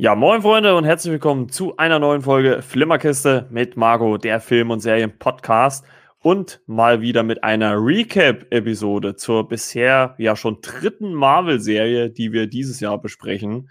Ja, 0.00 0.14
moin 0.14 0.40
Freunde 0.40 0.74
und 0.76 0.84
herzlich 0.84 1.12
willkommen 1.12 1.50
zu 1.50 1.76
einer 1.76 1.98
neuen 1.98 2.22
Folge 2.22 2.62
Flimmerkiste 2.62 3.46
mit 3.50 3.76
Marco, 3.76 4.16
der 4.16 4.40
Film- 4.40 4.70
und 4.70 4.80
Serien-Podcast 4.80 5.84
und 6.22 6.62
mal 6.64 7.02
wieder 7.02 7.22
mit 7.22 7.44
einer 7.44 7.74
Recap-Episode 7.74 9.16
zur 9.16 9.46
bisher 9.46 10.14
ja 10.16 10.36
schon 10.36 10.62
dritten 10.62 11.12
Marvel-Serie, 11.12 12.08
die 12.08 12.32
wir 12.32 12.46
dieses 12.46 12.80
Jahr 12.80 12.98
besprechen. 12.98 13.68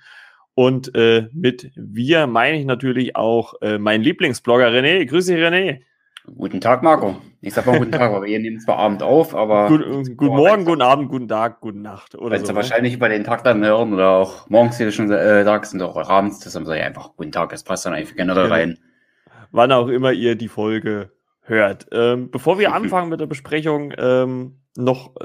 Und 0.53 0.93
äh, 0.93 1.29
mit 1.33 1.71
wir 1.75 2.27
meine 2.27 2.59
ich 2.59 2.65
natürlich 2.65 3.15
auch 3.15 3.55
äh, 3.63 3.79
meinen 3.79 4.03
Lieblingsblogger 4.03 4.67
René. 4.67 5.07
Grüße 5.07 5.33
dich, 5.33 5.43
René. 5.43 5.79
Guten 6.25 6.61
Tag, 6.61 6.83
Marco. 6.83 7.17
Ich 7.41 7.53
sag 7.53 7.65
mal 7.65 7.77
guten 7.77 7.91
Tag, 7.91 8.01
aber 8.13 8.25
wir 8.25 8.39
nehmen 8.39 8.59
zwar 8.59 8.77
Abend 8.77 9.01
auf, 9.03 9.35
aber. 9.35 9.67
Gut, 9.67 9.81
äh, 9.81 10.13
guten 10.13 10.35
Morgen, 10.35 10.65
guten 10.65 10.81
Abend, 10.81 11.09
guten 11.09 11.27
Tag, 11.27 11.61
guten 11.61 11.81
Nacht. 11.81 12.15
Oder 12.15 12.31
wenn 12.35 12.45
so, 12.45 12.51
ne? 12.51 12.57
wahrscheinlich 12.57 12.93
über 12.93 13.09
den 13.09 13.23
Tag 13.23 13.43
dann 13.43 13.63
hören 13.63 13.93
oder 13.93 14.09
auch 14.09 14.49
morgens 14.49 14.77
hier 14.77 14.91
schon 14.91 15.11
äh, 15.11 15.43
sagst 15.43 15.73
und 15.73 15.81
auch 15.81 16.09
abends, 16.09 16.39
das 16.39 16.53
sage 16.53 16.77
ich 16.77 16.83
einfach 16.83 17.15
guten 17.15 17.31
Tag, 17.31 17.49
das 17.49 17.63
passt 17.63 17.85
dann 17.85 17.93
einfach 17.93 18.15
generell 18.15 18.43
genau. 18.43 18.55
rein. 18.55 18.79
Wann 19.51 19.71
auch 19.71 19.87
immer 19.87 20.11
ihr 20.11 20.35
die 20.35 20.49
Folge 20.49 21.11
hört. 21.41 21.87
Ähm, 21.91 22.29
bevor 22.31 22.59
wir 22.59 22.73
anfangen 22.73 23.09
mit 23.09 23.19
der 23.19 23.27
Besprechung, 23.27 23.93
ähm, 23.97 24.59
noch 24.75 25.15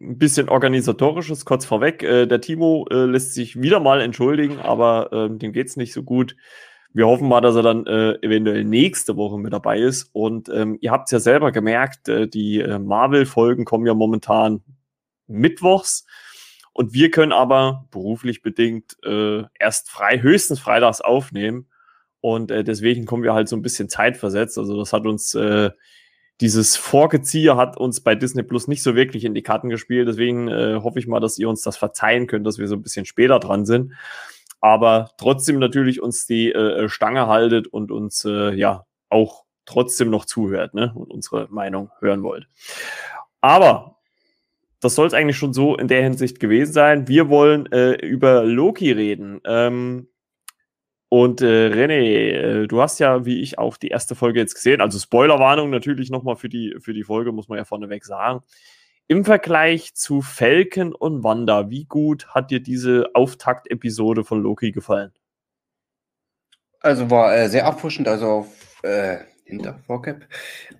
ein 0.00 0.18
bisschen 0.18 0.48
organisatorisches 0.48 1.44
kurz 1.44 1.64
vorweg. 1.64 2.02
Äh, 2.02 2.26
der 2.26 2.40
Timo 2.40 2.86
äh, 2.90 3.06
lässt 3.06 3.34
sich 3.34 3.60
wieder 3.60 3.80
mal 3.80 4.00
entschuldigen, 4.00 4.60
aber 4.60 5.12
äh, 5.12 5.30
dem 5.30 5.52
geht's 5.52 5.76
nicht 5.76 5.92
so 5.92 6.02
gut. 6.02 6.36
Wir 6.94 7.08
hoffen 7.08 7.28
mal, 7.28 7.40
dass 7.40 7.56
er 7.56 7.62
dann 7.62 7.86
äh, 7.86 8.12
eventuell 8.22 8.62
nächste 8.62 9.16
Woche 9.16 9.36
mit 9.36 9.52
dabei 9.52 9.80
ist. 9.80 10.08
Und 10.12 10.48
ähm, 10.48 10.78
ihr 10.80 10.92
habt 10.92 11.08
es 11.08 11.10
ja 11.10 11.18
selber 11.18 11.50
gemerkt, 11.50 12.08
äh, 12.08 12.28
die 12.28 12.60
äh, 12.60 12.78
Marvel-Folgen 12.78 13.64
kommen 13.64 13.84
ja 13.84 13.94
momentan 13.94 14.62
mittwochs. 15.26 16.06
Und 16.72 16.94
wir 16.94 17.10
können 17.10 17.32
aber 17.32 17.86
beruflich 17.90 18.42
bedingt 18.42 18.96
äh, 19.04 19.42
erst 19.58 19.90
frei, 19.90 20.20
höchstens 20.20 20.60
freitags 20.60 21.00
aufnehmen. 21.00 21.66
Und 22.20 22.52
äh, 22.52 22.62
deswegen 22.62 23.06
kommen 23.06 23.24
wir 23.24 23.34
halt 23.34 23.48
so 23.48 23.56
ein 23.56 23.62
bisschen 23.62 23.88
zeitversetzt. 23.88 24.56
Also 24.56 24.78
das 24.78 24.92
hat 24.92 25.04
uns, 25.04 25.34
äh, 25.34 25.70
dieses 26.40 26.76
Vorgezieher 26.76 27.56
hat 27.56 27.76
uns 27.76 28.02
bei 28.02 28.14
Disney 28.14 28.44
Plus 28.44 28.68
nicht 28.68 28.84
so 28.84 28.94
wirklich 28.94 29.24
in 29.24 29.34
die 29.34 29.42
Karten 29.42 29.68
gespielt. 29.68 30.06
Deswegen 30.06 30.46
äh, 30.46 30.78
hoffe 30.80 31.00
ich 31.00 31.08
mal, 31.08 31.18
dass 31.18 31.38
ihr 31.40 31.48
uns 31.48 31.62
das 31.62 31.76
verzeihen 31.76 32.28
könnt, 32.28 32.46
dass 32.46 32.58
wir 32.58 32.68
so 32.68 32.76
ein 32.76 32.82
bisschen 32.82 33.04
später 33.04 33.40
dran 33.40 33.66
sind 33.66 33.94
aber 34.64 35.10
trotzdem 35.18 35.58
natürlich 35.58 36.00
uns 36.00 36.24
die 36.24 36.50
äh, 36.50 36.88
Stange 36.88 37.26
haltet 37.26 37.66
und 37.66 37.92
uns 37.92 38.24
äh, 38.24 38.54
ja 38.54 38.86
auch 39.10 39.44
trotzdem 39.66 40.08
noch 40.08 40.24
zuhört 40.24 40.72
ne? 40.72 40.90
und 40.94 41.10
unsere 41.10 41.48
Meinung 41.50 41.90
hören 42.00 42.22
wollt. 42.22 42.48
Aber 43.42 43.98
das 44.80 44.94
soll 44.94 45.06
es 45.06 45.12
eigentlich 45.12 45.36
schon 45.36 45.52
so 45.52 45.76
in 45.76 45.86
der 45.86 46.02
Hinsicht 46.02 46.40
gewesen 46.40 46.72
sein. 46.72 47.08
Wir 47.08 47.28
wollen 47.28 47.70
äh, 47.72 47.92
über 48.06 48.44
Loki 48.44 48.90
reden. 48.90 49.42
Ähm, 49.44 50.08
und 51.10 51.42
äh, 51.42 51.68
René, 51.68 52.62
äh, 52.62 52.66
du 52.66 52.80
hast 52.80 53.00
ja, 53.00 53.26
wie 53.26 53.42
ich, 53.42 53.58
auch 53.58 53.76
die 53.76 53.88
erste 53.88 54.14
Folge 54.14 54.40
jetzt 54.40 54.54
gesehen. 54.54 54.80
Also 54.80 54.98
Spoilerwarnung 54.98 55.68
natürlich 55.68 56.08
nochmal 56.08 56.36
für 56.36 56.48
die, 56.48 56.74
für 56.80 56.94
die 56.94 57.04
Folge, 57.04 57.32
muss 57.32 57.48
man 57.48 57.58
ja 57.58 57.66
vorneweg 57.66 58.06
sagen. 58.06 58.40
Im 59.06 59.24
Vergleich 59.24 59.94
zu 59.94 60.22
Falcon 60.22 60.94
und 60.94 61.22
Wanda, 61.22 61.68
wie 61.68 61.84
gut 61.84 62.28
hat 62.28 62.50
dir 62.50 62.60
diese 62.60 63.10
Auftakt-Episode 63.12 64.24
von 64.24 64.42
Loki 64.42 64.72
gefallen? 64.72 65.12
Also 66.80 67.10
war 67.10 67.36
äh, 67.36 67.48
sehr 67.50 67.64
erfrischend, 67.64 68.08
also 68.08 68.26
auf, 68.26 68.82
äh, 68.82 69.18
hinter 69.44 69.78
Vorcap. 69.86 70.26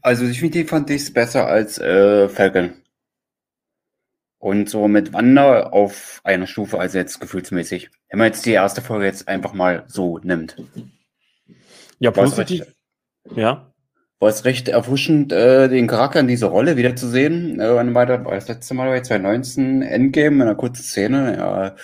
Also 0.00 0.26
definitiv 0.26 0.70
fand 0.70 0.88
ich 0.88 1.02
es 1.02 1.12
besser 1.12 1.46
als 1.46 1.78
äh, 1.78 2.30
Falcon. 2.30 2.82
Und 4.38 4.70
so 4.70 4.88
mit 4.88 5.12
Wanda 5.12 5.64
auf 5.64 6.20
einer 6.24 6.46
Stufe, 6.46 6.78
also 6.78 6.96
jetzt 6.96 7.20
gefühlsmäßig. 7.20 7.90
Wenn 8.08 8.18
man 8.18 8.26
jetzt 8.28 8.46
die 8.46 8.52
erste 8.52 8.80
Folge 8.80 9.04
jetzt 9.04 9.28
einfach 9.28 9.52
mal 9.52 9.84
so 9.86 10.18
nimmt. 10.18 10.56
Ja, 11.98 12.10
positiv. 12.10 12.74
Ja 13.34 13.73
war 14.24 14.30
es 14.30 14.46
recht 14.46 14.68
erfrischend, 14.68 15.34
äh, 15.34 15.68
den 15.68 15.86
Charakter 15.86 16.18
in 16.18 16.28
dieser 16.28 16.46
Rolle 16.46 16.78
wiederzusehen. 16.78 17.60
Äh, 17.60 17.94
weiter, 17.94 18.16
das 18.16 18.48
letzte 18.48 18.72
Mal 18.72 18.88
bei 18.88 19.02
2019 19.02 19.82
Endgame 19.82 20.36
in 20.36 20.42
einer 20.42 20.54
kurzen 20.54 20.82
Szene. 20.82 21.36
Ja, 21.36 21.74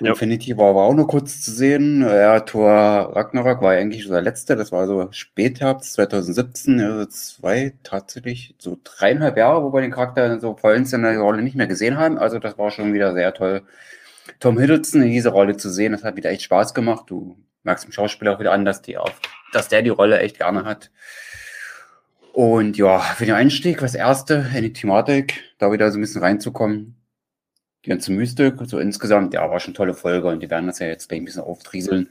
ja. 0.00 0.10
Infinity 0.10 0.58
War 0.58 0.74
war 0.74 0.84
auch 0.84 0.92
nur 0.92 1.08
kurz 1.08 1.40
zu 1.40 1.50
sehen. 1.50 2.02
Ja, 2.02 2.40
Thor 2.40 2.70
Ragnarok 3.16 3.62
war 3.62 3.72
eigentlich 3.72 4.02
schon 4.02 4.12
der 4.12 4.20
letzte. 4.20 4.54
Das 4.54 4.70
war 4.70 4.86
so 4.86 5.08
Spätherbst 5.12 5.94
2017. 5.94 6.78
Also 6.78 7.06
zwei, 7.06 7.72
tatsächlich 7.84 8.54
so 8.58 8.76
dreieinhalb 8.84 9.38
Jahre, 9.38 9.64
wo 9.64 9.72
wir 9.72 9.80
den 9.80 9.90
Charakter 9.90 10.38
so 10.40 10.56
vollends 10.56 10.92
in 10.92 11.04
der 11.04 11.18
Rolle 11.18 11.40
nicht 11.40 11.56
mehr 11.56 11.68
gesehen 11.68 11.96
haben. 11.96 12.18
Also 12.18 12.38
das 12.38 12.58
war 12.58 12.70
schon 12.70 12.92
wieder 12.92 13.14
sehr 13.14 13.32
toll. 13.32 13.62
Tom 14.40 14.58
Hiddleston 14.58 15.00
in 15.00 15.10
dieser 15.10 15.30
Rolle 15.30 15.56
zu 15.56 15.70
sehen, 15.70 15.92
das 15.92 16.04
hat 16.04 16.16
wieder 16.16 16.28
echt 16.28 16.42
Spaß 16.42 16.74
gemacht. 16.74 17.04
Du 17.06 17.38
merkst 17.62 17.86
dem 17.86 17.92
Schauspieler 17.92 18.34
auch 18.34 18.40
wieder 18.40 18.52
an, 18.52 18.66
dass, 18.66 18.82
die 18.82 18.98
auf, 18.98 19.18
dass 19.54 19.68
der 19.68 19.80
die 19.80 19.88
Rolle 19.88 20.18
echt 20.18 20.36
gerne 20.36 20.66
hat. 20.66 20.90
Und 22.38 22.78
ja, 22.78 23.00
für 23.00 23.26
den 23.26 23.34
Einstieg, 23.34 23.82
was 23.82 23.96
erste, 23.96 24.46
in 24.54 24.62
die 24.62 24.72
Thematik, 24.72 25.42
da 25.58 25.72
wieder 25.72 25.90
so 25.90 25.98
ein 25.98 26.02
bisschen 26.02 26.22
reinzukommen. 26.22 26.94
Die 27.84 27.90
ganze 27.90 28.12
Mystik, 28.12 28.54
so 28.62 28.78
insgesamt, 28.78 29.34
ja, 29.34 29.50
war 29.50 29.58
schon 29.58 29.74
tolle 29.74 29.92
Folge 29.92 30.28
und 30.28 30.40
die 30.40 30.48
werden 30.48 30.68
das 30.68 30.78
ja 30.78 30.86
jetzt 30.86 31.08
gleich 31.08 31.20
ein 31.20 31.24
bisschen 31.24 31.42
auftrieseln, 31.42 32.10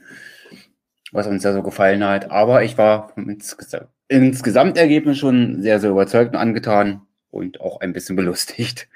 was 1.12 1.26
uns 1.26 1.44
ja 1.44 1.54
so 1.54 1.62
gefallen 1.62 2.04
hat. 2.04 2.30
Aber 2.30 2.62
ich 2.62 2.76
war 2.76 3.08
vom 3.08 3.30
Insges 3.30 3.74
Insgesamtergebnis 4.08 5.16
schon 5.16 5.62
sehr, 5.62 5.80
sehr 5.80 5.88
überzeugt 5.88 6.34
und 6.34 6.40
angetan 6.40 7.06
und 7.30 7.62
auch 7.62 7.80
ein 7.80 7.94
bisschen 7.94 8.14
belustigt. 8.14 8.86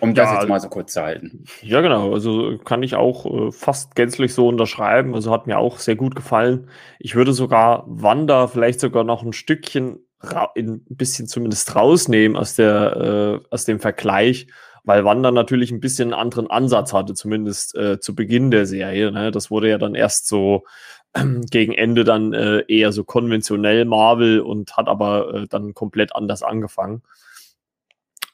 Um 0.00 0.14
das 0.14 0.28
ja, 0.28 0.40
jetzt 0.40 0.48
mal 0.48 0.60
so 0.60 0.68
kurz 0.68 0.92
zu 0.92 1.02
halten. 1.02 1.44
Ja, 1.62 1.80
genau. 1.80 2.12
Also 2.12 2.58
kann 2.58 2.82
ich 2.82 2.96
auch 2.96 3.24
äh, 3.24 3.50
fast 3.50 3.94
gänzlich 3.94 4.34
so 4.34 4.46
unterschreiben. 4.48 5.14
Also 5.14 5.32
hat 5.32 5.46
mir 5.46 5.56
auch 5.56 5.78
sehr 5.78 5.96
gut 5.96 6.14
gefallen. 6.14 6.68
Ich 6.98 7.14
würde 7.14 7.32
sogar 7.32 7.84
Wanda 7.86 8.46
vielleicht 8.48 8.80
sogar 8.80 9.04
noch 9.04 9.22
ein 9.22 9.32
Stückchen 9.32 10.00
ein 10.26 10.84
bisschen 10.88 11.26
zumindest 11.26 11.74
rausnehmen 11.74 12.36
aus, 12.36 12.54
der, 12.54 13.42
äh, 13.42 13.48
aus 13.50 13.64
dem 13.64 13.80
Vergleich, 13.80 14.46
weil 14.84 15.04
Wanda 15.04 15.30
natürlich 15.30 15.70
ein 15.70 15.80
bisschen 15.80 16.12
einen 16.12 16.20
anderen 16.20 16.50
Ansatz 16.50 16.92
hatte, 16.92 17.14
zumindest 17.14 17.74
äh, 17.76 17.98
zu 18.00 18.14
Beginn 18.14 18.50
der 18.50 18.66
Serie. 18.66 19.10
Ne? 19.10 19.30
Das 19.30 19.50
wurde 19.50 19.68
ja 19.68 19.78
dann 19.78 19.94
erst 19.94 20.28
so 20.28 20.64
gegen 21.50 21.72
Ende 21.72 22.04
dann 22.04 22.32
äh, 22.32 22.64
eher 22.68 22.92
so 22.92 23.04
konventionell 23.04 23.84
Marvel 23.84 24.40
und 24.40 24.76
hat 24.76 24.88
aber 24.88 25.34
äh, 25.34 25.46
dann 25.48 25.74
komplett 25.74 26.14
anders 26.14 26.42
angefangen. 26.42 27.02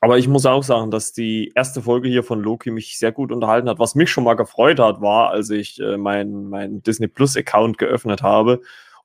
Aber 0.01 0.19
ich 0.19 0.27
muss 0.27 0.47
auch 0.47 0.65
sagen, 0.65 0.91
dass 0.91 1.13
die 1.13 1.53
erste 1.55 1.81
Folge 1.81 2.09
hier 2.09 2.25
von 2.25 2.43
Loki 2.43 2.73
mich 2.73 2.99
sehr 2.99 3.13
gut 3.13 3.31
unterhalten 3.31 3.69
hat. 3.69 3.79
Was 3.79 3.95
mich 3.95 4.11
schon 4.11 4.25
mal 4.25 4.35
gefreut 4.35 4.81
hat, 4.81 5.01
war, 5.01 5.31
als 5.31 5.49
ich 5.51 5.81
äh, 5.81 5.97
meinen 5.97 6.51
mein 6.51 6.83
Disney 6.83 7.07
Plus 7.07 7.37
Account 7.37 7.79
geöffnet 7.79 8.21
habe 8.21 8.61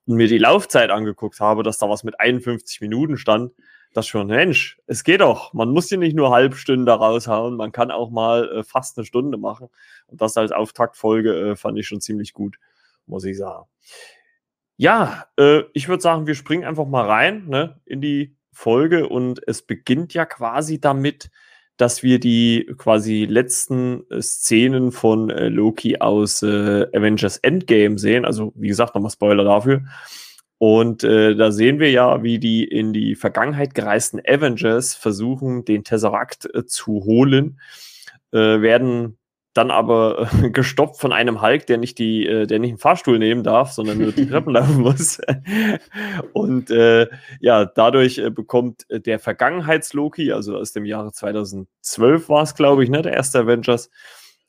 und 0.08 0.16
mir 0.16 0.28
die 0.28 0.38
Laufzeit 0.38 0.90
angeguckt 0.90 1.40
habe, 1.40 1.64
dass 1.64 1.78
da 1.78 1.90
was 1.90 2.04
mit 2.04 2.20
51 2.20 2.82
Minuten 2.82 3.18
stand, 3.18 3.52
das 3.94 4.08
schon, 4.08 4.28
Mensch, 4.28 4.80
es 4.86 5.04
geht 5.04 5.22
doch. 5.22 5.54
Man 5.54 5.70
muss 5.70 5.90
hier 5.90 5.98
nicht 5.98 6.16
nur 6.16 6.32
Halbstunden 6.32 6.86
da 6.86 6.96
raushauen, 6.96 7.56
man 7.56 7.72
kann 7.72 7.92
auch 7.92 8.10
mal 8.10 8.50
äh, 8.50 8.64
fast 8.64 8.98
eine 8.98 9.06
Stunde 9.06 9.38
machen. 9.38 9.70
Und 10.08 10.22
das 10.22 10.38
als 10.38 10.52
Auftaktfolge 10.52 11.52
äh, 11.52 11.56
fand 11.56 11.78
ich 11.78 11.88
schon 11.88 12.02
ziemlich 12.02 12.34
gut, 12.34 12.58
muss 13.06 13.26
ich 13.26 13.38
sagen. 13.38 13.66
Ja, 14.78 15.26
äh, 15.38 15.64
ich 15.74 15.88
würde 15.88 16.04
sagen, 16.04 16.28
wir 16.28 16.36
springen 16.36 16.64
einfach 16.64 16.86
mal 16.86 17.06
rein 17.06 17.48
ne, 17.48 17.80
in 17.86 18.02
die 18.02 18.36
Folge 18.52 19.08
und 19.10 19.42
es 19.48 19.62
beginnt 19.62 20.14
ja 20.14 20.26
quasi 20.26 20.80
damit, 20.80 21.32
dass 21.78 22.04
wir 22.04 22.20
die 22.20 22.70
quasi 22.78 23.26
letzten 23.26 24.04
äh, 24.10 24.22
Szenen 24.22 24.92
von 24.92 25.30
äh, 25.30 25.48
Loki 25.48 26.00
aus 26.00 26.42
äh, 26.42 26.88
Avengers 26.94 27.38
Endgame 27.38 27.98
sehen. 27.98 28.26
Also, 28.26 28.52
wie 28.56 28.68
gesagt, 28.68 28.96
nochmal 28.96 29.12
Spoiler 29.12 29.44
dafür. 29.44 29.84
Und 30.58 31.04
äh, 31.04 31.36
da 31.36 31.52
sehen 31.52 31.80
wir 31.80 31.92
ja, 31.92 32.24
wie 32.24 32.40
die 32.40 32.64
in 32.64 32.92
die 32.92 33.16
Vergangenheit 33.16 33.76
gereisten 33.76 34.20
Avengers 34.28 34.96
versuchen, 34.96 35.66
den 35.66 35.84
Tesseract 35.84 36.50
äh, 36.54 36.66
zu 36.66 37.04
holen, 37.06 37.60
werden 38.30 39.17
dann 39.58 39.72
aber 39.72 40.30
äh, 40.44 40.50
gestoppt 40.52 40.98
von 40.98 41.12
einem 41.12 41.42
Hulk, 41.42 41.66
der 41.66 41.78
nicht 41.78 41.98
die, 41.98 42.26
äh, 42.26 42.46
der 42.46 42.60
nicht 42.60 42.72
einen 42.72 42.78
Fahrstuhl 42.78 43.20
nehmen 43.20 43.44
darf, 43.44 43.72
sondern 43.72 43.98
nur 43.98 44.12
die 44.12 44.26
Treppen 44.30 44.54
laufen 44.54 44.82
muss. 44.82 45.20
Und 46.34 46.70
äh, 46.70 47.08
ja, 47.40 47.66
dadurch 47.66 48.20
äh, 48.20 48.30
bekommt 48.30 48.90
äh, 48.90 49.00
der 49.00 49.20
Vergangenheits-Loki, 49.20 50.32
also 50.32 50.58
aus 50.58 50.72
dem 50.72 50.86
Jahre 50.86 51.12
2012 51.12 52.30
war 52.30 52.44
es, 52.44 52.56
glaube 52.56 52.84
ich, 52.84 52.90
ne, 52.90 53.02
der 53.02 53.14
erste 53.14 53.40
Avengers, 53.40 53.90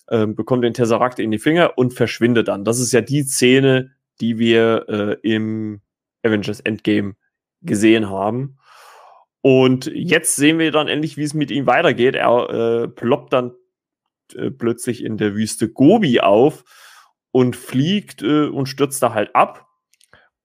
äh, 0.09 0.27
bekommt 0.27 0.65
den 0.65 0.75
Tesseract 0.75 1.19
in 1.19 1.31
die 1.31 1.39
Finger 1.39 1.77
und 1.77 1.95
verschwindet 1.95 2.49
dann. 2.49 2.65
Das 2.65 2.79
ist 2.79 2.93
ja 2.93 3.01
die 3.01 3.23
Szene, 3.23 3.93
die 4.21 4.39
wir 4.39 4.87
äh, 4.89 5.17
im 5.23 5.81
Avengers 6.23 6.61
Endgame 6.61 7.15
gesehen 7.63 8.11
haben. 8.11 8.59
Und 9.41 9.87
jetzt 9.87 10.37
sehen 10.37 10.59
wir 10.59 10.73
dann 10.73 10.89
endlich, 10.89 11.17
wie 11.17 11.23
es 11.23 11.35
mit 11.35 11.51
ihm 11.51 11.67
weitergeht. 11.67 12.17
Er 12.17 12.51
äh, 12.51 12.89
ploppt 12.89 13.33
dann 13.33 13.53
äh, 14.35 14.51
plötzlich 14.51 15.05
in 15.05 15.17
der 15.17 15.35
Wüste 15.35 15.69
Gobi 15.69 16.21
auf 16.21 16.65
und 17.31 17.57
fliegt 17.57 18.23
äh, 18.23 18.47
und 18.47 18.67
stürzt 18.67 19.03
da 19.03 19.15
halt 19.15 19.35
ab. 19.35 19.67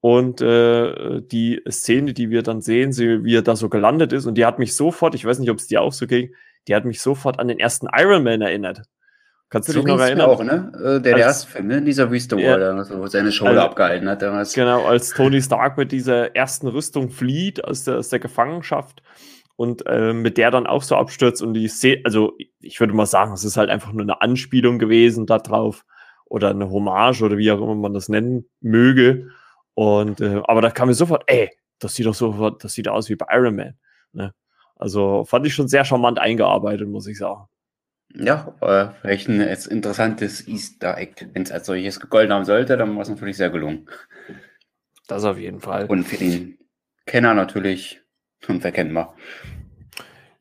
Und 0.01 0.41
äh, 0.41 1.21
die 1.21 1.61
Szene, 1.69 2.13
die 2.13 2.29
wir 2.29 2.43
dann 2.43 2.61
sehen, 2.61 2.93
wie 2.97 3.35
er 3.35 3.41
da 3.41 3.55
so 3.55 3.69
gelandet 3.69 4.11
ist, 4.11 4.25
und 4.25 4.35
die 4.35 4.45
hat 4.45 4.59
mich 4.59 4.75
sofort, 4.75 5.15
ich 5.15 5.23
weiß 5.23 5.39
nicht, 5.39 5.49
ob 5.49 5.59
es 5.59 5.67
dir 5.67 5.81
auch 5.81 5.93
so 5.93 6.07
ging, 6.07 6.35
die 6.67 6.75
hat 6.75 6.83
mich 6.83 7.01
sofort 7.01 7.39
an 7.39 7.47
den 7.47 7.57
ersten 7.59 7.87
Iron 7.95 8.23
Man 8.23 8.41
erinnert. 8.41 8.81
Kannst 9.49 9.69
du 9.69 9.73
dich 9.73 9.83
noch 9.83 9.99
erinnern? 9.99 10.29
auch, 10.29 10.43
ne? 10.43 10.71
Äh, 10.75 10.81
der, 10.99 10.99
der 10.99 11.17
erste 11.17 11.51
Film, 11.51 11.67
ne? 11.67 11.81
Dieser 11.81 12.09
Wüste, 12.09 12.35
wo 12.35 12.41
ja, 12.41 12.57
er 12.57 12.73
also 12.73 13.05
seine 13.05 13.31
Show 13.31 13.45
also, 13.45 13.61
abgehalten 13.61 14.09
hat 14.09 14.21
damals. 14.23 14.53
Genau, 14.53 14.83
als 14.83 15.11
Tony 15.11 15.41
Stark 15.43 15.77
mit 15.77 15.91
dieser 15.91 16.35
ersten 16.35 16.67
Rüstung 16.67 17.11
flieht 17.11 17.63
aus 17.63 17.83
der, 17.83 17.99
aus 17.99 18.09
der 18.09 18.17
Gefangenschaft 18.19 19.03
und 19.55 19.85
äh, 19.85 20.13
mit 20.13 20.37
der 20.37 20.51
dann 20.51 20.67
auch 20.67 20.81
so 20.81 20.95
abstürzt 20.95 21.41
und 21.41 21.53
die 21.53 21.67
Szene, 21.67 22.01
also 22.05 22.37
ich 22.59 22.79
würde 22.79 22.93
mal 22.93 23.05
sagen, 23.05 23.33
es 23.33 23.43
ist 23.43 23.57
halt 23.57 23.69
einfach 23.69 23.91
nur 23.91 24.01
eine 24.01 24.21
Anspielung 24.21 24.79
gewesen 24.79 25.25
darauf 25.25 25.85
oder 26.25 26.49
eine 26.49 26.69
Hommage 26.69 27.21
oder 27.21 27.37
wie 27.37 27.51
auch 27.51 27.61
immer 27.61 27.75
man 27.75 27.93
das 27.93 28.09
nennen 28.09 28.49
möge. 28.61 29.29
Und 29.75 30.21
äh, 30.21 30.41
aber 30.45 30.61
da 30.61 30.71
kam 30.71 30.87
mir 30.87 30.93
sofort, 30.93 31.23
ey, 31.27 31.49
das 31.79 31.95
sieht 31.95 32.05
doch 32.05 32.15
sofort, 32.15 32.63
das 32.63 32.73
sieht 32.73 32.87
aus 32.87 33.09
wie 33.09 33.15
bei 33.15 33.27
Iron 33.31 33.55
Man. 33.55 33.77
Ne? 34.13 34.33
Also 34.75 35.23
fand 35.25 35.45
ich 35.45 35.53
schon 35.53 35.67
sehr 35.67 35.85
charmant 35.85 36.19
eingearbeitet, 36.19 36.87
muss 36.87 37.07
ich 37.07 37.17
sagen. 37.17 37.45
Ja, 38.15 38.53
äh, 38.61 38.89
vielleicht 39.01 39.27
ein 39.27 39.41
interessantes 39.41 40.47
Easter 40.47 40.97
Egg. 40.97 41.27
Wenn 41.33 41.43
es 41.43 41.51
als 41.51 41.65
solches 41.65 41.99
gegolten 41.99 42.33
haben 42.33 42.45
sollte, 42.45 42.77
dann 42.77 42.95
war 42.95 43.01
es 43.01 43.09
natürlich 43.09 43.37
sehr 43.37 43.49
gelungen. 43.49 43.87
Das 45.07 45.23
auf 45.23 45.37
jeden 45.37 45.61
Fall. 45.61 45.85
Und 45.85 46.03
für 46.03 46.17
den 46.17 46.59
Kenner 47.05 47.33
natürlich 47.33 48.02
unverkennbar. 48.47 49.15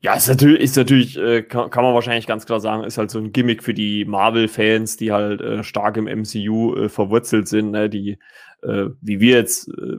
Ja, 0.03 0.15
ist 0.15 0.27
natürlich, 0.27 0.59
ist 0.59 0.75
natürlich 0.75 1.17
äh, 1.17 1.43
kann, 1.43 1.69
kann, 1.69 1.85
man 1.85 1.93
wahrscheinlich 1.93 2.27
ganz 2.27 2.45
klar 2.45 2.59
sagen, 2.59 2.83
ist 2.83 2.97
halt 2.97 3.09
so 3.09 3.19
ein 3.19 3.31
Gimmick 3.31 3.63
für 3.63 3.73
die 3.73 4.03
Marvel-Fans, 4.03 4.97
die 4.97 5.13
halt 5.13 5.39
äh, 5.39 5.63
stark 5.63 5.95
im 5.95 6.07
MCU 6.07 6.75
äh, 6.75 6.89
verwurzelt 6.89 7.47
sind, 7.47 7.71
ne? 7.71 7.89
die, 7.89 8.19
äh, 8.63 8.87
wie 8.99 9.21
wir 9.21 9.37
jetzt, 9.37 9.69
äh, 9.69 9.97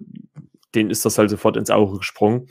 denen 0.74 0.90
ist 0.90 1.06
das 1.06 1.16
halt 1.16 1.30
sofort 1.30 1.56
ins 1.56 1.70
Auge 1.70 1.96
gesprungen. 1.96 2.48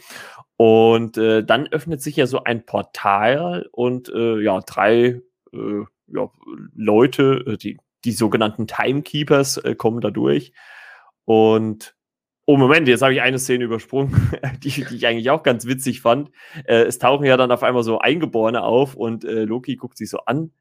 Und 0.58 1.20
äh, 1.20 1.44
dann 1.44 1.68
öffnet 1.68 2.02
sich 2.02 2.16
ja 2.16 2.26
so 2.26 2.44
ein 2.44 2.66
Portal 2.66 3.70
und 3.72 4.08
ja, 4.08 4.60
drei 4.62 5.22
ja, 5.52 6.30
Leute, 6.74 7.58
die, 7.62 7.78
die 8.06 8.12
sogenannten 8.12 8.66
Timekeepers, 8.66 9.62
kommen 9.78 10.02
da 10.02 10.10
durch. 10.10 10.54
Und 11.26 11.96
Oh, 12.45 12.57
Moment, 12.57 12.90
jetzt 12.90 13.01
habe 13.01 13.13
ich 13.13 13.22
eine 13.22 13.40
Szene 13.40 13.63
übersprungen, 13.63 14.31
die, 14.63 14.69
die, 14.69 14.95
ich 14.95 15.07
eigentlich 15.07 15.30
auch 15.30 15.44
ganz 15.44 15.66
witzig 15.66 16.01
fand. 16.01 16.30
Äh, 16.66 16.84
es 16.84 17.00
tauchen 17.00 17.25
ja 17.25 17.38
dann 17.38 17.51
auf 17.51 17.63
einmal 17.63 17.84
so 17.84 18.00
Eingeborene 18.00 18.62
auf 18.63 18.95
und 18.95 19.24
äh, 19.24 19.45
Loki 19.45 19.78
guckt 19.78 19.98
sich 19.98 20.10
so 20.10 20.19
an, 20.25 20.51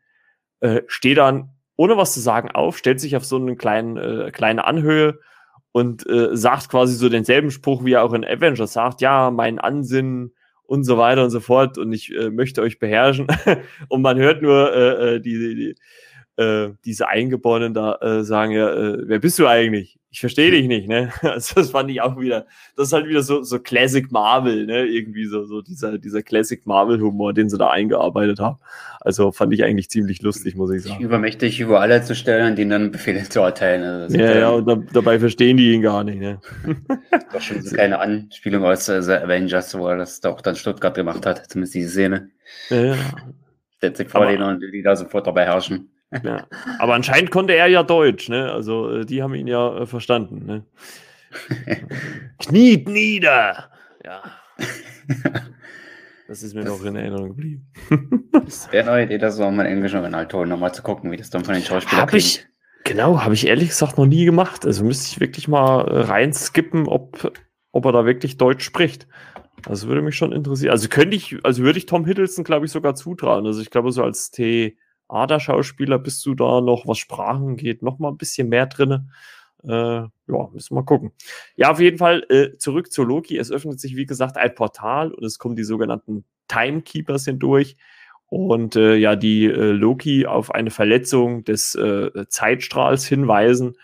äh, 0.60 0.82
steht 0.86 1.18
dann 1.18 1.50
ohne 1.76 1.96
was 1.96 2.14
zu 2.14 2.20
sagen 2.20 2.50
auf, 2.52 2.78
stellt 2.78 3.00
sich 3.00 3.16
auf 3.16 3.24
so 3.24 3.36
eine 3.36 3.56
kleinen, 3.56 3.96
äh, 3.96 4.30
kleine 4.30 4.64
Anhöhe 4.64 5.18
und 5.72 6.06
äh, 6.08 6.36
sagt 6.36 6.68
quasi 6.68 6.94
so 6.94 7.08
denselben 7.08 7.50
Spruch, 7.50 7.84
wie 7.84 7.94
er 7.94 8.04
auch 8.04 8.12
in 8.12 8.24
Avengers 8.24 8.74
sagt, 8.74 9.00
ja, 9.00 9.32
mein 9.32 9.58
Ansinnen 9.58 10.34
und 10.62 10.84
so 10.84 10.98
weiter 10.98 11.24
und 11.24 11.30
so 11.30 11.40
fort 11.40 11.78
und 11.78 11.92
ich 11.92 12.14
äh, 12.14 12.30
möchte 12.30 12.62
euch 12.62 12.78
beherrschen. 12.78 13.26
und 13.88 14.02
man 14.02 14.18
hört 14.18 14.42
nur 14.42 14.72
äh, 14.72 15.16
äh 15.16 15.20
die, 15.20 15.54
die, 15.54 15.74
äh, 16.36 16.70
diese 16.84 17.08
Eingeborenen 17.08 17.74
da 17.74 17.96
äh, 18.00 18.24
sagen 18.24 18.52
ja, 18.52 18.72
äh, 18.72 18.98
wer 19.04 19.18
bist 19.18 19.38
du 19.38 19.46
eigentlich? 19.46 19.98
Ich 20.10 20.20
verstehe 20.20 20.50
dich 20.50 20.66
nicht, 20.66 20.88
ne? 20.88 21.10
Also 21.22 21.54
das 21.56 21.70
fand 21.70 21.90
ich 21.90 22.00
auch 22.00 22.18
wieder, 22.18 22.46
das 22.76 22.88
ist 22.88 22.92
halt 22.92 23.06
wieder 23.06 23.22
so, 23.22 23.42
so 23.42 23.58
Classic 23.58 24.10
Marvel, 24.10 24.66
ne? 24.66 24.84
Irgendwie 24.86 25.26
so, 25.26 25.44
so 25.44 25.60
dieser, 25.60 25.98
dieser 25.98 26.22
Classic 26.22 26.64
Marvel-Humor, 26.66 27.34
den 27.34 27.50
sie 27.50 27.58
da 27.58 27.70
eingearbeitet 27.70 28.40
haben. 28.40 28.58
Also 29.00 29.32
fand 29.32 29.52
ich 29.52 29.64
eigentlich 29.64 29.90
ziemlich 29.90 30.22
lustig, 30.22 30.54
muss 30.54 30.72
ich 30.72 30.82
sagen. 30.84 31.02
Übermächtig 31.02 31.60
über 31.60 31.80
alle 31.80 32.02
zu 32.02 32.14
stellen 32.14 32.50
und 32.50 32.56
denen 32.56 32.70
dann 32.70 32.90
Befehle 32.90 33.28
zu 33.28 33.40
erteilen. 33.40 33.82
Also 33.82 34.16
ja, 34.16 34.38
ja, 34.38 34.50
und 34.50 34.66
da, 34.66 34.76
dabei 34.76 35.18
verstehen 35.18 35.56
die 35.56 35.72
ihn 35.72 35.82
gar 35.82 36.02
nicht, 36.04 36.20
ne? 36.20 36.40
Doch 37.32 37.40
schon 37.40 37.62
so 37.62 37.76
keine 37.76 37.98
Anspielung 37.98 38.64
aus 38.64 38.88
äh, 38.88 39.02
The 39.02 39.12
Avengers, 39.12 39.76
wo 39.76 39.86
er 39.88 39.98
das 39.98 40.22
auch 40.24 40.40
dann 40.40 40.56
Stuttgart 40.56 40.94
gemacht 40.94 41.26
hat, 41.26 41.50
zumindest 41.50 41.74
diese 41.74 41.90
Szene. 41.90 42.30
Ja. 42.70 42.96
Stellt 43.76 43.96
sich 43.96 44.08
vor 44.08 44.26
denen 44.26 44.42
und 44.42 44.60
die 44.60 44.82
da 44.82 44.94
sofort 44.96 45.26
dabei 45.26 45.44
herrschen. 45.44 45.91
Ja. 46.22 46.46
Aber 46.78 46.94
anscheinend 46.94 47.30
konnte 47.30 47.54
er 47.54 47.68
ja 47.68 47.82
Deutsch, 47.82 48.28
ne? 48.28 48.52
Also 48.52 48.90
äh, 48.90 49.06
die 49.06 49.22
haben 49.22 49.34
ihn 49.34 49.46
ja 49.46 49.78
äh, 49.78 49.86
verstanden. 49.86 50.44
Ne? 50.44 50.64
Kniet 52.38 52.88
nieder! 52.88 53.70
Ja. 54.04 54.22
Das 56.28 56.42
ist 56.42 56.54
mir 56.54 56.62
das 56.62 56.78
noch 56.78 56.86
in 56.86 56.96
Erinnerung 56.96 57.28
geblieben. 57.30 57.70
das 58.32 58.72
wäre 58.72 58.90
eine 58.90 59.04
Idee, 59.04 59.18
das 59.18 59.38
auch 59.38 59.50
mal 59.50 59.66
in 59.66 59.72
englischen 59.72 59.96
Originalton 59.96 60.48
nochmal 60.48 60.72
zu 60.72 60.82
gucken, 60.82 61.10
wie 61.10 61.18
das 61.18 61.28
dann 61.28 61.44
von 61.44 61.52
den 61.52 61.62
Schauspielern 61.62 62.00
hab 62.00 62.14
ich 62.14 62.46
Genau, 62.84 63.20
habe 63.20 63.34
ich 63.34 63.46
ehrlich 63.46 63.68
gesagt 63.68 63.98
noch 63.98 64.06
nie 64.06 64.24
gemacht. 64.24 64.64
Also 64.66 64.84
müsste 64.84 65.08
ich 65.12 65.20
wirklich 65.20 65.46
mal 65.48 65.86
äh, 65.86 66.00
reinskippen, 66.00 66.88
ob, 66.88 67.32
ob 67.70 67.84
er 67.84 67.92
da 67.92 68.04
wirklich 68.06 68.38
Deutsch 68.38 68.64
spricht. 68.64 69.06
Das 69.62 69.86
würde 69.86 70.02
mich 70.02 70.16
schon 70.16 70.32
interessieren. 70.32 70.72
Also 70.72 70.88
könnte 70.88 71.16
ich, 71.16 71.36
also 71.44 71.62
würde 71.62 71.78
ich 71.78 71.86
Tom 71.86 72.04
Hiddleston, 72.04 72.44
glaube 72.44 72.66
ich, 72.66 72.72
sogar 72.72 72.94
zutrauen. 72.94 73.46
Also 73.46 73.60
ich 73.60 73.70
glaube, 73.70 73.92
so 73.92 74.02
als 74.02 74.30
T 74.30 74.76
Ader-Schauspieler 75.12 75.98
bist 75.98 76.24
du 76.26 76.34
da 76.34 76.60
noch, 76.60 76.86
was 76.86 76.98
Sprachen 76.98 77.56
geht, 77.56 77.82
noch 77.82 77.98
mal 77.98 78.10
ein 78.10 78.18
bisschen 78.18 78.48
mehr 78.48 78.66
drin. 78.66 79.10
Äh, 79.64 79.68
ja, 79.68 80.48
müssen 80.52 80.74
wir 80.74 80.84
gucken. 80.84 81.12
Ja, 81.56 81.70
auf 81.70 81.80
jeden 81.80 81.98
Fall 81.98 82.24
äh, 82.30 82.56
zurück 82.58 82.92
zu 82.92 83.04
Loki. 83.04 83.38
Es 83.38 83.52
öffnet 83.52 83.78
sich, 83.80 83.96
wie 83.96 84.06
gesagt, 84.06 84.36
ein 84.36 84.54
Portal 84.54 85.12
und 85.12 85.24
es 85.24 85.38
kommen 85.38 85.56
die 85.56 85.64
sogenannten 85.64 86.24
Timekeepers 86.48 87.26
hindurch. 87.26 87.76
Und 88.26 88.76
äh, 88.76 88.96
ja, 88.96 89.14
die 89.14 89.44
äh, 89.44 89.72
Loki 89.72 90.26
auf 90.26 90.54
eine 90.54 90.70
Verletzung 90.70 91.44
des 91.44 91.74
äh, 91.74 92.10
Zeitstrahls 92.28 93.06
hinweisen 93.06 93.76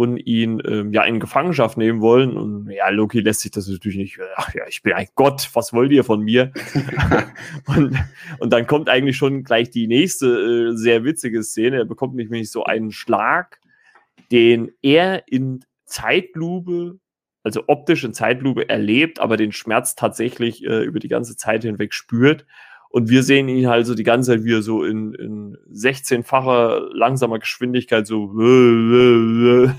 und 0.00 0.16
ihn 0.16 0.62
ähm, 0.66 0.94
ja 0.94 1.04
in 1.04 1.20
Gefangenschaft 1.20 1.76
nehmen 1.76 2.00
wollen. 2.00 2.34
Und 2.34 2.70
ja, 2.70 2.88
Loki 2.88 3.20
lässt 3.20 3.40
sich 3.40 3.50
das 3.50 3.68
natürlich 3.68 3.98
nicht. 3.98 4.18
Ach 4.36 4.54
ja, 4.54 4.62
ich 4.66 4.82
bin 4.82 4.94
ein 4.94 5.08
Gott, 5.14 5.50
was 5.52 5.74
wollt 5.74 5.92
ihr 5.92 6.04
von 6.04 6.22
mir? 6.22 6.52
und, 7.66 7.94
und 8.38 8.50
dann 8.50 8.66
kommt 8.66 8.88
eigentlich 8.88 9.18
schon 9.18 9.44
gleich 9.44 9.68
die 9.68 9.86
nächste 9.88 10.70
äh, 10.70 10.74
sehr 10.74 11.04
witzige 11.04 11.42
Szene. 11.42 11.76
Er 11.76 11.84
bekommt 11.84 12.14
nämlich 12.14 12.50
so 12.50 12.64
einen 12.64 12.92
Schlag, 12.92 13.60
den 14.32 14.70
er 14.80 15.28
in 15.28 15.66
Zeitlupe, 15.84 16.98
also 17.42 17.64
optisch 17.66 18.02
in 18.02 18.14
Zeitlupe 18.14 18.70
erlebt, 18.70 19.18
aber 19.18 19.36
den 19.36 19.52
Schmerz 19.52 19.96
tatsächlich 19.96 20.64
äh, 20.64 20.82
über 20.82 20.98
die 20.98 21.08
ganze 21.08 21.36
Zeit 21.36 21.62
hinweg 21.62 21.92
spürt. 21.92 22.46
Und 22.92 23.08
wir 23.08 23.22
sehen 23.22 23.48
ihn 23.48 23.68
halt 23.68 23.86
so 23.86 23.94
die 23.94 24.02
ganze 24.02 24.32
Zeit, 24.32 24.44
wie 24.44 24.52
er 24.52 24.62
so 24.62 24.82
in, 24.82 25.14
in 25.14 25.56
16-facher 25.72 26.88
langsamer 26.92 27.38
Geschwindigkeit 27.38 28.04
so 28.04 28.26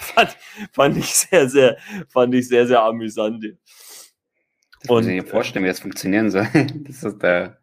fand, 0.00 0.36
fand 0.72 0.96
ich 0.96 1.14
sehr, 1.14 1.48
sehr, 1.48 1.76
fand 2.08 2.34
ich 2.34 2.48
sehr, 2.48 2.66
sehr 2.66 2.82
amüsant. 2.82 3.44
Das 3.44 4.90
und, 4.90 4.96
muss 4.96 5.06
ich 5.06 5.22
mir 5.22 5.24
vorstellen, 5.24 5.64
wie 5.64 5.68
das 5.68 5.78
funktionieren 5.78 6.30
soll. 6.30 6.48
dass 6.84 7.00
das 7.02 7.18
der, 7.18 7.58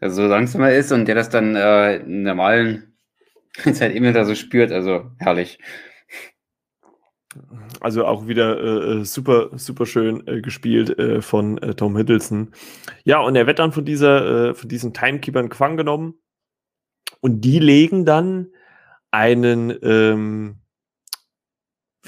der 0.00 0.10
so 0.10 0.24
langsamer 0.24 0.70
ist 0.70 0.92
und 0.92 1.06
der 1.06 1.16
das 1.16 1.28
dann 1.28 1.56
äh, 1.56 1.96
in 1.96 2.22
normalen 2.22 2.94
Zeit 3.72 3.92
immer 3.92 4.12
da 4.12 4.24
so 4.24 4.36
spürt. 4.36 4.70
Also 4.70 5.10
herrlich. 5.18 5.58
Also 7.80 8.06
auch 8.06 8.26
wieder 8.26 8.58
äh, 8.58 9.00
äh, 9.00 9.04
super, 9.04 9.50
super 9.56 9.86
schön 9.86 10.26
äh, 10.26 10.40
gespielt 10.40 10.98
äh, 10.98 11.22
von 11.22 11.58
äh, 11.58 11.74
Tom 11.74 11.96
Hiddleston. 11.96 12.52
Ja, 13.04 13.20
und 13.20 13.36
er 13.36 13.46
wird 13.46 13.60
dann 13.60 13.72
von 13.72 13.84
dieser, 13.84 14.50
äh, 14.50 14.54
von 14.54 14.68
diesen 14.68 14.92
Timekeepern 14.92 15.48
gefangen 15.48 15.76
genommen. 15.76 16.14
Und 17.20 17.42
die 17.42 17.58
legen 17.58 18.04
dann 18.04 18.48
einen, 19.10 19.76
ähm, 19.82 20.56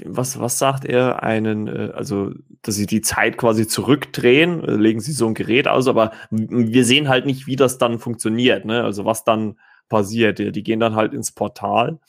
was, 0.05 0.41
was 0.41 0.59
sagt 0.59 0.85
er? 0.85 1.23
Einen, 1.23 1.69
also, 1.69 2.33
dass 2.63 2.75
sie 2.75 2.87
die 2.87 3.03
Zeit 3.03 3.37
quasi 3.37 3.69
zurückdrehen, 3.69 4.63
legen 4.63 5.01
sie 5.01 5.13
so 5.13 5.27
ein 5.27 5.35
Gerät 5.35 5.69
aus, 5.69 5.87
aber 5.87 6.13
wir 6.31 6.85
sehen 6.85 7.09
halt 7.09 7.27
nicht, 7.27 7.47
wie 7.47 7.57
das 7.57 7.79
dann 7.79 7.99
funktioniert, 7.99 8.65
ne? 8.65 8.83
Also 8.85 9.05
was 9.05 9.25
dann 9.25 9.59
passiert. 9.89 10.39
Die 10.39 10.63
gehen 10.63 10.81
dann 10.81 10.95
halt 10.97 11.13
ins 11.13 11.33
Portal 11.33 12.01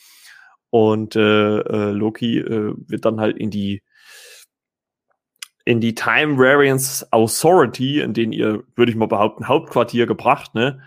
und 0.74 1.16
äh, 1.16 1.60
äh, 1.60 1.92
Loki 1.92 2.40
äh, 2.40 2.74
wird 2.88 3.06
dann 3.06 3.20
halt 3.22 3.38
in 3.38 3.52
die 3.52 3.84
in 5.66 5.80
die 5.80 5.94
Time 5.94 6.40
Variance 6.40 7.06
Authority, 7.12 8.02
in 8.02 8.16
den 8.16 8.32
ihr, 8.32 8.64
würde 8.76 8.92
ich 8.92 8.98
mal 8.98 9.08
behaupten, 9.08 9.48
Hauptquartier 9.48 10.08
gebracht, 10.08 10.56
ne? 10.56 10.82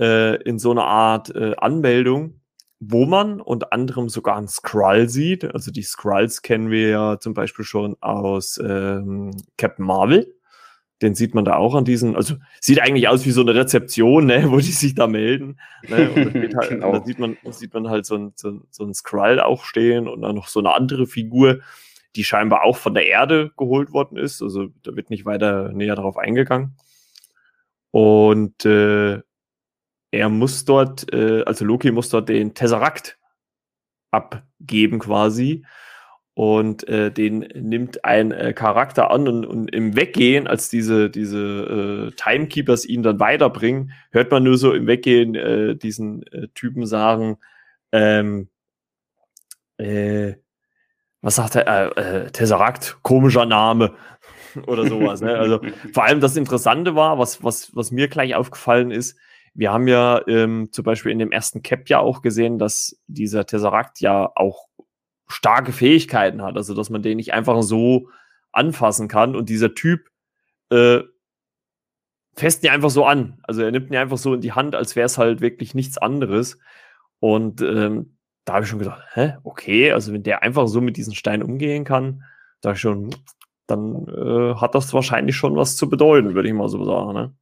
Äh, 0.00 0.42
in 0.42 0.58
so 0.58 0.72
eine 0.72 0.82
Art 0.82 1.32
äh, 1.36 1.54
Anmeldung, 1.58 2.40
wo 2.80 3.06
man 3.06 3.40
unter 3.40 3.72
anderem 3.72 4.08
sogar 4.08 4.36
einen 4.36 4.48
Skrull 4.48 5.08
sieht. 5.08 5.44
Also 5.44 5.70
die 5.70 5.84
Skrulls 5.84 6.42
kennen 6.42 6.72
wir 6.72 6.88
ja 6.88 7.20
zum 7.20 7.32
Beispiel 7.32 7.64
schon 7.64 7.96
aus 8.00 8.58
ähm, 8.58 9.30
Captain 9.56 9.86
Marvel. 9.86 10.34
Den 11.02 11.14
sieht 11.14 11.34
man 11.34 11.44
da 11.44 11.56
auch 11.56 11.74
an 11.74 11.84
diesen, 11.84 12.14
also 12.14 12.34
sieht 12.60 12.80
eigentlich 12.80 13.08
aus 13.08 13.24
wie 13.24 13.30
so 13.30 13.40
eine 13.40 13.54
Rezeption, 13.54 14.26
ne, 14.26 14.50
wo 14.50 14.56
die 14.58 14.64
sich 14.64 14.94
da 14.94 15.06
melden. 15.06 15.58
Ne, 15.88 16.10
und 16.10 16.34
da, 16.34 16.58
halt, 16.58 16.68
genau. 16.68 16.92
da 16.92 17.04
sieht, 17.04 17.18
man, 17.18 17.36
sieht 17.50 17.72
man 17.72 17.88
halt 17.88 18.04
so 18.04 18.16
ein, 18.16 18.32
so, 18.34 18.60
so 18.70 18.84
ein 18.84 18.92
Skrull 18.92 19.40
auch 19.40 19.64
stehen 19.64 20.08
und 20.08 20.22
dann 20.22 20.34
noch 20.34 20.48
so 20.48 20.60
eine 20.60 20.74
andere 20.74 21.06
Figur, 21.06 21.60
die 22.16 22.24
scheinbar 22.24 22.64
auch 22.64 22.76
von 22.76 22.94
der 22.94 23.06
Erde 23.06 23.52
geholt 23.56 23.92
worden 23.92 24.18
ist. 24.18 24.42
Also 24.42 24.68
da 24.82 24.94
wird 24.96 25.10
nicht 25.10 25.24
weiter 25.24 25.72
näher 25.72 25.96
darauf 25.96 26.16
eingegangen. 26.16 26.76
Und 27.92 28.64
äh, 28.64 29.20
er 30.10 30.28
muss 30.28 30.64
dort, 30.64 31.12
äh, 31.12 31.42
also 31.44 31.64
Loki 31.64 31.90
muss 31.92 32.08
dort 32.08 32.28
den 32.28 32.54
Tesseract 32.54 33.18
abgeben 34.10 34.98
quasi. 34.98 35.64
Und 36.40 36.88
äh, 36.88 37.12
den 37.12 37.40
nimmt 37.40 38.06
ein 38.06 38.32
äh, 38.32 38.54
Charakter 38.54 39.10
an 39.10 39.28
und, 39.28 39.44
und, 39.44 39.74
im 39.74 39.94
Weggehen, 39.94 40.46
als 40.46 40.70
diese, 40.70 41.10
diese 41.10 42.08
äh, 42.08 42.16
Timekeepers 42.16 42.86
ihn 42.86 43.02
dann 43.02 43.20
weiterbringen, 43.20 43.92
hört 44.10 44.30
man 44.30 44.44
nur 44.44 44.56
so 44.56 44.72
im 44.72 44.86
Weggehen 44.86 45.34
äh, 45.34 45.76
diesen 45.76 46.22
äh, 46.28 46.48
Typen 46.54 46.86
sagen, 46.86 47.36
ähm, 47.92 48.48
äh, 49.76 50.36
was 51.20 51.34
sagt 51.34 51.56
er, 51.56 51.98
äh, 51.98 52.00
äh, 52.00 52.30
Tesseract, 52.30 53.00
komischer 53.02 53.44
Name 53.44 53.92
oder 54.66 54.86
sowas. 54.86 55.20
ne? 55.20 55.36
Also 55.36 55.60
vor 55.92 56.04
allem 56.04 56.20
das 56.20 56.38
Interessante 56.38 56.94
war, 56.94 57.18
was, 57.18 57.44
was, 57.44 57.76
was 57.76 57.90
mir 57.90 58.08
gleich 58.08 58.34
aufgefallen 58.34 58.90
ist, 58.90 59.18
wir 59.52 59.72
haben 59.72 59.88
ja 59.88 60.26
ähm, 60.26 60.70
zum 60.72 60.86
Beispiel 60.86 61.12
in 61.12 61.18
dem 61.18 61.32
ersten 61.32 61.60
Cap 61.60 61.90
ja 61.90 61.98
auch 61.98 62.22
gesehen, 62.22 62.58
dass 62.58 62.98
dieser 63.08 63.44
Tesseract 63.44 64.00
ja 64.00 64.32
auch 64.34 64.70
starke 65.30 65.72
Fähigkeiten 65.72 66.42
hat, 66.42 66.56
also 66.56 66.74
dass 66.74 66.90
man 66.90 67.02
den 67.02 67.16
nicht 67.16 67.32
einfach 67.32 67.62
so 67.62 68.08
anfassen 68.52 69.08
kann 69.08 69.36
und 69.36 69.48
dieser 69.48 69.74
Typ 69.74 70.08
äh, 70.70 71.00
fässt 72.34 72.64
ihn 72.64 72.70
einfach 72.70 72.90
so 72.90 73.04
an. 73.04 73.38
Also 73.42 73.62
er 73.62 73.70
nimmt 73.70 73.90
ihn 73.90 73.96
einfach 73.96 74.18
so 74.18 74.34
in 74.34 74.40
die 74.40 74.52
Hand, 74.52 74.74
als 74.74 74.96
wäre 74.96 75.06
es 75.06 75.18
halt 75.18 75.40
wirklich 75.40 75.74
nichts 75.74 75.98
anderes. 75.98 76.58
Und 77.18 77.60
ähm, 77.60 78.16
da 78.44 78.54
habe 78.54 78.64
ich 78.64 78.70
schon 78.70 78.78
gedacht, 78.78 79.02
hä, 79.12 79.36
okay, 79.44 79.92
also 79.92 80.12
wenn 80.12 80.22
der 80.22 80.42
einfach 80.42 80.66
so 80.66 80.80
mit 80.80 80.96
diesen 80.96 81.14
Steinen 81.14 81.42
umgehen 81.42 81.84
kann, 81.84 82.24
da 82.60 82.74
schon, 82.74 83.10
dann 83.66 84.06
äh, 84.08 84.54
hat 84.56 84.74
das 84.74 84.92
wahrscheinlich 84.92 85.36
schon 85.36 85.56
was 85.56 85.76
zu 85.76 85.88
bedeuten, 85.88 86.34
würde 86.34 86.48
ich 86.48 86.54
mal 86.54 86.68
so 86.68 86.84
sagen. 86.84 87.12
Ne? 87.12 87.34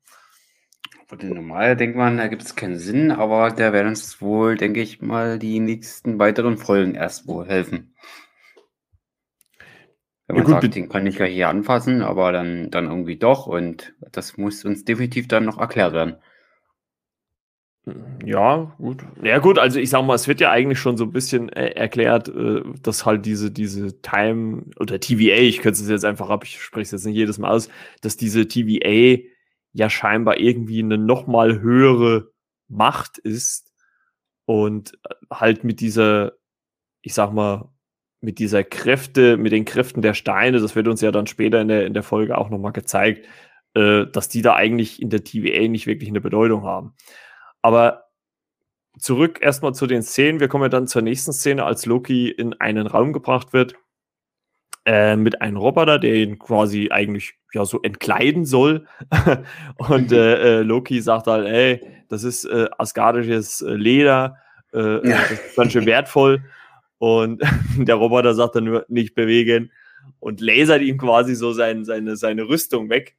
Für 1.08 1.16
den 1.16 1.30
normal 1.30 1.74
denkt 1.74 1.96
man, 1.96 2.18
da 2.18 2.28
gibt 2.28 2.42
es 2.42 2.54
keinen 2.54 2.76
Sinn, 2.76 3.10
aber 3.10 3.50
der 3.50 3.72
wird 3.72 3.86
uns 3.86 4.20
wohl, 4.20 4.56
denke 4.56 4.82
ich 4.82 5.00
mal, 5.00 5.38
die 5.38 5.58
nächsten 5.58 6.18
weiteren 6.18 6.58
Folgen 6.58 6.94
erst 6.94 7.26
wohl 7.26 7.46
helfen. 7.46 7.94
Wenn 10.26 10.36
man 10.36 10.44
ja, 10.44 10.52
gut, 10.52 10.62
sagt, 10.62 10.74
den 10.74 10.90
kann 10.90 11.06
ich 11.06 11.16
gleich 11.16 11.32
hier 11.32 11.48
anfassen, 11.48 12.02
aber 12.02 12.30
dann, 12.32 12.70
dann 12.70 12.88
irgendwie 12.88 13.16
doch 13.16 13.46
und 13.46 13.94
das 14.12 14.36
muss 14.36 14.66
uns 14.66 14.84
definitiv 14.84 15.28
dann 15.28 15.46
noch 15.46 15.58
erklärt 15.58 15.94
werden. 15.94 16.16
Ja, 18.22 18.74
gut. 18.76 19.02
Ja, 19.22 19.38
gut, 19.38 19.58
also 19.58 19.80
ich 19.80 19.88
sag 19.88 20.04
mal, 20.04 20.14
es 20.14 20.28
wird 20.28 20.42
ja 20.42 20.50
eigentlich 20.50 20.78
schon 20.78 20.98
so 20.98 21.04
ein 21.04 21.12
bisschen 21.12 21.48
äh, 21.48 21.70
erklärt, 21.70 22.28
äh, 22.28 22.60
dass 22.82 23.06
halt 23.06 23.24
diese, 23.24 23.50
diese 23.50 24.02
Time 24.02 24.66
oder 24.78 25.00
TVA, 25.00 25.36
ich 25.36 25.62
könnte 25.62 25.80
es 25.80 25.88
jetzt 25.88 26.04
einfach 26.04 26.28
ab, 26.28 26.44
ich 26.44 26.60
spreche 26.60 26.82
es 26.82 26.90
jetzt 26.90 27.06
nicht 27.06 27.16
jedes 27.16 27.38
Mal 27.38 27.50
aus, 27.50 27.70
dass 28.02 28.18
diese 28.18 28.46
TVA 28.46 29.22
ja 29.72 29.90
scheinbar 29.90 30.38
irgendwie 30.38 30.82
eine 30.82 30.98
nochmal 30.98 31.60
höhere 31.60 32.30
Macht 32.68 33.18
ist 33.18 33.72
und 34.44 34.94
äh, 35.04 35.14
halt 35.32 35.64
mit 35.64 35.80
dieser, 35.80 36.32
ich 37.02 37.14
sag 37.14 37.32
mal, 37.32 37.70
mit 38.20 38.38
dieser 38.38 38.64
Kräfte, 38.64 39.36
mit 39.36 39.52
den 39.52 39.64
Kräften 39.64 40.02
der 40.02 40.14
Steine, 40.14 40.58
das 40.60 40.74
wird 40.74 40.88
uns 40.88 41.00
ja 41.00 41.12
dann 41.12 41.26
später 41.26 41.60
in 41.60 41.68
der, 41.68 41.86
in 41.86 41.94
der 41.94 42.02
Folge 42.02 42.36
auch 42.36 42.50
nochmal 42.50 42.72
gezeigt, 42.72 43.26
äh, 43.74 44.06
dass 44.06 44.28
die 44.28 44.42
da 44.42 44.54
eigentlich 44.54 45.00
in 45.00 45.10
der 45.10 45.24
TVA 45.24 45.68
nicht 45.68 45.86
wirklich 45.86 46.08
eine 46.08 46.20
Bedeutung 46.20 46.64
haben. 46.64 46.94
Aber 47.62 48.06
zurück 48.98 49.38
erstmal 49.40 49.74
zu 49.74 49.86
den 49.86 50.02
Szenen. 50.02 50.40
Wir 50.40 50.48
kommen 50.48 50.64
ja 50.64 50.68
dann 50.68 50.88
zur 50.88 51.02
nächsten 51.02 51.32
Szene, 51.32 51.64
als 51.64 51.86
Loki 51.86 52.30
in 52.30 52.54
einen 52.54 52.86
Raum 52.86 53.12
gebracht 53.12 53.52
wird 53.52 53.76
äh, 54.88 55.16
mit 55.16 55.42
einem 55.42 55.58
Roboter, 55.58 55.98
der 55.98 56.14
ihn 56.14 56.38
quasi 56.38 56.88
eigentlich 56.90 57.34
ja 57.52 57.66
so 57.66 57.82
entkleiden 57.82 58.46
soll. 58.46 58.86
und 59.76 60.12
äh, 60.12 60.60
äh, 60.60 60.62
Loki 60.62 61.02
sagt 61.02 61.26
halt, 61.26 61.46
ey, 61.46 61.82
das 62.08 62.24
ist 62.24 62.46
äh, 62.46 62.70
asgardisches 62.78 63.60
äh, 63.60 63.74
Leder, 63.74 64.38
äh, 64.72 65.06
ja. 65.06 65.18
das 65.18 65.30
ist 65.32 65.56
ganz 65.56 65.72
schön 65.72 65.84
wertvoll. 65.84 66.42
Und 66.96 67.42
der 67.76 67.96
Roboter 67.96 68.32
sagt 68.32 68.56
dann 68.56 68.64
nur, 68.64 68.86
nicht 68.88 69.14
bewegen 69.14 69.72
und 70.20 70.40
lasert 70.40 70.80
ihm 70.80 70.96
quasi 70.96 71.34
so 71.34 71.52
sein, 71.52 71.84
seine, 71.84 72.16
seine 72.16 72.48
Rüstung 72.48 72.88
weg. 72.88 73.14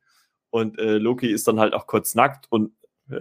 Und 0.50 0.78
Loki 0.80 1.28
ist 1.28 1.48
dann 1.48 1.60
halt 1.60 1.76
auch 1.76 1.86
kurz 1.86 2.16
nackt 2.16 2.48
und 2.50 2.72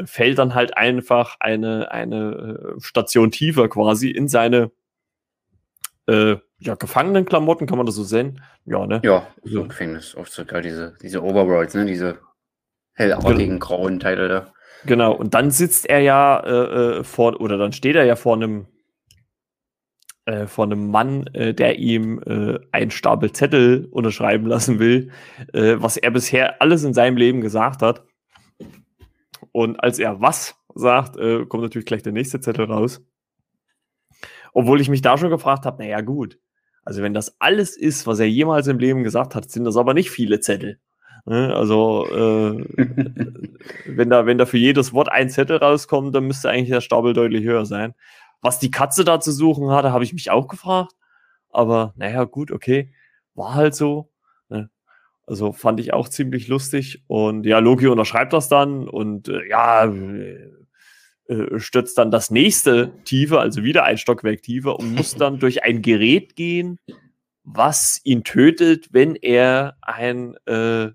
fällt 0.07 0.39
dann 0.39 0.55
halt 0.55 0.79
einfach 0.79 1.37
eine, 1.41 1.91
eine 1.91 2.77
Station 2.79 3.31
tiefer 3.31 3.69
quasi 3.69 4.09
in 4.09 4.29
seine 4.29 4.71
äh, 6.09 6.37
ja, 6.59 6.75
Gefangenenklamotten, 6.75 7.67
kann 7.67 7.79
man 7.79 7.87
das 7.87 7.95
so 7.95 8.03
sehen? 8.03 8.43
Ja, 8.65 8.87
ne? 8.87 9.01
Ja, 9.05 9.27
so 9.45 9.65
Gefängnis, 9.65 10.17
oft 10.17 10.33
sogar 10.33 10.63
diese, 10.63 10.97
diese 11.03 11.23
Overworlds, 11.23 11.75
ne? 11.75 11.87
Diese 11.87 12.19
hellartigen 12.95 13.55
genau. 13.55 13.67
grauen 13.67 14.01
Teile 14.01 14.29
da. 14.29 14.53
Genau, 14.85 15.13
und 15.13 15.35
dann 15.35 15.51
sitzt 15.51 15.87
er 15.87 16.01
ja 16.01 16.41
äh, 16.41 16.99
äh, 16.99 17.05
vor, 17.05 17.41
oder 17.41 17.59
dann 17.59 17.73
steht 17.73 17.97
er 17.97 18.05
ja 18.05 18.17
vor 18.17 18.35
einem 18.35 18.67
äh, 20.29 20.47
vor 20.47 20.67
einem 20.67 20.91
Mann, 20.91 21.27
äh, 21.29 21.55
der 21.55 21.79
ihm 21.79 22.21
äh, 22.27 22.59
einen 22.71 22.91
Stapel 22.91 23.33
Zettel 23.33 23.89
unterschreiben 23.91 24.47
lassen 24.47 24.79
will, 24.79 25.11
was 25.53 25.97
er 25.97 26.11
bisher 26.11 26.61
alles 26.61 26.85
in 26.85 26.93
seinem 26.93 27.17
Leben 27.17 27.41
gesagt 27.41 27.81
hat. 27.81 28.05
Und 29.53 29.83
als 29.83 29.99
er 29.99 30.21
was 30.21 30.55
sagt, 30.75 31.17
kommt 31.49 31.63
natürlich 31.63 31.87
gleich 31.87 32.03
der 32.03 32.13
nächste 32.13 32.41
Zettel 32.41 32.67
raus. 32.67 33.03
Obwohl 34.53 34.81
ich 34.81 34.89
mich 34.89 35.03
da 35.03 35.19
schon 35.19 35.31
gefragt 35.31 35.67
habe, 35.67 35.83
naja 35.83 36.01
gut, 36.01 36.39
also 36.85 37.03
wenn 37.03 37.15
das 37.15 37.39
alles 37.39 37.77
ist, 37.77 38.07
was 38.07 38.19
er 38.19 38.29
jemals 38.29 38.67
im 38.67 38.79
Leben 38.79 39.05
gesagt 39.05 39.35
hat, 39.35 39.51
sind 39.51 39.65
das 39.65 39.77
aber 39.77 39.95
nicht 39.95 40.11
viele 40.11 40.41
Zettel. 40.41 40.79
Ne? 41.27 41.55
Also 41.55 42.07
äh, 42.07 42.65
wenn, 43.87 44.09
da, 44.09 44.25
wenn 44.25 44.39
da 44.39 44.47
für 44.47 44.57
jedes 44.57 44.95
Wort 44.95 45.11
ein 45.11 45.29
Zettel 45.29 45.59
rauskommt, 45.59 46.15
dann 46.15 46.27
müsste 46.27 46.49
eigentlich 46.49 46.71
der 46.71 46.81
Stapel 46.81 47.13
deutlich 47.13 47.45
höher 47.45 47.67
sein. 47.67 47.95
Was 48.41 48.59
die 48.59 48.71
Katze 48.71 49.05
da 49.05 49.21
zu 49.21 49.33
suchen 49.33 49.71
hatte, 49.71 49.93
habe 49.93 50.05
ich 50.05 50.15
mich 50.15 50.31
auch 50.31 50.49
gefragt. 50.49 50.93
Aber 51.51 51.93
naja, 51.97 52.25
gut, 52.25 52.51
okay, 52.51 52.93
war 53.35 53.55
halt 53.55 53.75
so. 53.75 54.11
Ne? 54.49 54.71
Also 55.27 55.53
fand 55.53 55.81
ich 55.81 55.93
auch 55.93 56.09
ziemlich 56.09 56.49
lustig. 56.49 57.05
Und 57.07 57.45
ja, 57.45 57.59
Loki 57.59 57.89
unterschreibt 57.89 58.33
das 58.33 58.49
dann 58.49 58.89
und 58.89 59.29
äh, 59.29 59.47
ja, 59.49 59.93
äh, 61.29 61.59
stürzt 61.59 61.99
dann 61.99 62.11
das 62.11 62.31
nächste 62.31 62.93
tiefer, 63.05 63.41
also 63.41 63.63
wieder 63.63 63.85
ein 63.85 63.99
Stockwerk 63.99 64.43
tiefer 64.43 64.79
und 64.79 64.95
muss 64.95 65.15
dann 65.15 65.39
durch 65.41 65.63
ein 65.63 65.83
Gerät 65.83 66.37
gehen, 66.37 66.79
was 67.45 68.01
ihn 68.05 68.25
tötet, 68.25 68.93
wenn 68.93 69.15
er 69.15 69.77
ein 69.83 70.35
äh, 70.47 70.91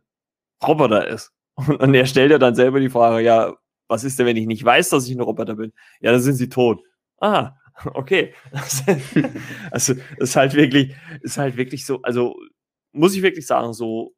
Roboter 0.65 1.07
ist. 1.07 1.31
Und, 1.55 1.69
und 1.79 1.93
er 1.93 2.05
stellt 2.05 2.31
ja 2.31 2.39
dann 2.39 2.55
selber 2.55 2.79
die 2.79 2.89
Frage, 2.89 3.23
ja, 3.23 3.53
was 3.87 4.03
ist 4.03 4.17
denn, 4.17 4.25
wenn 4.25 4.37
ich 4.37 4.47
nicht 4.47 4.63
weiß, 4.63 4.89
dass 4.89 5.07
ich 5.07 5.15
ein 5.15 5.21
Roboter 5.21 5.55
bin? 5.55 5.71
Ja, 6.01 6.11
dann 6.11 6.21
sind 6.21 6.35
sie 6.35 6.49
tot. 6.49 6.81
Ah, 7.19 7.53
okay. 7.93 8.33
also, 9.71 9.93
ist 10.17 10.35
halt 10.35 10.55
wirklich, 10.55 10.95
ist 11.21 11.37
halt 11.37 11.57
wirklich 11.57 11.85
so, 11.85 12.01
also 12.01 12.35
muss 12.91 13.15
ich 13.15 13.21
wirklich 13.21 13.45
sagen, 13.47 13.73
so 13.73 14.15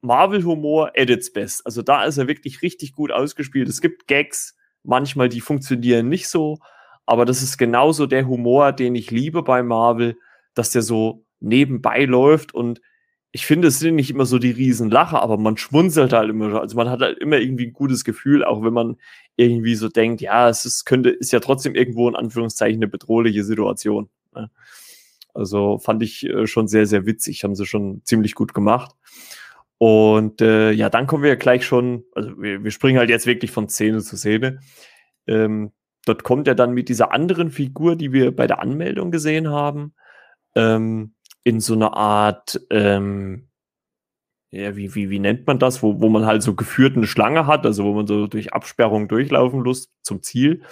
Marvel-Humor 0.00 0.92
at 0.96 1.10
its 1.10 1.32
best. 1.32 1.64
Also 1.66 1.82
da 1.82 2.04
ist 2.04 2.18
er 2.18 2.28
wirklich 2.28 2.62
richtig 2.62 2.92
gut 2.92 3.10
ausgespielt. 3.10 3.68
Es 3.68 3.80
gibt 3.80 4.06
Gags, 4.06 4.56
manchmal 4.82 5.28
die 5.28 5.40
funktionieren 5.40 6.08
nicht 6.08 6.28
so, 6.28 6.58
aber 7.06 7.24
das 7.24 7.42
ist 7.42 7.58
genauso 7.58 8.06
der 8.06 8.26
Humor, 8.26 8.72
den 8.72 8.94
ich 8.94 9.10
liebe 9.10 9.42
bei 9.42 9.62
Marvel, 9.62 10.16
dass 10.54 10.70
der 10.70 10.82
so 10.82 11.24
nebenbei 11.40 12.04
läuft 12.04 12.54
und 12.54 12.80
ich 13.30 13.44
finde, 13.44 13.68
es 13.68 13.78
sind 13.78 13.94
nicht 13.94 14.10
immer 14.10 14.24
so 14.24 14.38
die 14.38 14.50
Riesenlacher, 14.50 15.22
aber 15.22 15.36
man 15.36 15.56
schmunzelt 15.58 16.12
halt 16.12 16.30
immer. 16.30 16.60
Also 16.60 16.76
man 16.76 16.88
hat 16.88 17.00
halt 17.00 17.18
immer 17.18 17.36
irgendwie 17.36 17.66
ein 17.66 17.72
gutes 17.72 18.04
Gefühl, 18.04 18.42
auch 18.42 18.62
wenn 18.62 18.72
man 18.72 18.96
irgendwie 19.36 19.74
so 19.74 19.88
denkt, 19.88 20.22
ja, 20.22 20.48
es 20.48 20.64
ist, 20.64 20.86
könnte, 20.86 21.10
ist 21.10 21.32
ja 21.32 21.40
trotzdem 21.40 21.74
irgendwo 21.74 22.08
in 22.08 22.16
Anführungszeichen 22.16 22.78
eine 22.78 22.88
bedrohliche 22.88 23.44
Situation. 23.44 24.08
Ne? 24.34 24.50
Also 25.34 25.78
fand 25.78 26.02
ich 26.02 26.24
äh, 26.24 26.46
schon 26.46 26.68
sehr, 26.68 26.86
sehr 26.86 27.04
witzig, 27.06 27.44
haben 27.44 27.54
sie 27.54 27.66
schon 27.66 28.00
ziemlich 28.04 28.34
gut 28.34 28.54
gemacht. 28.54 28.92
Und 29.78 30.40
äh, 30.40 30.72
ja, 30.72 30.90
dann 30.90 31.06
kommen 31.06 31.22
wir 31.22 31.36
gleich 31.36 31.64
schon, 31.64 32.04
also 32.14 32.30
wir, 32.40 32.64
wir 32.64 32.70
springen 32.72 32.98
halt 32.98 33.10
jetzt 33.10 33.26
wirklich 33.26 33.52
von 33.52 33.68
Szene 33.68 34.00
zu 34.02 34.16
Szene. 34.16 34.58
Ähm, 35.26 35.72
dort 36.04 36.24
kommt 36.24 36.48
er 36.48 36.56
dann 36.56 36.72
mit 36.72 36.88
dieser 36.88 37.12
anderen 37.12 37.50
Figur, 37.50 37.94
die 37.94 38.12
wir 38.12 38.34
bei 38.34 38.46
der 38.46 38.60
Anmeldung 38.60 39.12
gesehen 39.12 39.48
haben, 39.48 39.94
ähm, 40.56 41.14
in 41.44 41.60
so 41.60 41.74
eine 41.74 41.92
Art, 41.94 42.60
ähm, 42.70 43.48
ja, 44.50 44.76
wie, 44.76 44.94
wie, 44.94 45.10
wie 45.10 45.18
nennt 45.18 45.46
man 45.46 45.58
das, 45.58 45.82
wo, 45.82 46.00
wo 46.00 46.08
man 46.08 46.26
halt 46.26 46.42
so 46.42 46.54
geführt 46.54 46.96
eine 46.96 47.06
Schlange 47.06 47.46
hat, 47.46 47.64
also 47.64 47.84
wo 47.84 47.94
man 47.94 48.06
so 48.06 48.26
durch 48.26 48.52
Absperrung 48.52 49.06
durchlaufen 49.06 49.62
muss 49.62 49.92
zum 50.02 50.22
Ziel. 50.22 50.62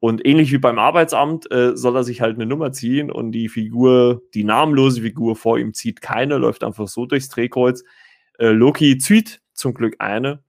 Und 0.00 0.26
ähnlich 0.26 0.50
wie 0.50 0.58
beim 0.58 0.80
Arbeitsamt 0.80 1.48
äh, 1.52 1.76
soll 1.76 1.94
er 1.94 2.02
sich 2.02 2.20
halt 2.20 2.34
eine 2.34 2.46
Nummer 2.46 2.72
ziehen 2.72 3.08
und 3.08 3.30
die 3.30 3.48
Figur, 3.48 4.22
die 4.34 4.42
namenlose 4.42 5.02
Figur 5.02 5.36
vor 5.36 5.58
ihm 5.58 5.74
zieht 5.74 6.00
keine, 6.00 6.38
läuft 6.38 6.64
einfach 6.64 6.88
so 6.88 7.06
durchs 7.06 7.28
Drehkreuz. 7.28 7.84
Äh, 8.42 8.50
Loki 8.50 8.98
zieht 8.98 9.40
zum 9.52 9.72
Glück 9.72 9.94
eine 10.00 10.42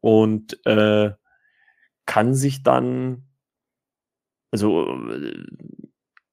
und 0.00 0.64
äh, 0.66 1.12
kann 2.04 2.34
sich 2.34 2.62
dann, 2.62 3.24
also 4.50 4.86
äh, 5.10 5.42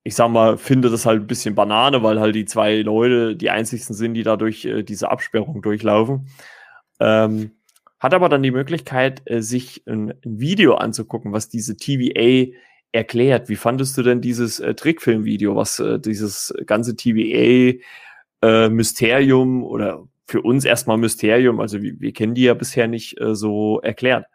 ich 0.04 0.16
sag 0.16 0.30
mal, 0.30 0.58
finde 0.58 0.90
das 0.90 1.06
halt 1.06 1.22
ein 1.22 1.28
bisschen 1.28 1.56
Banane, 1.56 2.04
weil 2.04 2.20
halt 2.20 2.36
die 2.36 2.44
zwei 2.44 2.82
Leute 2.82 3.38
die 3.38 3.52
einzigsten 3.52 3.96
sind, 3.96 4.16
die 4.16 4.24
dadurch 4.24 4.66
äh, 4.66 4.84
diese 4.84 5.10
Absperrung 5.10 5.62
durchlaufen. 5.62 6.28
Ähm, 7.00 7.52
hat 8.00 8.14
aber 8.14 8.28
dann 8.28 8.44
die 8.44 8.52
Möglichkeit, 8.52 9.22
äh, 9.26 9.42
sich 9.42 9.84
ein, 9.88 10.14
Video 10.26 10.76
anzugucken, 10.76 11.32
was 11.32 11.48
diese 11.48 11.78
TVA 11.78 12.52
erklärt. 12.92 13.48
Wie 13.48 13.56
fandest 13.56 13.98
du 13.98 14.04
denn 14.04 14.20
dieses 14.20 14.60
äh, 14.60 14.76
Trickfilmvideo, 14.76 15.56
was 15.56 15.80
äh, 15.80 16.00
dieses 16.00 16.54
ganze 16.66 16.98
TVA-Mysterium 16.98 19.62
äh, 19.62 19.66
oder 19.66 20.04
für 20.26 20.42
uns 20.42 20.66
erstmal 20.66 20.98
Mysterium, 20.98 21.60
also 21.60 21.82
wir, 21.82 22.00
wir 22.00 22.14
kennen 22.14 22.36
die 22.36 22.44
ja 22.44 22.54
bisher 22.54 22.88
nicht 22.88 23.20
äh, 23.20 23.36
so 23.36 23.80
erklärt? 23.82 24.26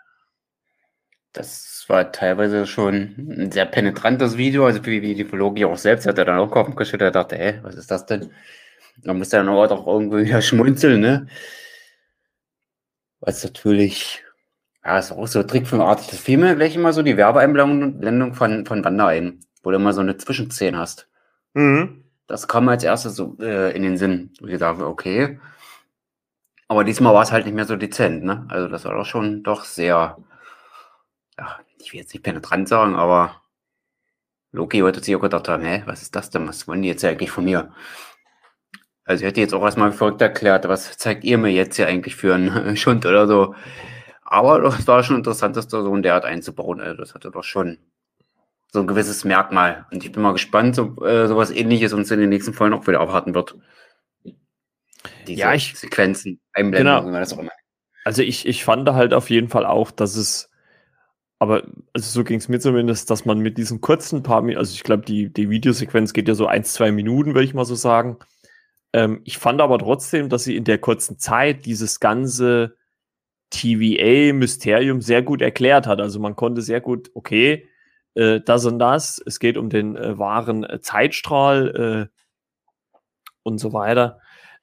Das 1.32 1.84
war 1.88 2.10
teilweise 2.12 2.66
schon 2.66 3.14
ein 3.38 3.52
sehr 3.52 3.66
penetrantes 3.66 4.36
Video, 4.36 4.66
also 4.66 4.84
wie, 4.84 5.02
wie 5.02 5.14
die 5.14 5.22
Logi 5.22 5.64
auch 5.64 5.76
selbst 5.76 6.06
hat 6.06 6.18
er 6.18 6.24
dann 6.24 6.38
auch 6.38 6.50
Kopf 6.50 6.74
geschüttelt, 6.74 7.14
dachte, 7.14 7.38
ey, 7.38 7.58
was 7.62 7.76
ist 7.76 7.90
das 7.90 8.06
denn? 8.06 8.30
Da 9.02 9.14
musste 9.14 9.36
er 9.36 9.44
dann 9.44 9.54
auch 9.54 9.86
irgendwie 9.86 10.26
wieder 10.26 10.42
schmunzeln, 10.42 11.00
ne? 11.00 11.26
Was 13.20 13.42
natürlich, 13.42 14.24
ja, 14.84 14.98
ist 14.98 15.12
auch 15.12 15.26
so 15.26 15.42
trickfilmartig. 15.42 16.08
Das 16.08 16.20
fiel 16.20 16.38
mir 16.38 16.54
gleich 16.54 16.76
immer 16.76 16.92
so 16.92 17.02
die 17.02 17.16
Werbeeinblendung 17.16 18.34
von, 18.34 18.64
von 18.64 18.84
Wanda 18.84 19.08
ein, 19.08 19.40
wo 19.62 19.70
du 19.70 19.76
immer 19.76 19.92
so 19.92 20.00
eine 20.00 20.16
Zwischenszene 20.16 20.78
hast. 20.78 21.08
Mhm. 21.54 22.04
Das 22.26 22.46
kam 22.46 22.68
als 22.68 22.84
erstes 22.84 23.16
so 23.16 23.36
äh, 23.40 23.74
in 23.74 23.82
den 23.82 23.96
Sinn. 23.96 24.30
Wo 24.40 24.46
ich 24.46 24.58
dachte, 24.58 24.86
okay. 24.86 25.40
Aber 26.68 26.84
diesmal 26.84 27.14
war 27.14 27.22
es 27.22 27.32
halt 27.32 27.46
nicht 27.46 27.54
mehr 27.54 27.64
so 27.64 27.76
dezent, 27.76 28.24
ne? 28.24 28.46
Also 28.48 28.68
das 28.68 28.84
war 28.84 28.94
doch 28.94 29.06
schon 29.06 29.42
doch 29.42 29.64
sehr, 29.64 30.18
ja, 31.38 31.58
ich 31.78 31.92
will 31.92 32.00
jetzt 32.00 32.12
nicht 32.12 32.22
penetrant 32.22 32.68
sagen, 32.68 32.94
aber 32.94 33.42
Loki 34.52 34.82
wollte 34.82 35.02
sich 35.02 35.14
auch 35.16 35.20
gedacht 35.20 35.48
haben, 35.48 35.62
hä, 35.64 35.82
was 35.86 36.02
ist 36.02 36.14
das 36.16 36.30
denn? 36.30 36.48
Was 36.48 36.68
wollen 36.68 36.82
die 36.82 36.88
jetzt 36.88 37.04
eigentlich 37.04 37.30
von 37.30 37.44
mir? 37.44 37.72
Also 39.04 39.24
ich 39.24 39.28
hätte 39.28 39.40
jetzt 39.40 39.54
auch 39.54 39.62
erstmal 39.64 39.92
verrückt 39.92 40.20
erklärt, 40.20 40.68
was 40.68 40.98
zeigt 40.98 41.24
ihr 41.24 41.38
mir 41.38 41.50
jetzt 41.50 41.76
hier 41.76 41.86
eigentlich 41.86 42.14
für 42.16 42.34
einen 42.34 42.76
Schund 42.76 43.06
oder 43.06 43.26
so. 43.26 43.54
Aber 44.22 44.60
das 44.60 44.86
war 44.86 45.02
schon 45.02 45.16
interessant, 45.16 45.56
dass 45.56 45.68
da 45.68 45.82
so 45.82 45.94
ein 45.94 46.02
Derart 46.02 46.26
einzubauen. 46.26 46.80
Also 46.80 46.98
das 46.98 47.14
hatte 47.14 47.30
doch 47.30 47.44
schon 47.44 47.78
so 48.70 48.80
ein 48.80 48.86
gewisses 48.86 49.24
Merkmal. 49.24 49.86
Und 49.90 50.04
ich 50.04 50.12
bin 50.12 50.22
mal 50.22 50.32
gespannt, 50.32 50.78
ob 50.78 51.02
äh, 51.02 51.26
sowas 51.26 51.50
ähnliches 51.50 51.94
uns 51.94 52.10
in 52.10 52.20
den 52.20 52.28
nächsten 52.28 52.52
Folgen 52.52 52.74
auch 52.74 52.86
wieder 52.86 53.00
aufwarten 53.00 53.34
wird. 53.34 53.56
Diese 55.26 55.40
ja, 55.40 55.54
ich, 55.54 55.74
Sequenzen, 55.76 56.40
Einblendungen, 56.52 57.06
genau. 57.06 57.18
das 57.18 57.32
auch 57.32 57.38
immer. 57.38 57.52
Also 58.04 58.22
ich, 58.22 58.46
ich 58.46 58.64
fand 58.64 58.88
halt 58.90 59.12
auf 59.12 59.30
jeden 59.30 59.48
Fall 59.48 59.66
auch, 59.66 59.90
dass 59.90 60.16
es, 60.16 60.50
aber 61.38 61.64
also 61.92 62.10
so 62.10 62.24
ging 62.24 62.38
es 62.38 62.48
mir 62.48 62.58
zumindest, 62.58 63.10
dass 63.10 63.24
man 63.24 63.38
mit 63.40 63.58
diesen 63.58 63.80
kurzen 63.80 64.22
paar 64.22 64.40
Minuten, 64.42 64.58
also 64.58 64.74
ich 64.74 64.82
glaube, 64.82 65.04
die, 65.04 65.32
die 65.32 65.50
Videosequenz 65.50 66.12
geht 66.12 66.28
ja 66.28 66.34
so 66.34 66.46
ein, 66.46 66.64
zwei 66.64 66.90
Minuten, 66.90 67.34
würde 67.34 67.44
ich 67.44 67.54
mal 67.54 67.64
so 67.64 67.74
sagen, 67.74 68.18
ähm, 68.92 69.20
ich 69.24 69.38
fand 69.38 69.60
aber 69.60 69.78
trotzdem, 69.78 70.28
dass 70.28 70.44
sie 70.44 70.56
in 70.56 70.64
der 70.64 70.78
kurzen 70.78 71.18
Zeit 71.18 71.66
dieses 71.66 72.00
ganze 72.00 72.76
TVA-Mysterium 73.50 75.00
sehr 75.00 75.22
gut 75.22 75.42
erklärt 75.42 75.86
hat. 75.86 76.00
Also 76.00 76.20
man 76.20 76.36
konnte 76.36 76.62
sehr 76.62 76.80
gut, 76.80 77.10
okay, 77.14 77.68
äh, 78.14 78.40
das 78.40 78.64
und 78.64 78.78
das, 78.78 79.22
es 79.24 79.38
geht 79.38 79.56
um 79.56 79.70
den 79.70 79.96
äh, 79.96 80.18
wahren 80.18 80.64
äh, 80.64 80.80
Zeitstrahl 80.80 82.08
äh, 82.10 82.18
und 83.42 83.58
so 83.58 83.72
weiter. 83.72 84.20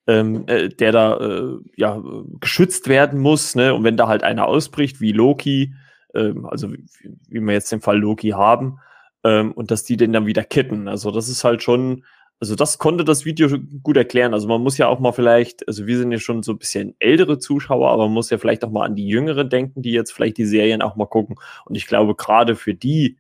Ähm, 0.08 0.44
äh, 0.48 0.70
der 0.70 0.92
da 0.92 1.18
äh, 1.18 1.58
ja 1.76 2.02
geschützt 2.40 2.88
werden 2.88 3.20
muss, 3.20 3.56
ne? 3.56 3.74
Und 3.74 3.84
wenn 3.84 3.98
da 3.98 4.08
halt 4.08 4.24
einer 4.24 4.48
ausbricht, 4.48 5.02
wie 5.02 5.12
Loki, 5.12 5.74
ähm, 6.14 6.46
also 6.46 6.72
wie, 6.72 6.86
wie 7.28 7.40
wir 7.40 7.54
jetzt 7.54 7.72
den 7.72 7.82
Fall 7.82 7.98
Loki 7.98 8.30
haben, 8.30 8.80
ähm, 9.24 9.52
und 9.54 9.72
dass 9.72 9.84
die 9.84 9.98
den 9.98 10.14
dann 10.14 10.28
wieder 10.28 10.44
kitten. 10.44 10.88
Also 10.88 11.10
das 11.10 11.28
ist 11.28 11.44
halt 11.44 11.64
schon 11.64 12.04
also 12.40 12.56
das 12.56 12.78
konnte 12.78 13.06
das 13.06 13.26
Video 13.26 13.50
gut 13.82 13.98
erklären. 13.98 14.34
Also 14.34 14.48
man 14.48 14.62
muss 14.62 14.78
ja 14.78 14.88
auch 14.88 15.00
mal 15.00 15.14
vielleicht, 15.14 15.68
also 15.68 15.88
wir 15.88 15.98
sind 15.98 16.12
ja 16.12 16.20
schon 16.20 16.44
so 16.44 16.52
ein 16.54 16.58
bisschen 16.58 16.96
ältere 17.00 17.40
Zuschauer, 17.40 17.90
aber 17.90 18.06
man 18.06 18.14
muss 18.14 18.30
ja 18.30 18.38
vielleicht 18.38 18.66
auch 18.66 18.72
mal 18.72 18.86
an 18.86 18.96
die 18.96 19.08
Jüngeren 19.08 19.50
denken, 19.50 19.82
die 19.82 19.92
jetzt 19.92 20.12
vielleicht 20.12 20.38
die 20.38 20.46
Serien 20.46 20.82
auch 20.82 20.96
mal 20.96 21.06
gucken. 21.06 21.38
Und 21.66 21.76
ich 21.76 21.88
glaube, 21.88 22.16
gerade 22.16 22.56
für 22.56 22.74
die 22.74 23.18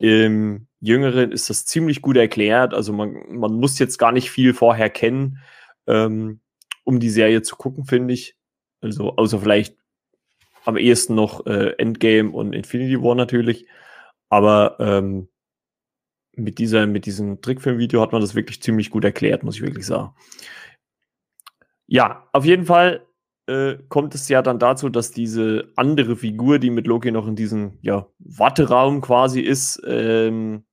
ähm, 0.00 0.68
Jüngeren 0.80 1.32
ist 1.32 1.50
das 1.50 1.66
ziemlich 1.66 2.00
gut 2.00 2.16
erklärt. 2.16 2.72
Also 2.72 2.92
man, 2.94 3.14
man 3.28 3.52
muss 3.54 3.78
jetzt 3.78 3.98
gar 3.98 4.12
nicht 4.12 4.30
viel 4.30 4.54
vorher 4.54 4.88
kennen, 4.88 5.38
ähm, 5.86 6.40
um 6.84 7.00
die 7.00 7.10
Serie 7.10 7.42
zu 7.42 7.56
gucken, 7.56 7.84
finde 7.84 8.14
ich. 8.14 8.36
Also 8.80 9.16
außer 9.16 9.38
vielleicht 9.38 9.76
am 10.64 10.76
ehesten 10.76 11.14
noch 11.14 11.46
äh, 11.46 11.74
Endgame 11.78 12.30
und 12.30 12.52
Infinity 12.52 13.02
War 13.02 13.14
natürlich. 13.14 13.66
Aber 14.28 14.76
ähm, 14.78 15.28
mit, 16.36 16.58
dieser, 16.58 16.86
mit 16.86 17.06
diesem 17.06 17.40
Trickfilmvideo 17.40 18.00
hat 18.00 18.12
man 18.12 18.20
das 18.20 18.34
wirklich 18.34 18.62
ziemlich 18.62 18.90
gut 18.90 19.04
erklärt, 19.04 19.42
muss 19.42 19.56
ich 19.56 19.62
wirklich 19.62 19.86
sagen. 19.86 20.14
Ja, 21.86 22.28
auf 22.32 22.44
jeden 22.44 22.66
Fall 22.66 23.06
äh, 23.46 23.78
kommt 23.88 24.14
es 24.14 24.28
ja 24.28 24.42
dann 24.42 24.58
dazu, 24.58 24.88
dass 24.88 25.10
diese 25.10 25.72
andere 25.76 26.16
Figur, 26.16 26.58
die 26.58 26.70
mit 26.70 26.86
Loki 26.86 27.10
noch 27.10 27.26
in 27.26 27.36
diesem 27.36 27.78
ja, 27.82 28.06
Warteraum 28.18 29.00
quasi 29.00 29.40
ist, 29.40 29.82
ähm, 29.86 30.64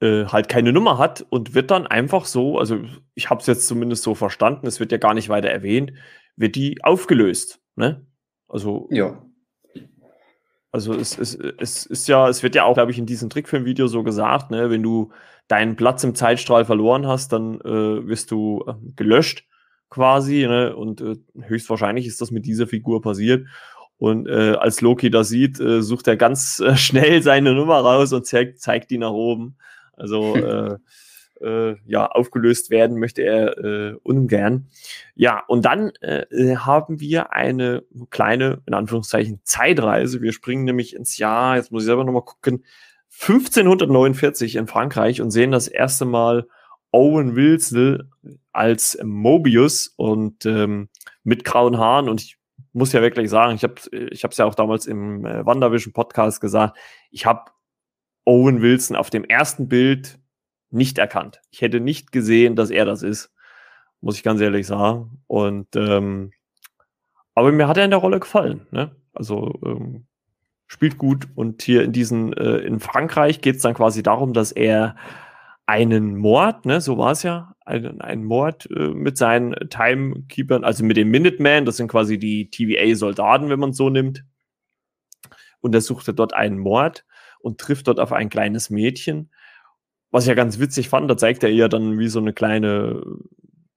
äh, 0.00 0.26
halt 0.26 0.48
keine 0.48 0.72
Nummer 0.72 0.98
hat 0.98 1.26
und 1.30 1.54
wird 1.54 1.70
dann 1.70 1.86
einfach 1.86 2.24
so, 2.24 2.58
also 2.58 2.80
ich 3.14 3.30
habe 3.30 3.40
es 3.40 3.46
jetzt 3.46 3.66
zumindest 3.66 4.02
so 4.02 4.14
verstanden, 4.14 4.66
es 4.66 4.80
wird 4.80 4.92
ja 4.92 4.98
gar 4.98 5.14
nicht 5.14 5.28
weiter 5.28 5.48
erwähnt, 5.48 5.92
wird 6.36 6.54
die 6.56 6.82
aufgelöst. 6.84 7.60
Ne? 7.76 8.06
Also 8.48 8.88
ja. 8.90 9.22
Also 10.70 10.92
es, 10.92 11.18
es, 11.18 11.34
es 11.34 11.86
ist 11.86 12.08
ja, 12.08 12.28
es 12.28 12.42
wird 12.42 12.54
ja 12.54 12.64
auch, 12.64 12.74
glaube 12.74 12.90
ich, 12.90 12.98
in 12.98 13.06
diesem 13.06 13.30
Trickfilmvideo 13.30 13.86
so 13.86 14.02
gesagt, 14.02 14.50
ne, 14.50 14.68
wenn 14.68 14.82
du 14.82 15.10
deinen 15.48 15.76
Platz 15.76 16.04
im 16.04 16.14
Zeitstrahl 16.14 16.66
verloren 16.66 17.06
hast, 17.06 17.32
dann 17.32 17.60
äh, 17.62 18.06
wirst 18.06 18.30
du 18.30 18.64
äh, 18.66 18.74
gelöscht 18.94 19.46
quasi, 19.88 20.46
ne? 20.46 20.76
Und 20.76 21.00
äh, 21.00 21.16
höchstwahrscheinlich 21.40 22.06
ist 22.06 22.20
das 22.20 22.30
mit 22.30 22.44
dieser 22.44 22.66
Figur 22.66 23.00
passiert. 23.00 23.46
Und 23.96 24.28
äh, 24.28 24.56
als 24.58 24.82
Loki 24.82 25.10
das 25.10 25.28
sieht, 25.28 25.58
äh, 25.58 25.82
sucht 25.82 26.06
er 26.06 26.16
ganz 26.16 26.60
äh, 26.60 26.76
schnell 26.76 27.22
seine 27.22 27.54
Nummer 27.54 27.78
raus 27.80 28.12
und 28.12 28.26
zeigt, 28.26 28.60
zeigt 28.60 28.90
die 28.90 28.98
nach 28.98 29.10
oben. 29.10 29.56
Also 29.98 30.34
äh, 30.36 30.78
äh, 31.40 31.76
ja, 31.86 32.06
aufgelöst 32.06 32.70
werden 32.70 32.98
möchte 32.98 33.22
er 33.22 33.58
äh, 33.58 33.94
ungern. 34.02 34.68
Ja, 35.14 35.42
und 35.46 35.64
dann 35.64 35.92
äh, 36.00 36.56
haben 36.56 37.00
wir 37.00 37.32
eine 37.32 37.84
kleine, 38.10 38.62
in 38.66 38.74
Anführungszeichen, 38.74 39.40
Zeitreise. 39.44 40.20
Wir 40.20 40.32
springen 40.32 40.64
nämlich 40.64 40.94
ins 40.94 41.18
Jahr, 41.18 41.56
jetzt 41.56 41.72
muss 41.72 41.82
ich 41.82 41.86
selber 41.86 42.04
nochmal 42.04 42.24
gucken, 42.24 42.64
1549 43.20 44.56
in 44.56 44.66
Frankreich 44.66 45.20
und 45.20 45.30
sehen 45.30 45.50
das 45.50 45.68
erste 45.68 46.04
Mal 46.04 46.46
Owen 46.92 47.36
Wilson 47.36 48.10
als 48.52 48.98
Mobius 49.02 49.92
und 49.96 50.46
ähm, 50.46 50.88
mit 51.24 51.44
grauen 51.44 51.78
Haaren 51.78 52.08
und 52.08 52.22
ich 52.22 52.38
muss 52.72 52.92
ja 52.92 53.02
wirklich 53.02 53.28
sagen, 53.28 53.54
ich 53.54 53.62
habe 53.62 53.74
ich 53.90 54.24
es 54.24 54.36
ja 54.36 54.44
auch 54.44 54.54
damals 54.54 54.86
im 54.86 55.24
äh, 55.24 55.44
Wandervision 55.44 55.92
Podcast 55.92 56.40
gesagt, 56.40 56.78
ich 57.10 57.26
habe 57.26 57.50
Owen 58.28 58.60
Wilson 58.60 58.94
auf 58.94 59.08
dem 59.08 59.24
ersten 59.24 59.68
Bild 59.68 60.18
nicht 60.70 60.98
erkannt. 60.98 61.40
Ich 61.50 61.62
hätte 61.62 61.80
nicht 61.80 62.12
gesehen, 62.12 62.56
dass 62.56 62.68
er 62.68 62.84
das 62.84 63.02
ist, 63.02 63.32
muss 64.02 64.16
ich 64.16 64.22
ganz 64.22 64.42
ehrlich 64.42 64.66
sagen. 64.66 65.22
Und 65.26 65.74
ähm, 65.76 66.32
aber 67.34 67.52
mir 67.52 67.68
hat 67.68 67.78
er 67.78 67.86
in 67.86 67.90
der 67.90 68.00
Rolle 68.00 68.20
gefallen. 68.20 68.66
Ne? 68.70 68.94
Also 69.14 69.58
ähm, 69.64 70.06
spielt 70.66 70.98
gut 70.98 71.26
und 71.36 71.62
hier 71.62 71.82
in 71.84 71.92
diesen 71.92 72.34
äh, 72.34 72.58
in 72.58 72.80
Frankreich 72.80 73.40
geht 73.40 73.56
es 73.56 73.62
dann 73.62 73.72
quasi 73.72 74.02
darum, 74.02 74.34
dass 74.34 74.52
er 74.52 74.94
einen 75.64 76.14
Mord, 76.16 76.66
ne, 76.66 76.82
so 76.82 76.98
war 76.98 77.12
es 77.12 77.22
ja, 77.22 77.54
einen, 77.64 78.02
einen 78.02 78.24
Mord 78.24 78.68
äh, 78.70 78.88
mit 78.88 79.16
seinen 79.16 79.54
Timekeepern, 79.70 80.64
also 80.64 80.84
mit 80.84 80.98
den 80.98 81.08
Minutemen, 81.08 81.64
das 81.64 81.78
sind 81.78 81.88
quasi 81.88 82.18
die 82.18 82.50
TVA-Soldaten, 82.50 83.48
wenn 83.48 83.60
man 83.60 83.72
so 83.72 83.88
nimmt. 83.88 84.24
Und 85.60 85.74
er 86.08 86.14
dort 86.14 86.34
einen 86.34 86.58
Mord 86.58 87.04
und 87.40 87.58
trifft 87.58 87.88
dort 87.88 88.00
auf 88.00 88.12
ein 88.12 88.28
kleines 88.28 88.70
Mädchen 88.70 89.30
was 90.10 90.24
ich 90.24 90.28
ja 90.28 90.34
ganz 90.34 90.58
witzig 90.58 90.88
fand, 90.88 91.10
da 91.10 91.16
zeigt 91.16 91.42
er 91.42 91.50
ihr 91.50 91.68
dann 91.68 91.98
wie 91.98 92.08
so 92.08 92.18
eine 92.18 92.32
kleine, 92.32 93.02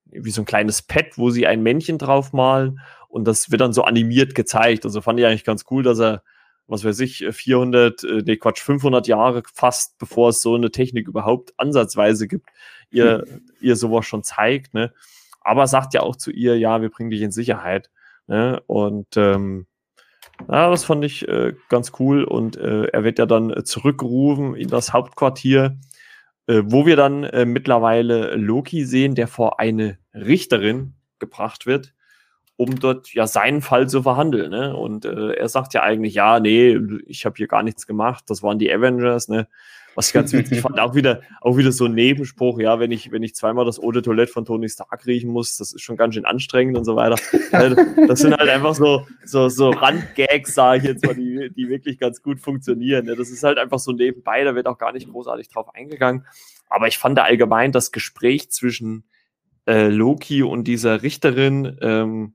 wie 0.05 0.31
so 0.31 0.41
ein 0.41 0.45
kleines 0.45 0.81
Pad, 0.81 1.17
wo 1.17 1.29
sie 1.29 1.47
ein 1.47 1.63
Männchen 1.63 1.97
draufmalen 1.97 2.79
und 3.09 3.25
das 3.25 3.51
wird 3.51 3.61
dann 3.61 3.73
so 3.73 3.83
animiert 3.83 4.35
gezeigt. 4.35 4.85
Also 4.85 5.01
fand 5.01 5.19
ich 5.19 5.25
eigentlich 5.25 5.43
ganz 5.43 5.65
cool, 5.71 5.83
dass 5.83 5.99
er, 5.99 6.23
was 6.67 6.85
weiß 6.85 6.99
ich, 7.01 7.25
400, 7.29 8.03
äh, 8.03 8.21
nee, 8.25 8.37
Quatsch, 8.37 8.61
500 8.61 9.07
Jahre 9.07 9.43
fast, 9.53 9.97
bevor 9.97 10.29
es 10.29 10.41
so 10.41 10.55
eine 10.55 10.71
Technik 10.71 11.07
überhaupt 11.07 11.53
ansatzweise 11.57 12.27
gibt, 12.27 12.49
ihr, 12.91 13.25
hm. 13.27 13.41
ihr 13.59 13.75
sowas 13.75 14.05
schon 14.05 14.23
zeigt, 14.23 14.73
ne. 14.73 14.93
Aber 15.41 15.65
sagt 15.67 15.93
ja 15.93 16.01
auch 16.01 16.15
zu 16.15 16.31
ihr, 16.31 16.57
ja, 16.57 16.81
wir 16.81 16.89
bringen 16.89 17.09
dich 17.09 17.21
in 17.21 17.31
Sicherheit, 17.31 17.89
ne. 18.27 18.61
Und, 18.67 19.17
ähm, 19.17 19.67
ja, 20.49 20.69
das 20.69 20.83
fand 20.83 21.03
ich 21.05 21.27
äh, 21.27 21.53
ganz 21.69 21.91
cool 21.99 22.23
und 22.23 22.57
äh, 22.57 22.85
er 22.85 23.03
wird 23.03 23.19
ja 23.19 23.25
dann 23.25 23.65
zurückgerufen 23.65 24.55
in 24.55 24.67
das 24.67 24.93
Hauptquartier 24.93 25.77
äh, 26.47 26.63
wo 26.65 26.85
wir 26.85 26.95
dann 26.95 27.23
äh, 27.23 27.45
mittlerweile 27.45 28.35
Loki 28.35 28.83
sehen, 28.83 29.15
der 29.15 29.27
vor 29.27 29.59
eine 29.59 29.97
Richterin 30.13 30.95
gebracht 31.19 31.65
wird, 31.65 31.93
um 32.57 32.79
dort 32.79 33.13
ja 33.13 33.27
seinen 33.27 33.61
Fall 33.61 33.87
zu 33.87 34.03
verhandeln. 34.03 34.49
Ne? 34.51 34.75
Und 34.75 35.05
äh, 35.05 35.33
er 35.33 35.49
sagt 35.49 35.73
ja 35.73 35.83
eigentlich, 35.83 36.15
ja, 36.15 36.39
nee, 36.39 36.77
ich 37.05 37.25
habe 37.25 37.35
hier 37.37 37.47
gar 37.47 37.63
nichts 37.63 37.87
gemacht, 37.87 38.25
das 38.27 38.43
waren 38.43 38.59
die 38.59 38.73
Avengers, 38.73 39.29
ne? 39.29 39.47
Was 39.95 40.07
ich 40.07 40.13
ganz 40.13 40.31
witzig 40.31 40.61
fand, 40.61 40.79
auch 40.79 40.95
wieder, 40.95 41.21
auch 41.41 41.57
wieder 41.57 41.71
so 41.71 41.85
ein 41.85 41.93
Nebenspruch, 41.93 42.59
ja, 42.59 42.79
wenn 42.79 42.91
ich, 42.91 43.11
wenn 43.11 43.23
ich 43.23 43.35
zweimal 43.35 43.65
das 43.65 43.79
Eau 43.79 43.91
de 43.91 44.01
Toilette 44.01 44.31
von 44.31 44.45
Tony 44.45 44.69
Stark 44.69 45.05
riechen 45.05 45.29
muss, 45.29 45.57
das 45.57 45.73
ist 45.73 45.81
schon 45.81 45.97
ganz 45.97 46.15
schön 46.15 46.25
anstrengend 46.25 46.77
und 46.77 46.85
so 46.85 46.95
weiter. 46.95 47.15
Das 48.07 48.19
sind 48.19 48.35
halt 48.35 48.49
einfach 48.49 48.75
so, 48.75 49.05
so, 49.25 49.49
so 49.49 49.69
Randgags, 49.69 50.53
sage 50.53 50.79
ich 50.79 50.83
jetzt 50.85 51.05
mal, 51.05 51.15
die, 51.15 51.51
die 51.55 51.69
wirklich 51.69 51.99
ganz 51.99 52.21
gut 52.21 52.39
funktionieren. 52.39 53.05
Das 53.05 53.29
ist 53.29 53.43
halt 53.43 53.57
einfach 53.57 53.79
so 53.79 53.91
nebenbei, 53.91 54.43
da 54.43 54.55
wird 54.55 54.67
auch 54.67 54.77
gar 54.77 54.91
nicht 54.91 55.09
großartig 55.09 55.49
drauf 55.49 55.73
eingegangen. 55.75 56.25
Aber 56.69 56.87
ich 56.87 56.97
fand 56.97 57.17
da 57.17 57.23
allgemein 57.23 57.71
das 57.71 57.91
Gespräch 57.91 58.49
zwischen 58.51 59.03
äh, 59.67 59.89
Loki 59.89 60.43
und 60.43 60.65
dieser 60.65 61.03
Richterin, 61.03 61.77
ähm, 61.81 62.33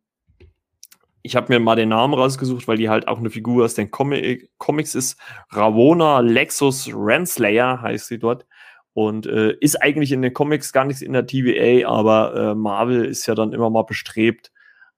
ich 1.27 1.35
habe 1.37 1.53
mir 1.53 1.61
mal 1.61 1.75
den 1.75 1.89
Namen 1.89 2.15
rausgesucht, 2.15 2.69
weil 2.69 2.79
die 2.79 2.89
halt 2.89 3.09
auch 3.09 3.19
eine 3.19 3.31
Figur 3.31 3.65
aus 3.65 3.75
den 3.75 3.91
Comic 3.91 4.49
Comics 4.59 4.95
ist. 4.95 5.19
Ravona 5.51 6.21
Lexus 6.21 6.89
Renslayer 6.93 7.83
heißt 7.83 8.07
sie 8.07 8.19
dort. 8.19 8.47
Und 8.95 9.27
äh, 9.27 9.55
ist 9.61 9.83
eigentlich 9.83 10.13
in 10.13 10.23
den 10.23 10.33
Comics 10.33 10.73
gar 10.73 10.87
nichts 10.87 11.03
in 11.03 11.13
der 11.13 11.27
TVA, 11.27 11.87
aber 11.87 12.35
äh, 12.35 12.55
Marvel 12.55 13.05
ist 13.05 13.27
ja 13.27 13.35
dann 13.35 13.53
immer 13.53 13.69
mal 13.69 13.83
bestrebt, 13.83 14.53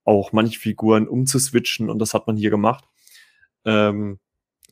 auch 0.05 0.31
manche 0.31 0.61
Figuren 0.61 1.09
umzuswitchen 1.09 1.91
und 1.91 1.99
das 1.99 2.15
hat 2.15 2.29
man 2.29 2.37
hier 2.37 2.51
gemacht. 2.51 2.85
Ähm, 3.65 4.21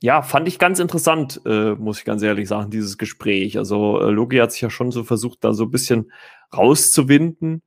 ja, 0.00 0.22
fand 0.22 0.46
ich 0.46 0.60
ganz 0.60 0.78
interessant, 0.78 1.40
äh, 1.44 1.74
muss 1.74 1.98
ich 1.98 2.04
ganz 2.04 2.22
ehrlich 2.22 2.46
sagen, 2.46 2.70
dieses 2.70 2.98
Gespräch. 2.98 3.58
Also 3.58 4.00
äh, 4.00 4.10
Loki 4.10 4.36
hat 4.36 4.52
sich 4.52 4.60
ja 4.60 4.70
schon 4.70 4.92
so 4.92 5.02
versucht, 5.02 5.42
da 5.42 5.54
so 5.54 5.64
ein 5.64 5.70
bisschen 5.72 6.12
rauszuwinden 6.56 7.62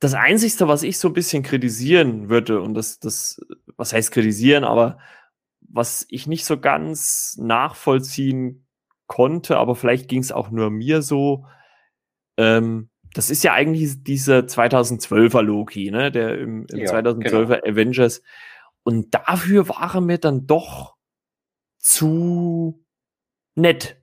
das 0.00 0.14
Einzige, 0.14 0.68
was 0.68 0.82
ich 0.82 0.98
so 0.98 1.08
ein 1.08 1.14
bisschen 1.14 1.42
kritisieren 1.42 2.28
würde, 2.28 2.60
und 2.60 2.74
das, 2.74 2.98
das, 3.00 3.40
was 3.76 3.92
heißt 3.92 4.12
kritisieren, 4.12 4.64
aber 4.64 4.98
was 5.60 6.06
ich 6.08 6.26
nicht 6.26 6.44
so 6.44 6.58
ganz 6.58 7.36
nachvollziehen 7.38 8.66
konnte, 9.06 9.58
aber 9.58 9.74
vielleicht 9.74 10.08
ging 10.08 10.20
es 10.20 10.32
auch 10.32 10.50
nur 10.50 10.70
mir 10.70 11.02
so, 11.02 11.46
ähm, 12.36 12.90
das 13.14 13.30
ist 13.30 13.42
ja 13.42 13.52
eigentlich 13.54 14.02
dieser 14.04 14.40
2012er 14.40 15.42
Loki, 15.42 15.90
ne, 15.90 16.12
der 16.12 16.38
im, 16.38 16.66
im 16.66 16.78
ja, 16.78 16.92
2012er 16.92 17.60
genau. 17.60 17.66
Avengers. 17.66 18.22
Und 18.82 19.14
dafür 19.14 19.68
war 19.68 19.94
er 19.94 20.00
mir 20.00 20.18
dann 20.18 20.46
doch 20.46 20.96
zu 21.78 22.84
nett. 23.54 24.00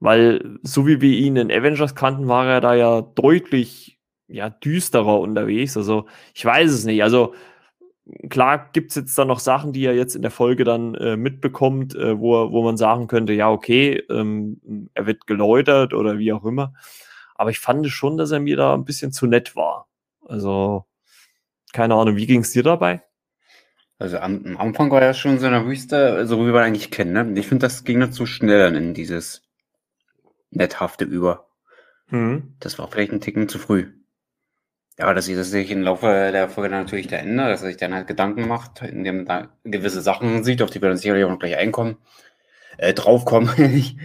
Weil, 0.00 0.58
so 0.62 0.86
wie 0.86 1.00
wir 1.00 1.16
ihn 1.16 1.36
in 1.36 1.52
Avengers 1.52 1.94
kannten, 1.94 2.28
war 2.28 2.46
er 2.46 2.60
da 2.60 2.74
ja 2.74 3.00
deutlich 3.00 3.93
ja, 4.28 4.50
düsterer 4.50 5.20
unterwegs. 5.20 5.76
Also 5.76 6.06
ich 6.34 6.44
weiß 6.44 6.70
es 6.70 6.84
nicht. 6.84 7.02
Also 7.02 7.34
klar 8.28 8.70
gibt 8.72 8.90
es 8.90 8.96
jetzt 8.96 9.18
da 9.18 9.24
noch 9.24 9.40
Sachen, 9.40 9.72
die 9.72 9.84
er 9.84 9.94
jetzt 9.94 10.14
in 10.14 10.22
der 10.22 10.30
Folge 10.30 10.64
dann 10.64 10.94
äh, 10.94 11.16
mitbekommt, 11.16 11.94
äh, 11.94 12.18
wo, 12.18 12.50
wo 12.52 12.62
man 12.62 12.76
sagen 12.76 13.06
könnte, 13.06 13.32
ja, 13.32 13.50
okay, 13.50 14.02
ähm, 14.10 14.90
er 14.94 15.06
wird 15.06 15.26
geläutert 15.26 15.94
oder 15.94 16.18
wie 16.18 16.32
auch 16.32 16.44
immer. 16.44 16.74
Aber 17.34 17.50
ich 17.50 17.58
fand 17.58 17.88
schon, 17.88 18.16
dass 18.16 18.30
er 18.30 18.40
mir 18.40 18.56
da 18.56 18.74
ein 18.74 18.84
bisschen 18.84 19.12
zu 19.12 19.26
nett 19.26 19.56
war. 19.56 19.88
Also, 20.26 20.84
keine 21.72 21.94
Ahnung, 21.94 22.16
wie 22.16 22.26
ging 22.26 22.40
es 22.40 22.52
dir 22.52 22.62
dabei? 22.62 23.02
Also 23.98 24.18
am, 24.18 24.44
am, 24.44 24.56
Anfang 24.56 24.90
war 24.90 25.02
er 25.02 25.14
schon 25.14 25.38
so 25.38 25.46
eine 25.46 25.66
Wüste, 25.66 26.26
so 26.26 26.38
wie 26.40 26.52
wir 26.52 26.60
eigentlich 26.60 26.90
kennen. 26.90 27.12
Ne? 27.12 27.40
Ich 27.40 27.46
finde, 27.46 27.66
das 27.66 27.84
ging 27.84 28.00
dann 28.00 28.12
zu 28.12 28.26
schnell 28.26 28.74
in 28.74 28.94
dieses 28.94 29.42
Netthafte 30.50 31.04
über. 31.04 31.48
Hm. 32.08 32.54
Das 32.60 32.78
war 32.78 32.90
vielleicht 32.90 33.12
ein 33.12 33.20
Ticken 33.20 33.48
zu 33.48 33.58
früh. 33.58 33.92
Ja, 34.98 35.12
dass 35.12 35.24
sich 35.24 35.34
das 35.34 35.50
sich 35.50 35.70
im 35.72 35.82
Laufe 35.82 36.06
der 36.06 36.48
Folge 36.48 36.70
natürlich 36.70 37.08
da 37.08 37.16
ändert, 37.16 37.50
dass 37.50 37.62
er 37.62 37.68
sich 37.68 37.76
dann 37.76 37.94
halt 37.94 38.06
Gedanken 38.06 38.46
macht, 38.46 38.82
indem 38.82 39.24
da 39.26 39.48
gewisse 39.64 40.00
Sachen 40.00 40.44
sieht, 40.44 40.62
auf 40.62 40.70
die 40.70 40.80
wir 40.80 40.88
dann 40.88 40.98
sicherlich 40.98 41.24
auch 41.24 41.30
noch 41.30 41.40
gleich 41.40 41.56
einkommen, 41.56 41.96
äh, 42.78 42.94
draufkommen. 42.94 43.50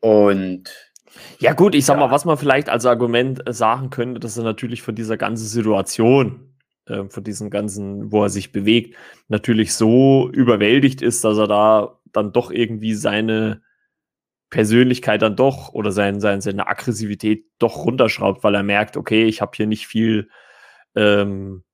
Und 0.00 0.92
ja, 1.38 1.52
gut, 1.52 1.74
ich 1.74 1.84
sag 1.84 1.94
ja. 1.94 2.00
mal, 2.00 2.10
was 2.12 2.24
man 2.24 2.36
vielleicht 2.36 2.68
als 2.68 2.84
Argument 2.84 3.46
äh, 3.48 3.52
sagen 3.52 3.90
könnte, 3.90 4.18
dass 4.18 4.36
er 4.36 4.44
natürlich 4.44 4.82
von 4.82 4.96
dieser 4.96 5.16
ganzen 5.16 5.46
Situation, 5.46 6.54
äh, 6.86 7.04
von 7.08 7.22
diesem 7.22 7.50
ganzen, 7.50 8.10
wo 8.10 8.24
er 8.24 8.28
sich 8.28 8.50
bewegt, 8.52 8.96
natürlich 9.28 9.74
so 9.74 10.30
überwältigt 10.32 11.00
ist, 11.00 11.22
dass 11.24 11.38
er 11.38 11.46
da 11.46 12.00
dann 12.12 12.32
doch 12.32 12.50
irgendwie 12.50 12.94
seine 12.94 13.62
Persönlichkeit 14.50 15.22
dann 15.22 15.36
doch 15.36 15.72
oder 15.72 15.92
sein, 15.92 16.20
sein, 16.20 16.40
seine 16.40 16.68
Aggressivität 16.68 17.46
doch 17.58 17.84
runterschraubt, 17.84 18.44
weil 18.44 18.54
er 18.54 18.62
merkt, 18.62 18.96
okay, 18.96 19.24
ich 19.24 19.40
habe 19.40 19.52
hier 19.56 19.66
nicht 19.66 19.86
viel, 19.86 20.28
ähm, 20.94 21.64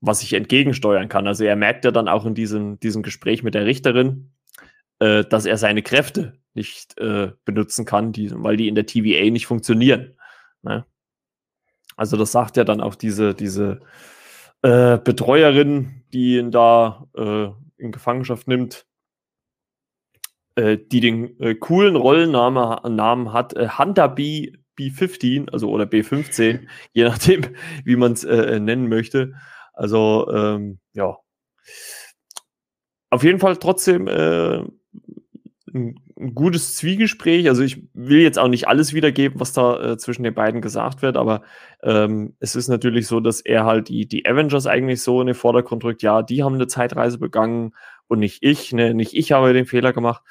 was 0.00 0.22
ich 0.22 0.32
entgegensteuern 0.32 1.08
kann. 1.08 1.26
Also 1.26 1.44
er 1.44 1.56
merkt 1.56 1.84
ja 1.84 1.90
dann 1.90 2.08
auch 2.08 2.24
in 2.24 2.34
diesem, 2.34 2.80
diesem 2.80 3.02
Gespräch 3.02 3.42
mit 3.42 3.54
der 3.54 3.66
Richterin, 3.66 4.32
äh, 4.98 5.24
dass 5.24 5.46
er 5.46 5.58
seine 5.58 5.82
Kräfte 5.82 6.40
nicht 6.54 6.98
äh, 6.98 7.32
benutzen 7.44 7.84
kann, 7.84 8.12
die, 8.12 8.30
weil 8.32 8.56
die 8.56 8.68
in 8.68 8.74
der 8.74 8.86
TVA 8.86 9.30
nicht 9.30 9.46
funktionieren. 9.46 10.16
Ne? 10.62 10.86
Also 11.96 12.16
das 12.16 12.32
sagt 12.32 12.56
ja 12.56 12.64
dann 12.64 12.80
auch 12.80 12.94
diese, 12.94 13.34
diese 13.34 13.80
äh, 14.62 14.98
Betreuerin, 14.98 16.04
die 16.12 16.38
ihn 16.38 16.50
da 16.50 17.06
äh, 17.16 17.48
in 17.76 17.92
Gefangenschaft 17.92 18.48
nimmt, 18.48 18.86
äh, 20.56 20.78
die 20.78 21.00
den 21.00 21.38
äh, 21.40 21.54
coolen 21.54 21.96
Rollennamen 21.96 22.94
Namen 22.94 23.32
hat, 23.32 23.54
äh, 23.54 23.68
Hunter 23.78 24.08
B, 24.08 24.52
B15, 24.78 25.50
also 25.50 25.70
oder 25.70 25.84
B15, 25.84 26.66
je 26.92 27.04
nachdem, 27.04 27.42
wie 27.84 27.96
man 27.96 28.12
es 28.12 28.24
äh, 28.24 28.60
nennen 28.60 28.88
möchte. 28.88 29.34
Also, 29.72 30.30
ähm, 30.32 30.78
ja. 30.92 31.16
Auf 33.10 33.24
jeden 33.24 33.40
Fall 33.40 33.56
trotzdem 33.56 34.06
äh, 34.08 34.62
ein, 35.74 36.00
ein, 36.18 36.34
gutes 36.34 36.76
Zwiegespräch. 36.76 37.48
Also 37.48 37.62
ich 37.62 37.82
will 37.94 38.20
jetzt 38.20 38.38
auch 38.38 38.48
nicht 38.48 38.68
alles 38.68 38.92
wiedergeben, 38.92 39.40
was 39.40 39.52
da 39.52 39.92
äh, 39.92 39.96
zwischen 39.96 40.22
den 40.22 40.34
beiden 40.34 40.60
gesagt 40.60 41.02
wird, 41.02 41.16
aber 41.16 41.42
ähm, 41.82 42.34
es 42.40 42.56
ist 42.56 42.68
natürlich 42.68 43.06
so, 43.06 43.20
dass 43.20 43.40
er 43.40 43.64
halt 43.64 43.88
die, 43.88 44.06
die 44.06 44.26
Avengers 44.26 44.66
eigentlich 44.66 45.02
so 45.02 45.20
in 45.20 45.26
den 45.26 45.36
Vordergrund 45.36 45.84
rückt. 45.84 46.02
Ja, 46.02 46.22
die 46.22 46.42
haben 46.42 46.54
eine 46.54 46.66
Zeitreise 46.66 47.18
begangen 47.18 47.74
und 48.08 48.18
nicht 48.18 48.42
ich. 48.42 48.72
Ne? 48.72 48.94
Nicht 48.94 49.14
ich 49.14 49.32
habe 49.32 49.52
den 49.52 49.66
Fehler 49.66 49.92
gemacht. 49.92 50.22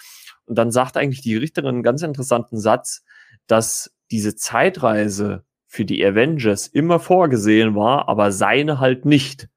Und 0.45 0.57
dann 0.57 0.71
sagt 0.71 0.97
eigentlich 0.97 1.21
die 1.21 1.37
Richterin 1.37 1.75
einen 1.75 1.83
ganz 1.83 2.01
interessanten 2.01 2.57
Satz, 2.59 3.03
dass 3.47 3.95
diese 4.11 4.35
Zeitreise 4.35 5.43
für 5.67 5.85
die 5.85 6.05
Avengers 6.05 6.67
immer 6.67 6.99
vorgesehen 6.99 7.75
war, 7.75 8.09
aber 8.09 8.31
seine 8.31 8.79
halt 8.79 9.05
nicht. 9.05 9.47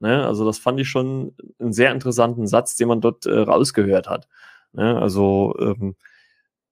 Ne? 0.00 0.24
Also 0.24 0.44
das 0.44 0.58
fand 0.58 0.80
ich 0.80 0.88
schon 0.88 1.34
einen 1.58 1.72
sehr 1.72 1.92
interessanten 1.92 2.46
Satz, 2.46 2.76
den 2.76 2.88
man 2.88 3.00
dort 3.00 3.26
äh, 3.26 3.38
rausgehört 3.38 4.08
hat. 4.08 4.28
Ne? 4.72 5.00
Also 5.00 5.54
ähm, 5.60 5.96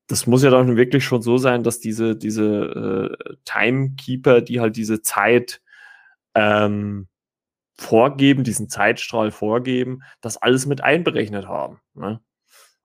das 0.07 0.27
muss 0.27 0.43
ja 0.43 0.51
dann 0.51 0.77
wirklich 0.77 1.05
schon 1.05 1.23
so 1.23 1.39
sein, 1.39 1.63
dass 1.63 1.81
diese, 1.81 2.17
diese 2.17 3.17
äh, 3.19 3.35
Timekeeper, 3.45 4.41
die 4.41 4.61
halt 4.61 4.77
diese 4.77 5.03
Zeit 5.03 5.61
ähm, 6.35 7.09
vorgeben, 7.77 8.45
diesen 8.45 8.69
Zeitstrahl 8.69 9.31
vorgeben, 9.31 10.03
das 10.21 10.37
alles 10.37 10.67
mit 10.67 10.83
einberechnet 10.83 11.47
haben. 11.47 11.81
Ne? 11.95 12.21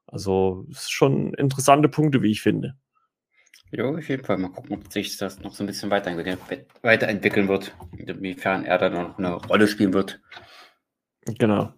Also 0.07 0.65
es 0.71 0.81
ist 0.81 0.91
schon 0.91 1.33
interessante 1.35 1.89
Punkte, 1.89 2.21
wie 2.21 2.31
ich 2.31 2.41
finde. 2.41 2.75
Ja, 3.71 3.85
auf 3.85 4.09
jeden 4.09 4.25
Fall. 4.25 4.37
Mal 4.37 4.49
gucken, 4.49 4.75
ob 4.75 4.91
sich 4.91 5.15
das 5.17 5.39
noch 5.39 5.53
so 5.53 5.63
ein 5.63 5.67
bisschen 5.67 5.89
weiterentwickeln 5.91 7.47
wird, 7.47 7.73
inwiefern 7.95 8.65
er 8.65 8.77
dann 8.77 8.93
noch 8.93 9.17
eine 9.17 9.33
Rolle 9.35 9.67
spielen 9.67 9.93
wird. 9.93 10.19
Genau. 11.25 11.73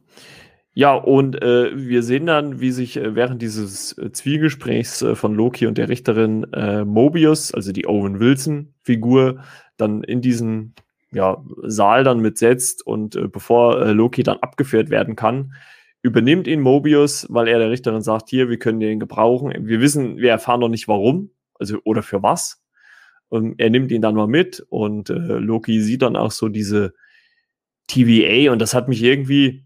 Ja, 0.75 0.95
und 0.95 1.39
äh, 1.41 1.71
wir 1.75 2.01
sehen 2.01 2.25
dann, 2.25 2.59
wie 2.59 2.71
sich 2.71 2.97
äh, 2.97 3.13
während 3.15 3.41
dieses 3.43 3.95
äh, 3.97 4.11
Zwiegesprächs 4.11 5.03
äh, 5.03 5.15
von 5.15 5.35
Loki 5.35 5.67
und 5.67 5.77
der 5.77 5.87
Richterin 5.87 6.51
äh, 6.51 6.83
Mobius, 6.83 7.53
also 7.53 7.71
die 7.71 7.87
Owen 7.87 8.19
Wilson-Figur, 8.19 9.43
dann 9.77 10.03
in 10.03 10.21
diesen 10.21 10.73
ja, 11.11 11.43
Saal 11.61 12.03
dann 12.03 12.21
mitsetzt 12.21 12.85
und 12.85 13.15
äh, 13.15 13.27
bevor 13.27 13.85
Loki 13.93 14.23
dann 14.23 14.37
abgeführt 14.39 14.89
werden 14.89 15.15
kann, 15.15 15.53
übernimmt 16.01 16.47
ihn 16.47 16.61
Mobius, 16.61 17.27
weil 17.29 17.47
er 17.47 17.59
der 17.59 17.69
Richterin 17.69 18.01
sagt, 18.01 18.29
hier, 18.29 18.49
wir 18.49 18.57
können 18.57 18.79
den 18.79 18.99
gebrauchen. 18.99 19.53
Wir 19.67 19.79
wissen, 19.79 20.17
wir 20.17 20.31
erfahren 20.31 20.59
noch 20.59 20.69
nicht 20.69 20.87
warum, 20.87 21.29
also 21.59 21.77
oder 21.83 22.01
für 22.01 22.23
was. 22.23 22.63
Und 23.29 23.59
er 23.59 23.69
nimmt 23.69 23.91
ihn 23.91 24.01
dann 24.01 24.15
mal 24.15 24.27
mit 24.27 24.65
und 24.69 25.11
äh, 25.11 25.13
Loki 25.13 25.81
sieht 25.81 26.01
dann 26.01 26.15
auch 26.15 26.31
so 26.31 26.49
diese 26.49 26.93
TVA 27.87 28.51
und 28.51 28.59
das 28.59 28.73
hat 28.73 28.87
mich 28.87 29.03
irgendwie, 29.03 29.62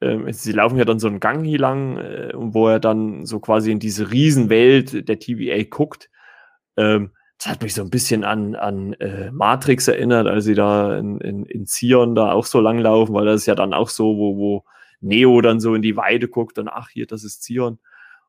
äh, 0.00 0.32
sie 0.32 0.52
laufen 0.52 0.78
ja 0.78 0.84
dann 0.84 0.98
so 0.98 1.08
einen 1.08 1.20
Gang 1.20 1.44
hier 1.44 1.58
lang, 1.58 1.98
äh, 1.98 2.32
wo 2.34 2.68
er 2.68 2.80
dann 2.80 3.26
so 3.26 3.40
quasi 3.40 3.70
in 3.70 3.78
diese 3.78 4.10
Riesenwelt 4.10 5.08
der 5.08 5.18
TVA 5.18 5.64
guckt. 5.64 6.10
Ähm, 6.76 7.10
das 7.38 7.52
hat 7.52 7.62
mich 7.62 7.74
so 7.74 7.82
ein 7.82 7.90
bisschen 7.90 8.24
an, 8.24 8.56
an 8.56 8.94
äh, 8.94 9.30
Matrix 9.30 9.86
erinnert, 9.86 10.26
als 10.26 10.44
sie 10.44 10.54
da 10.54 10.98
in, 10.98 11.20
in, 11.20 11.46
in 11.46 11.66
Zion 11.66 12.14
da 12.14 12.32
auch 12.32 12.46
so 12.46 12.60
langlaufen, 12.60 13.14
weil 13.14 13.26
das 13.26 13.42
ist 13.42 13.46
ja 13.46 13.54
dann 13.54 13.74
auch 13.74 13.88
so, 13.88 14.16
wo, 14.16 14.36
wo 14.36 14.64
Neo 15.00 15.40
dann 15.40 15.60
so 15.60 15.74
in 15.74 15.82
die 15.82 15.96
Weide 15.96 16.28
guckt 16.28 16.58
und 16.58 16.68
ach, 16.68 16.90
hier, 16.90 17.06
das 17.06 17.22
ist 17.22 17.42
Zion. 17.44 17.78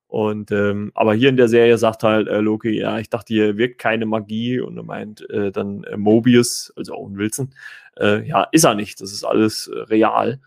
Und 0.07 0.51
ähm, 0.51 0.91
aber 0.95 1.13
hier 1.13 1.29
in 1.29 1.37
der 1.37 1.47
Serie 1.47 1.77
sagt 1.77 2.01
halt 2.01 2.27
äh, 2.27 2.39
Loki, 2.39 2.71
ja, 2.79 2.97
ich 2.97 3.09
dachte, 3.11 3.31
hier 3.31 3.57
wirkt 3.57 3.77
keine 3.77 4.07
Magie 4.07 4.59
und 4.59 4.75
er 4.75 4.83
meint 4.83 5.29
äh, 5.29 5.51
dann 5.51 5.83
äh, 5.83 5.97
Mobius, 5.97 6.73
also 6.75 6.95
Owen 6.95 7.17
Wilson, 7.17 7.53
äh, 7.99 8.27
ja, 8.27 8.47
ist 8.51 8.63
er 8.63 8.73
nicht, 8.73 9.01
das 9.01 9.11
ist 9.11 9.23
alles 9.23 9.67
äh, 9.67 9.77
real. 9.81 10.39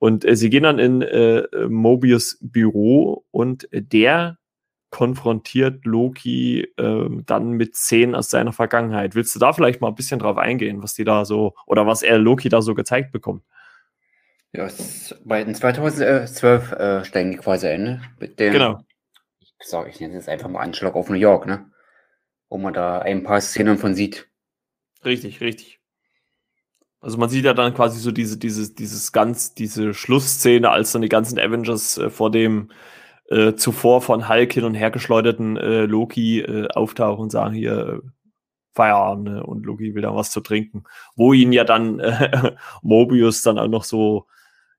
Und 0.00 0.24
äh, 0.24 0.34
sie 0.34 0.48
gehen 0.48 0.62
dann 0.62 0.78
in 0.78 1.02
äh, 1.02 1.46
Mobius 1.68 2.38
Büro 2.40 3.26
und 3.30 3.68
der 3.70 4.38
konfrontiert 4.88 5.84
Loki 5.84 6.62
äh, 6.76 7.08
dann 7.26 7.52
mit 7.52 7.76
Szenen 7.76 8.14
aus 8.14 8.30
seiner 8.30 8.52
Vergangenheit. 8.52 9.14
Willst 9.14 9.34
du 9.34 9.38
da 9.38 9.52
vielleicht 9.52 9.80
mal 9.80 9.88
ein 9.88 9.94
bisschen 9.94 10.18
drauf 10.18 10.38
eingehen, 10.38 10.82
was 10.82 10.94
die 10.94 11.04
da 11.04 11.24
so 11.24 11.54
oder 11.66 11.86
was 11.86 12.02
er 12.02 12.18
Loki 12.18 12.48
da 12.48 12.62
so 12.62 12.74
gezeigt 12.74 13.12
bekommt? 13.12 13.44
Ja, 14.52 14.68
bei 15.24 15.44
den 15.44 15.54
2012 15.54 16.72
äh, 16.72 17.04
steigen 17.04 17.30
die 17.30 17.36
quasi 17.36 17.68
ein, 17.68 17.82
ne? 17.82 18.02
Mit 18.18 18.40
dem, 18.40 18.52
genau. 18.54 18.80
Ich 19.38 19.68
sage, 19.68 19.90
ich 19.90 20.00
nenne 20.00 20.16
es 20.16 20.28
einfach 20.28 20.48
mal 20.48 20.60
Anschlag 20.60 20.94
auf 20.94 21.10
New 21.10 21.14
York, 21.14 21.46
ne? 21.46 21.70
Wo 22.48 22.56
man 22.56 22.72
da 22.72 23.00
ein 23.00 23.22
paar 23.22 23.40
Szenen 23.40 23.78
von 23.78 23.94
sieht. 23.94 24.28
Richtig, 25.04 25.40
richtig. 25.40 25.79
Also 27.00 27.16
man 27.16 27.30
sieht 27.30 27.44
ja 27.46 27.54
dann 27.54 27.74
quasi 27.74 27.98
so 27.98 28.12
diese, 28.12 28.36
dieses, 28.38 28.74
dieses 28.74 29.12
ganz, 29.12 29.54
diese 29.54 29.94
Schlussszene, 29.94 30.70
als 30.70 30.92
dann 30.92 31.02
die 31.02 31.08
ganzen 31.08 31.38
Avengers 31.38 31.96
äh, 31.96 32.10
vor 32.10 32.30
dem 32.30 32.70
äh, 33.30 33.54
zuvor 33.54 34.02
von 34.02 34.28
Hulk 34.28 34.52
hin 34.52 34.64
und 34.64 34.74
her 34.74 34.90
geschleuderten 34.90 35.56
äh, 35.56 35.86
Loki 35.86 36.40
äh, 36.40 36.68
auftauchen 36.68 37.22
und 37.24 37.30
sagen 37.30 37.54
hier 37.54 38.02
äh, 38.02 38.08
Feierabend 38.74 39.24
ne? 39.24 39.42
und 39.42 39.64
Loki 39.64 39.94
will 39.94 40.02
dann 40.02 40.14
was 40.14 40.30
zu 40.30 40.40
trinken. 40.40 40.84
Wo 41.16 41.32
ihn 41.32 41.52
ja 41.52 41.64
dann 41.64 42.00
äh, 42.00 42.52
Mobius 42.82 43.42
dann 43.42 43.58
auch 43.58 43.68
noch 43.68 43.84
so, 43.84 44.26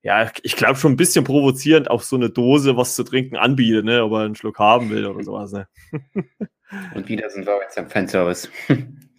ja, 0.03 0.29
ich 0.43 0.55
glaube 0.55 0.75
schon 0.75 0.93
ein 0.93 0.97
bisschen 0.97 1.23
provozierend 1.23 1.89
auf 1.89 2.03
so 2.03 2.15
eine 2.17 2.29
Dose 2.29 2.77
was 2.77 2.95
zu 2.95 3.03
trinken 3.03 3.35
anbietet, 3.35 3.85
ne? 3.85 4.03
ob 4.03 4.11
er 4.13 4.19
einen 4.19 4.35
Schluck 4.35 4.59
haben 4.59 4.89
will 4.91 5.07
oder 5.07 5.23
sowas. 5.23 5.51
Ne? 5.53 5.67
und 6.93 7.09
wieder 7.09 7.29
sind 7.31 7.47
wir 7.47 7.59
jetzt 7.61 7.77
am 7.79 7.89
Fanservice. 7.89 8.49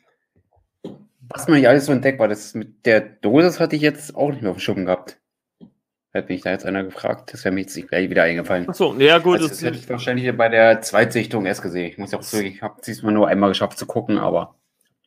Was 1.32 1.48
man 1.48 1.58
nicht 1.58 1.68
alles 1.68 1.86
so 1.86 1.92
entdeckt 1.92 2.18
war, 2.18 2.28
das 2.28 2.54
mit 2.54 2.84
der 2.84 3.00
Dosis 3.00 3.58
hatte 3.58 3.76
ich 3.76 3.82
jetzt 3.82 4.14
auch 4.14 4.30
nicht 4.30 4.42
mehr 4.42 4.50
auf 4.50 4.58
dem 4.58 4.60
Schirm 4.60 4.84
gehabt. 4.84 5.18
Hätte 6.12 6.30
mich 6.30 6.42
da 6.42 6.50
jetzt 6.50 6.66
einer 6.66 6.84
gefragt, 6.84 7.32
das 7.32 7.42
wäre 7.44 7.54
mir 7.54 7.62
jetzt 7.62 7.88
gleich 7.88 8.10
wieder 8.10 8.24
eingefallen. 8.24 8.68
Achso, 8.68 8.94
ja 8.98 9.16
gut. 9.18 9.36
Also, 9.36 9.48
das 9.48 9.62
hätte 9.62 9.78
ich 9.78 9.88
wahrscheinlich 9.88 10.36
bei 10.36 10.50
der 10.50 10.82
Zweitsichtung 10.82 11.46
erst 11.46 11.62
gesehen. 11.62 11.86
Ich 11.86 11.96
muss 11.96 12.12
ja 12.12 12.18
auch 12.18 12.22
sagen, 12.22 12.44
ich 12.44 12.60
habe 12.60 12.74
es 12.78 12.84
diesmal 12.84 13.14
nur 13.14 13.28
einmal 13.28 13.48
geschafft 13.48 13.78
zu 13.78 13.86
gucken, 13.86 14.18
aber 14.18 14.56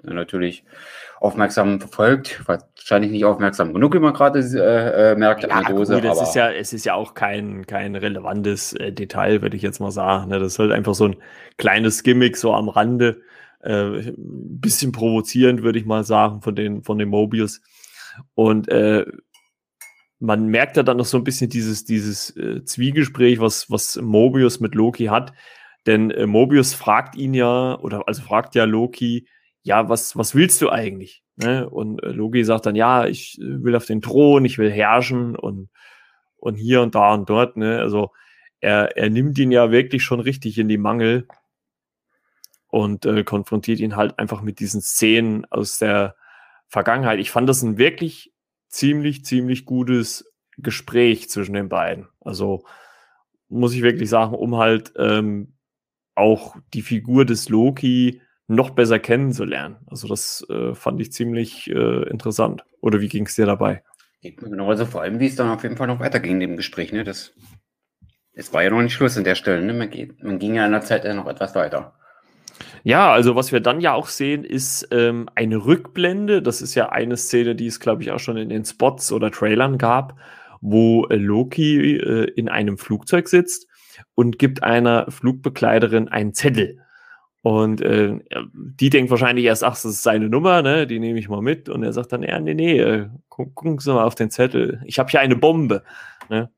natürlich 0.02 0.64
aufmerksam 1.20 1.80
verfolgt. 1.80 2.42
Wahrscheinlich 2.48 3.12
nicht 3.12 3.24
aufmerksam 3.24 3.74
genug, 3.74 3.94
wie 3.94 4.00
man 4.00 4.14
gerade 4.14 4.40
äh, 4.40 5.12
äh, 5.12 5.16
merkt 5.16 5.44
ja, 5.44 5.50
an 5.50 5.64
der 5.64 5.76
Dose. 5.76 6.02
Gut, 6.02 6.06
es, 6.06 6.22
ist 6.22 6.36
ja, 6.36 6.52
es 6.52 6.74
ist 6.74 6.86
ja 6.86 6.96
auch 6.96 7.14
kein, 7.14 7.68
kein 7.68 7.96
relevantes 7.96 8.74
äh, 8.74 8.92
Detail, 8.92 9.44
würde 9.44 9.56
ich 9.56 9.62
jetzt 9.62 9.80
mal 9.80 9.92
sagen. 9.92 10.30
Ne? 10.30 10.40
Das 10.40 10.54
ist 10.54 10.60
halt 10.60 10.72
einfach 10.72 10.96
so 10.96 11.06
ein 11.06 11.18
kleines 11.58 12.02
Gimmick 12.02 12.36
so 12.36 12.54
am 12.54 12.70
Rande. 12.70 13.22
Äh, 13.66 14.14
bisschen 14.16 14.92
provozierend, 14.92 15.64
würde 15.64 15.80
ich 15.80 15.86
mal 15.86 16.04
sagen, 16.04 16.42
von 16.42 16.56
den, 16.56 16.84
von 16.84 17.00
den 17.00 17.10
Mobiles. 17.10 17.62
Und 18.36 18.68
äh, 18.70 19.06
man 20.20 20.48
merkt 20.48 20.78
ja 20.78 20.84
dann 20.84 20.98
noch 20.98 21.06
so 21.06 21.18
ein 21.18 21.24
bisschen 21.24 21.50
dieses, 21.50 21.84
dieses 21.84 22.36
äh, 22.38 22.64
Zwiegespräch, 22.64 23.40
was, 23.40 23.72
was 23.72 24.00
Mobius 24.00 24.60
mit 24.60 24.76
Loki 24.76 25.06
hat. 25.06 25.34
Denn 25.88 26.12
äh, 26.12 26.28
Mobius 26.28 26.76
fragt 26.76 27.16
ihn 27.16 27.34
ja, 27.34 27.80
oder 27.80 28.08
also 28.08 28.22
fragt 28.22 28.54
ja 28.54 28.66
Loki, 28.66 29.28
ja, 29.64 29.90
was, 29.90 30.16
was 30.16 30.36
willst 30.36 30.62
du 30.62 30.70
eigentlich? 30.70 31.24
Ne? 31.36 31.68
Und 31.68 32.04
äh, 32.04 32.10
Loki 32.10 32.44
sagt 32.44 32.68
dann, 32.68 32.76
ja, 32.76 33.08
ich 33.08 33.40
äh, 33.42 33.64
will 33.64 33.76
auf 33.76 33.86
den 33.86 34.02
Thron, 34.02 34.46
ich 34.46 34.60
will 34.60 34.72
herrschen 34.72 35.36
und, 35.36 35.70
und 36.38 36.54
hier 36.54 36.82
und 36.84 36.94
da 36.94 37.16
und 37.16 37.28
dort. 37.30 37.58
Ne? 37.58 37.80
Also 37.80 38.12
er, 38.62 38.96
er 38.96 39.10
nimmt 39.10 39.40
ihn 39.40 39.52
ja 39.52 39.72
wirklich 39.72 40.04
schon 40.04 40.20
richtig 40.20 40.60
in 40.60 40.68
die 40.68 40.78
Mangel 40.78 41.28
und 42.76 43.06
äh, 43.06 43.24
konfrontiert 43.24 43.80
ihn 43.80 43.96
halt 43.96 44.20
einfach 44.20 44.42
mit 44.42 44.60
diesen 44.60 44.82
Szenen 44.82 45.46
aus 45.46 45.78
der 45.78 46.18
Vergangenheit. 46.68 47.20
Ich 47.20 47.32
fand 47.32 47.48
das 47.48 47.62
ein 47.62 47.78
wirklich 47.78 48.34
ziemlich, 48.68 49.24
ziemlich 49.24 49.64
gutes 49.64 50.30
Gespräch 50.58 51.30
zwischen 51.30 51.54
den 51.54 51.70
beiden. 51.70 52.10
Also 52.20 52.66
muss 53.48 53.74
ich 53.74 53.82
wirklich 53.82 54.10
sagen, 54.10 54.36
um 54.36 54.58
halt 54.58 54.92
ähm, 54.98 55.54
auch 56.16 56.58
die 56.74 56.82
Figur 56.82 57.24
des 57.24 57.48
Loki 57.48 58.22
noch 58.48 58.72
besser 58.72 59.00
kennenzulernen. 59.00 59.78
Also 59.88 60.10
das 60.10 60.46
äh, 60.50 60.76
fand 60.76 61.00
ich 61.00 61.14
ziemlich 61.14 61.70
äh, 61.70 62.10
interessant. 62.10 62.66
Oder 62.82 63.00
wie 63.00 63.08
ging 63.08 63.26
es 63.26 63.36
dir 63.36 63.46
dabei? 63.46 63.84
Genau, 64.22 64.68
also 64.68 64.86
vor 64.86 65.02
allem, 65.02 65.22
wie 65.22 65.28
es 65.28 65.38
dann 65.38 65.50
auf 65.50 65.64
jeden 65.64 65.78
Fall 65.78 65.88
noch 65.88 66.02
weiterging 66.02 66.34
in 66.34 66.40
dem 66.42 66.58
Gespräch. 66.58 66.92
Ne? 66.92 67.06
Das, 67.06 67.32
es 68.34 68.52
war 68.52 68.64
ja 68.64 68.70
noch 68.70 68.82
nicht 68.82 68.96
Schluss 68.96 69.18
an 69.18 69.24
der 69.24 69.36
Stelle. 69.36 69.62
Ne? 69.62 69.74
Man, 69.74 69.90
geht, 69.90 70.22
man 70.22 70.40
ging 70.40 70.56
ja 70.56 70.66
in 70.66 70.74
der 70.74 70.82
Zeit 70.82 71.06
ja 71.06 71.14
noch 71.14 71.28
etwas 71.28 71.56
weiter. 71.56 71.96
Ja, 72.86 73.12
also 73.12 73.36
was 73.36 73.52
wir 73.52 73.62
dann 73.62 73.82
ja 73.82 73.96
auch 73.96 74.06
sehen, 74.06 74.44
ist 74.44 74.88
ähm, 74.92 75.28
eine 75.34 75.66
Rückblende. 75.66 76.44
Das 76.44 76.62
ist 76.62 76.76
ja 76.76 76.90
eine 76.90 77.18
Szene, 77.18 77.56
die 77.56 77.66
es, 77.66 77.80
glaube 77.80 78.04
ich, 78.04 78.12
auch 78.12 78.20
schon 78.20 78.38
in 78.38 78.50
den 78.50 78.64
Spots 78.64 79.12
oder 79.12 79.32
Trailern 79.32 79.80
gab, 79.80 80.16
wo 80.62 81.08
äh, 81.08 81.16
Loki 81.16 81.96
äh, 81.96 82.26
in 82.36 82.48
einem 82.48 82.78
Flugzeug 82.78 83.28
sitzt 83.28 83.68
und 84.14 84.38
gibt 84.38 84.62
einer 84.62 85.10
Flugbegleiterin 85.10 86.10
einen 86.10 86.36
Zettel. 86.36 86.80
Und 87.42 87.82
äh, 87.82 88.20
die 88.54 88.92
denkt 88.92 89.10
wahrscheinlich 89.10 89.46
erst, 89.46 89.64
ach, 89.64 89.72
das 89.72 89.86
ist 89.86 90.04
seine 90.04 90.30
Nummer, 90.30 90.62
ne? 90.62 90.86
Die 90.86 91.00
nehme 91.00 91.18
ich 91.18 91.28
mal 91.28 91.42
mit. 91.42 91.70
Und 91.70 91.82
er 91.82 91.92
sagt 91.92 92.12
dann, 92.12 92.22
ja, 92.22 92.40
nee, 92.40 92.54
nee, 92.54 92.78
äh, 92.80 93.08
gucken 93.30 93.80
Sie 93.80 93.92
mal 93.92 94.04
auf 94.04 94.14
den 94.14 94.30
Zettel. 94.30 94.80
Ich 94.86 95.00
habe 95.00 95.10
hier 95.10 95.22
eine 95.22 95.36
Bombe. 95.36 95.82
Ne? 96.30 96.52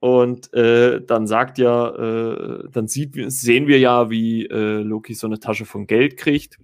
Und 0.00 0.52
äh, 0.54 1.00
dann 1.04 1.26
sagt 1.26 1.58
ja, 1.58 1.88
äh, 1.88 2.68
dann 2.70 2.86
sieht, 2.86 3.16
sehen 3.32 3.66
wir 3.66 3.78
ja, 3.80 4.10
wie 4.10 4.46
äh, 4.46 4.80
Loki 4.82 5.14
so 5.14 5.26
eine 5.26 5.40
Tasche 5.40 5.66
von 5.66 5.86
Geld 5.86 6.16
kriegt 6.16 6.58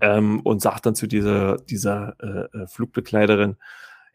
ähm, 0.00 0.40
und 0.40 0.60
sagt 0.60 0.86
dann 0.86 0.94
zu 0.94 1.06
dieser, 1.06 1.56
dieser 1.56 2.14
äh, 2.20 2.58
äh, 2.58 2.66
Flugbegleiterin, 2.66 3.56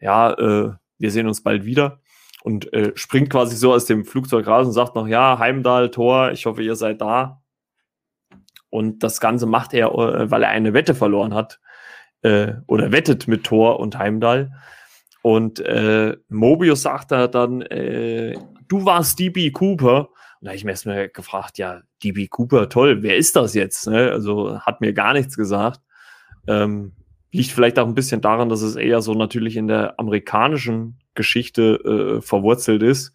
ja, 0.00 0.32
äh, 0.32 0.72
wir 0.98 1.10
sehen 1.10 1.26
uns 1.26 1.42
bald 1.42 1.64
wieder. 1.64 2.00
Und 2.42 2.72
äh, 2.72 2.92
springt 2.94 3.30
quasi 3.30 3.56
so 3.56 3.72
aus 3.74 3.86
dem 3.86 4.04
Flugzeug 4.04 4.46
raus 4.46 4.66
und 4.68 4.72
sagt 4.72 4.94
noch, 4.94 5.08
ja, 5.08 5.40
Heimdall, 5.40 5.90
Tor, 5.90 6.30
ich 6.30 6.46
hoffe, 6.46 6.62
ihr 6.62 6.76
seid 6.76 7.00
da. 7.00 7.42
Und 8.70 9.02
das 9.02 9.20
Ganze 9.20 9.46
macht 9.46 9.74
er, 9.74 9.88
äh, 9.88 10.30
weil 10.30 10.44
er 10.44 10.50
eine 10.50 10.72
Wette 10.72 10.94
verloren 10.94 11.34
hat. 11.34 11.60
Äh, 12.22 12.54
oder 12.68 12.92
wettet 12.92 13.26
mit 13.26 13.42
Thor 13.44 13.80
und 13.80 13.98
Heimdall. 13.98 14.52
Und 15.26 15.58
äh, 15.58 16.16
Mobius 16.28 16.82
sagt 16.82 17.10
da 17.10 17.26
dann, 17.26 17.60
äh, 17.62 18.38
du 18.68 18.84
warst 18.84 19.18
DB 19.18 19.50
Cooper. 19.50 20.02
Und 20.02 20.08
da 20.42 20.50
habe 20.50 20.56
ich 20.56 20.62
mir 20.62 20.70
erstmal 20.70 21.08
gefragt, 21.08 21.58
ja, 21.58 21.80
DB 22.04 22.28
Cooper, 22.28 22.68
toll, 22.68 23.02
wer 23.02 23.16
ist 23.16 23.34
das 23.34 23.52
jetzt? 23.54 23.88
Ne? 23.88 24.12
Also 24.12 24.60
hat 24.60 24.80
mir 24.80 24.92
gar 24.92 25.14
nichts 25.14 25.36
gesagt. 25.36 25.80
Ähm, 26.46 26.92
liegt 27.32 27.50
vielleicht 27.50 27.80
auch 27.80 27.88
ein 27.88 27.96
bisschen 27.96 28.20
daran, 28.20 28.48
dass 28.48 28.62
es 28.62 28.76
eher 28.76 29.02
so 29.02 29.14
natürlich 29.14 29.56
in 29.56 29.66
der 29.66 29.98
amerikanischen 29.98 31.00
Geschichte 31.16 32.18
äh, 32.18 32.22
verwurzelt 32.22 32.84
ist. 32.84 33.12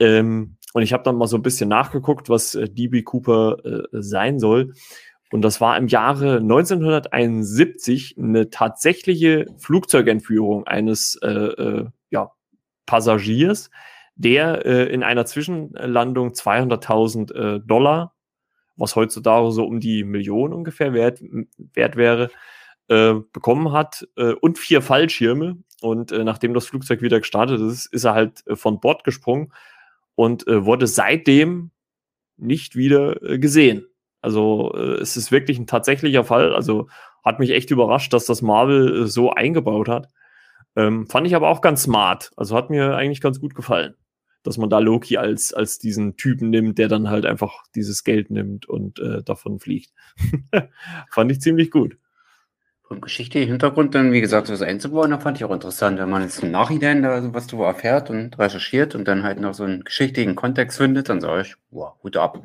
Ähm, 0.00 0.58
und 0.74 0.82
ich 0.82 0.92
habe 0.92 1.02
dann 1.02 1.16
mal 1.16 1.28
so 1.28 1.38
ein 1.38 1.42
bisschen 1.42 1.70
nachgeguckt, 1.70 2.28
was 2.28 2.56
äh, 2.56 2.68
DB 2.68 3.04
Cooper 3.04 3.56
äh, 3.64 3.82
sein 3.92 4.38
soll. 4.38 4.74
Und 5.30 5.42
das 5.42 5.60
war 5.60 5.76
im 5.76 5.88
Jahre 5.88 6.38
1971 6.38 8.16
eine 8.18 8.50
tatsächliche 8.50 9.46
Flugzeugentführung 9.58 10.66
eines 10.66 11.16
äh, 11.16 11.28
äh, 11.28 11.86
ja, 12.10 12.32
Passagiers, 12.86 13.70
der 14.14 14.64
äh, 14.64 14.92
in 14.92 15.02
einer 15.02 15.26
Zwischenlandung 15.26 16.30
200.000 16.30 17.34
äh, 17.34 17.60
Dollar, 17.60 18.14
was 18.76 18.96
heutzutage 18.96 19.50
so 19.52 19.66
um 19.66 19.80
die 19.80 20.02
Million 20.02 20.52
ungefähr 20.54 20.94
wert, 20.94 21.20
wert 21.74 21.96
wäre, 21.96 22.30
äh, 22.88 23.14
bekommen 23.32 23.72
hat 23.72 24.08
äh, 24.16 24.32
und 24.32 24.58
vier 24.58 24.80
Fallschirme. 24.80 25.58
Und 25.80 26.10
nachdem 26.10 26.54
das 26.54 26.66
Flugzeug 26.66 27.02
wieder 27.02 27.20
gestartet 27.20 27.60
ist, 27.60 27.86
ist 27.92 28.02
er 28.02 28.14
halt 28.14 28.42
von 28.54 28.80
Bord 28.80 29.04
gesprungen 29.04 29.52
und 30.16 30.44
wurde 30.48 30.88
seitdem 30.88 31.70
nicht 32.36 32.74
wieder 32.74 33.14
gesehen. 33.38 33.86
Also 34.20 34.72
äh, 34.74 35.00
es 35.00 35.16
ist 35.16 35.30
wirklich 35.32 35.58
ein 35.58 35.66
tatsächlicher 35.66 36.24
Fall. 36.24 36.54
Also 36.54 36.88
hat 37.24 37.38
mich 37.38 37.50
echt 37.50 37.70
überrascht, 37.70 38.12
dass 38.12 38.26
das 38.26 38.42
Marvel 38.42 39.04
äh, 39.04 39.06
so 39.06 39.30
eingebaut 39.30 39.88
hat. 39.88 40.08
Ähm, 40.76 41.06
fand 41.06 41.26
ich 41.26 41.34
aber 41.34 41.48
auch 41.48 41.60
ganz 41.60 41.82
smart. 41.82 42.30
Also 42.36 42.56
hat 42.56 42.70
mir 42.70 42.96
eigentlich 42.96 43.20
ganz 43.20 43.40
gut 43.40 43.54
gefallen, 43.54 43.94
dass 44.42 44.58
man 44.58 44.70
da 44.70 44.78
Loki 44.78 45.16
als, 45.16 45.52
als 45.52 45.78
diesen 45.78 46.16
Typen 46.16 46.50
nimmt, 46.50 46.78
der 46.78 46.88
dann 46.88 47.10
halt 47.10 47.26
einfach 47.26 47.64
dieses 47.74 48.04
Geld 48.04 48.30
nimmt 48.30 48.68
und 48.68 48.98
äh, 48.98 49.22
davon 49.22 49.58
fliegt. 49.58 49.92
fand 51.10 51.32
ich 51.32 51.40
ziemlich 51.40 51.70
gut. 51.70 51.96
Vom 52.82 53.02
geschichtlichen 53.02 53.50
Hintergrund 53.50 53.94
dann, 53.94 54.12
wie 54.12 54.22
gesagt, 54.22 54.48
was 54.48 54.62
einzubauen, 54.62 55.10
da 55.10 55.18
fand 55.18 55.36
ich 55.36 55.44
auch 55.44 55.52
interessant, 55.52 55.98
wenn 55.98 56.08
man 56.08 56.22
jetzt 56.22 56.42
im 56.42 56.50
Nachhinein 56.50 57.02
da 57.02 57.34
was 57.34 57.46
darüber 57.46 57.66
erfährt 57.66 58.08
und 58.08 58.38
recherchiert 58.38 58.94
und 58.94 59.06
dann 59.06 59.24
halt 59.24 59.40
noch 59.40 59.52
so 59.52 59.64
einen 59.64 59.84
geschichtlichen 59.84 60.34
Kontext 60.34 60.78
findet, 60.78 61.10
dann 61.10 61.20
sage 61.20 61.42
ich, 61.42 61.56
wow, 61.70 61.92
Hut 62.02 62.16
ab. 62.16 62.42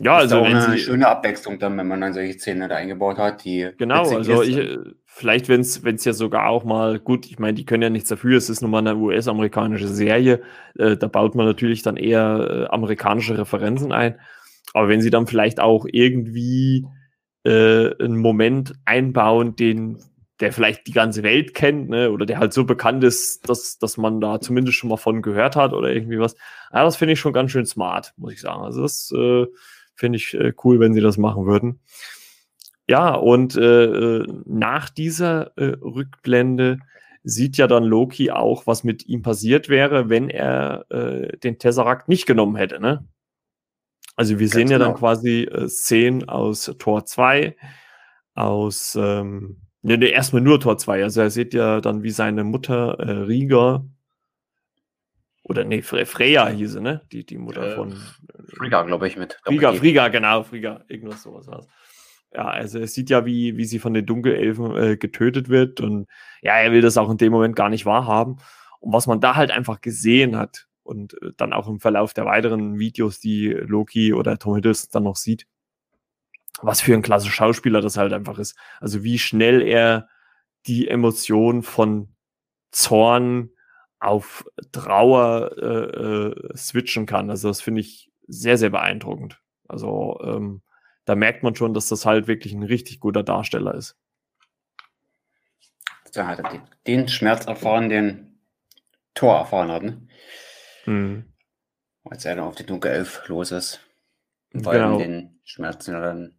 Ja, 0.00 0.16
also 0.16 0.38
ist 0.38 0.42
auch 0.42 0.66
eine 0.66 0.78
schöne 0.78 1.08
Abwechslung 1.08 1.58
dann, 1.58 1.76
wenn 1.76 1.86
man 1.86 2.00
dann 2.00 2.12
solche 2.12 2.38
Szenen 2.38 2.68
da 2.68 2.76
eingebaut 2.76 3.18
hat, 3.18 3.44
die 3.44 3.70
genau, 3.78 4.08
also 4.08 4.42
ich, 4.42 4.78
vielleicht 5.06 5.48
wenn 5.48 5.60
es 5.60 5.84
wenn 5.84 5.96
es 5.96 6.04
ja 6.04 6.12
sogar 6.12 6.48
auch 6.48 6.64
mal 6.64 6.98
gut, 6.98 7.26
ich 7.26 7.38
meine, 7.38 7.54
die 7.54 7.64
können 7.64 7.82
ja 7.82 7.90
nichts 7.90 8.08
dafür, 8.08 8.36
es 8.36 8.50
ist 8.50 8.60
nun 8.60 8.70
mal 8.70 8.78
eine 8.78 8.96
US-amerikanische 8.96 9.88
Serie, 9.88 10.42
äh, 10.78 10.96
da 10.96 11.06
baut 11.06 11.34
man 11.34 11.46
natürlich 11.46 11.82
dann 11.82 11.96
eher 11.96 12.66
äh, 12.70 12.74
amerikanische 12.74 13.38
Referenzen 13.38 13.92
ein, 13.92 14.18
aber 14.74 14.88
wenn 14.88 15.00
sie 15.00 15.10
dann 15.10 15.26
vielleicht 15.26 15.60
auch 15.60 15.86
irgendwie 15.90 16.86
äh, 17.44 17.94
einen 18.02 18.18
Moment 18.18 18.74
einbauen, 18.84 19.56
den 19.56 19.98
der 20.40 20.52
vielleicht 20.52 20.86
die 20.86 20.92
ganze 20.92 21.22
Welt 21.22 21.54
kennt, 21.54 21.88
ne, 21.88 22.10
oder 22.10 22.24
der 22.24 22.38
halt 22.38 22.52
so 22.52 22.64
bekannt 22.64 23.02
ist, 23.02 23.48
dass, 23.48 23.78
dass 23.78 23.96
man 23.96 24.20
da 24.20 24.40
zumindest 24.40 24.76
schon 24.76 24.90
mal 24.90 24.96
von 24.96 25.22
gehört 25.22 25.56
hat 25.56 25.72
oder 25.72 25.90
irgendwie 25.90 26.18
was. 26.18 26.34
Ja, 26.72 26.84
das 26.84 26.96
finde 26.96 27.14
ich 27.14 27.20
schon 27.20 27.32
ganz 27.32 27.50
schön 27.50 27.66
smart, 27.66 28.14
muss 28.16 28.32
ich 28.32 28.40
sagen. 28.40 28.62
Also 28.62 28.82
das 28.82 29.12
äh, 29.12 29.46
finde 29.94 30.16
ich 30.16 30.34
äh, 30.34 30.52
cool, 30.64 30.78
wenn 30.80 30.94
sie 30.94 31.00
das 31.00 31.18
machen 31.18 31.46
würden. 31.46 31.80
Ja, 32.88 33.14
und 33.14 33.56
äh, 33.56 33.84
äh 33.84 34.26
nach 34.46 34.88
dieser 34.88 35.56
äh, 35.58 35.76
Rückblende 35.80 36.78
sieht 37.24 37.56
ja 37.56 37.66
dann 37.66 37.84
Loki 37.84 38.30
auch, 38.30 38.66
was 38.66 38.84
mit 38.84 39.06
ihm 39.06 39.22
passiert 39.22 39.68
wäre, 39.68 40.08
wenn 40.08 40.30
er 40.30 40.86
äh, 40.90 41.36
den 41.38 41.58
Tesseract 41.58 42.08
nicht 42.08 42.26
genommen 42.26 42.56
hätte, 42.56 42.80
ne? 42.80 43.06
Also 44.16 44.38
wir 44.38 44.46
Ganz 44.46 44.52
sehen 44.52 44.68
ja 44.68 44.78
genau. 44.78 44.90
dann 44.90 44.98
quasi 44.98 45.42
äh, 45.42 45.68
Szenen 45.68 46.28
aus 46.28 46.74
Tor 46.78 47.04
2, 47.04 47.56
aus 48.34 48.98
ähm, 49.00 49.67
ne, 49.88 49.98
ne, 49.98 50.06
erstmal 50.06 50.42
nur 50.42 50.60
Tor 50.60 50.78
2. 50.78 51.02
Also 51.02 51.20
er 51.20 51.30
sieht 51.30 51.54
ja 51.54 51.80
dann, 51.80 52.02
wie 52.02 52.10
seine 52.10 52.44
Mutter 52.44 52.98
äh, 53.00 53.10
Rieger 53.10 53.84
oder 55.42 55.64
nee, 55.64 55.82
Fre 55.82 56.06
Freya 56.06 56.48
hieße, 56.48 56.80
ne? 56.80 57.02
Die, 57.10 57.24
die 57.24 57.38
Mutter 57.38 57.72
äh, 57.72 57.74
von 57.74 57.96
Frigga, 58.56 58.82
glaube 58.82 59.08
ich, 59.08 59.16
mit. 59.16 59.38
Frigga, 59.44 59.72
Frigga, 59.72 60.08
genau, 60.08 60.42
Frigga, 60.42 60.84
irgendwas 60.88 61.22
sowas 61.22 61.46
war's. 61.48 61.66
Ja, 62.32 62.46
also 62.46 62.78
es 62.78 62.92
sieht 62.92 63.08
ja, 63.08 63.24
wie, 63.24 63.56
wie 63.56 63.64
sie 63.64 63.78
von 63.78 63.94
den 63.94 64.04
Dunkelelfen 64.04 64.76
äh, 64.76 64.96
getötet 64.98 65.48
wird 65.48 65.80
und 65.80 66.06
ja, 66.42 66.58
er 66.58 66.72
will 66.72 66.82
das 66.82 66.98
auch 66.98 67.10
in 67.10 67.16
dem 67.16 67.32
Moment 67.32 67.56
gar 67.56 67.70
nicht 67.70 67.86
wahrhaben. 67.86 68.36
Und 68.80 68.92
was 68.92 69.06
man 69.06 69.20
da 69.20 69.34
halt 69.34 69.50
einfach 69.50 69.80
gesehen 69.80 70.36
hat, 70.36 70.68
und 70.88 71.20
äh, 71.22 71.32
dann 71.36 71.52
auch 71.52 71.68
im 71.68 71.80
Verlauf 71.80 72.14
der 72.14 72.24
weiteren 72.24 72.78
Videos, 72.78 73.20
die 73.20 73.48
Loki 73.48 74.14
oder 74.14 74.38
Tom 74.38 74.54
Hiddleston 74.54 74.90
dann 74.92 75.02
noch 75.04 75.16
sieht, 75.16 75.46
was 76.62 76.80
für 76.80 76.94
ein 76.94 77.02
klasse 77.02 77.30
Schauspieler 77.30 77.80
das 77.80 77.96
halt 77.96 78.12
einfach 78.12 78.38
ist. 78.38 78.56
Also 78.80 79.04
wie 79.04 79.18
schnell 79.18 79.62
er 79.62 80.08
die 80.66 80.88
Emotion 80.88 81.62
von 81.62 82.14
Zorn 82.70 83.50
auf 84.00 84.44
Trauer 84.72 85.52
äh, 85.58 85.66
äh, 85.66 86.56
switchen 86.56 87.06
kann. 87.06 87.30
Also 87.30 87.48
das 87.48 87.60
finde 87.60 87.80
ich 87.80 88.10
sehr, 88.26 88.58
sehr 88.58 88.70
beeindruckend. 88.70 89.40
Also 89.66 90.20
ähm, 90.22 90.62
da 91.04 91.14
merkt 91.14 91.42
man 91.42 91.54
schon, 91.56 91.74
dass 91.74 91.88
das 91.88 92.06
halt 92.06 92.26
wirklich 92.26 92.52
ein 92.52 92.62
richtig 92.62 93.00
guter 93.00 93.22
Darsteller 93.22 93.74
ist. 93.74 93.96
Da 96.12 96.26
hat 96.26 96.38
er 96.38 96.66
den 96.86 97.08
Schmerz 97.08 97.46
erfahren, 97.46 97.88
den 97.88 98.40
Tor 99.14 99.36
erfahren 99.38 99.70
hat. 99.70 99.82
Ne? 99.82 100.08
Mhm. 100.86 101.24
Als 102.04 102.24
er 102.24 102.36
dann 102.36 102.44
auf 102.44 102.54
die 102.54 102.66
Dunkle 102.66 102.90
Elf 102.90 103.26
los 103.28 103.52
ist. 103.52 103.80
Weil 104.52 104.78
genau. 104.78 104.98
den 104.98 105.40
Schmerzen 105.44 105.94
er 105.94 106.00
dann 106.00 106.37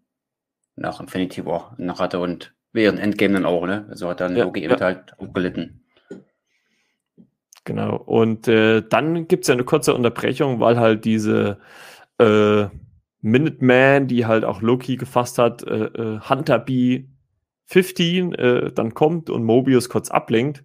nach 0.80 1.00
Infinity 1.00 1.46
War 1.46 1.76
noch 1.78 2.00
hatte 2.00 2.20
und 2.20 2.54
während 2.72 3.00
Endgame 3.00 3.34
dann 3.34 3.46
auch, 3.46 3.66
ne? 3.66 3.86
Also 3.90 4.10
hat 4.10 4.22
dann 4.22 4.36
ja, 4.36 4.46
Loki 4.46 4.64
ja. 4.64 4.80
halt 4.80 5.14
auch 5.20 5.34
gelitten. 5.34 5.84
Genau. 7.66 7.98
Und 7.98 8.48
äh, 8.48 8.82
dann 8.88 9.28
gibt 9.28 9.44
es 9.44 9.48
ja 9.48 9.54
eine 9.54 9.64
kurze 9.64 9.94
Unterbrechung, 9.94 10.60
weil 10.60 10.80
halt 10.80 11.06
diese 11.06 11.60
äh, 12.18 12.66
Minuteman, 13.22 14.08
die 14.08 14.26
halt 14.26 14.46
auch 14.46 14.62
Loki 14.62 14.96
gefasst 14.96 15.38
hat, 15.38 15.64
äh, 15.64 15.86
äh 15.86 16.20
Hunter 16.22 16.60
B 16.60 17.06
15 17.66 18.34
äh, 18.34 18.72
dann 18.72 18.94
kommt 18.94 19.30
und 19.30 19.44
Mobius 19.44 19.90
kurz 19.90 20.10
ablenkt. 20.10 20.64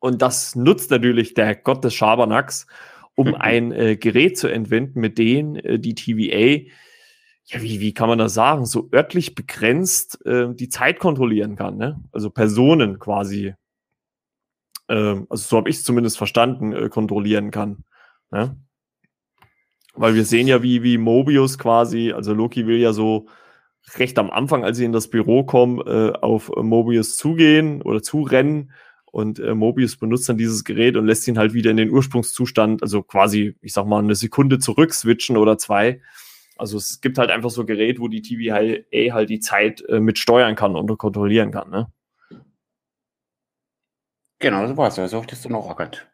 Und 0.00 0.22
das 0.22 0.56
nutzt 0.56 0.90
natürlich 0.90 1.34
der 1.34 1.54
Gott 1.54 1.84
des 1.84 1.94
Schabernacks, 1.94 2.66
um 3.14 3.34
ein 3.38 3.72
äh, 3.72 3.96
Gerät 3.96 4.38
zu 4.38 4.48
entwenden, 4.48 5.00
mit 5.00 5.18
dem 5.18 5.56
äh, 5.56 5.78
die 5.78 5.94
TVA, 5.94 6.68
ja, 7.46 7.62
wie, 7.62 7.80
wie 7.80 7.94
kann 7.94 8.08
man 8.08 8.18
das 8.18 8.34
sagen, 8.34 8.66
so 8.66 8.88
örtlich 8.92 9.34
begrenzt 9.34 10.24
äh, 10.26 10.52
die 10.52 10.68
Zeit 10.68 10.98
kontrollieren 10.98 11.54
kann. 11.54 11.76
Ne? 11.76 12.02
Also 12.12 12.30
Personen 12.30 12.98
quasi, 12.98 13.54
ähm, 14.88 15.26
also 15.30 15.46
so 15.46 15.56
habe 15.56 15.70
ich 15.70 15.76
es 15.76 15.84
zumindest 15.84 16.18
verstanden, 16.18 16.72
äh, 16.72 16.88
kontrollieren 16.88 17.52
kann. 17.52 17.84
Ne? 18.32 18.56
Weil 19.94 20.16
wir 20.16 20.24
sehen 20.24 20.48
ja, 20.48 20.62
wie, 20.62 20.82
wie 20.82 20.98
Mobius 20.98 21.56
quasi, 21.56 22.12
also 22.12 22.34
Loki 22.34 22.66
will 22.66 22.78
ja 22.78 22.92
so 22.92 23.28
recht 23.94 24.18
am 24.18 24.30
Anfang, 24.30 24.64
als 24.64 24.76
sie 24.76 24.84
in 24.84 24.92
das 24.92 25.08
Büro 25.08 25.44
kommen, 25.44 25.80
äh, 25.86 26.12
auf 26.20 26.50
Mobius 26.56 27.16
zugehen 27.16 27.80
oder 27.80 28.02
zurennen 28.02 28.72
und 29.16 29.38
äh, 29.38 29.54
Mobius 29.54 29.96
benutzt 29.96 30.28
dann 30.28 30.36
dieses 30.36 30.64
Gerät 30.64 30.96
und 30.96 31.06
lässt 31.06 31.28
ihn 31.28 31.38
halt 31.38 31.54
wieder 31.54 31.70
in 31.70 31.76
den 31.76 31.90
Ursprungszustand, 31.90 32.82
also 32.82 33.04
quasi, 33.04 33.56
ich 33.62 33.72
sag 33.72 33.86
mal, 33.86 34.02
eine 34.02 34.16
Sekunde 34.16 34.58
zurück 34.58 34.92
switchen 34.92 35.36
oder 35.36 35.56
zwei. 35.58 36.00
Also 36.56 36.78
es 36.78 37.00
gibt 37.00 37.18
halt 37.18 37.30
einfach 37.30 37.50
so 37.50 37.62
ein 37.62 37.66
Gerät, 37.66 38.00
wo 38.00 38.08
die 38.08 38.22
TVA 38.22 39.14
halt 39.14 39.30
die 39.30 39.40
Zeit 39.40 39.82
äh, 39.88 40.00
mit 40.00 40.18
steuern 40.18 40.54
kann 40.54 40.76
und 40.76 40.96
kontrollieren 40.98 41.50
kann, 41.50 41.70
ne? 41.70 41.92
Genau, 44.38 44.66
so 44.66 44.76
war 44.76 44.88
es. 44.88 45.10
So 45.10 45.22
hattest 45.22 45.44
du 45.44 45.48
noch 45.48 45.68
erkannt. 45.68 46.06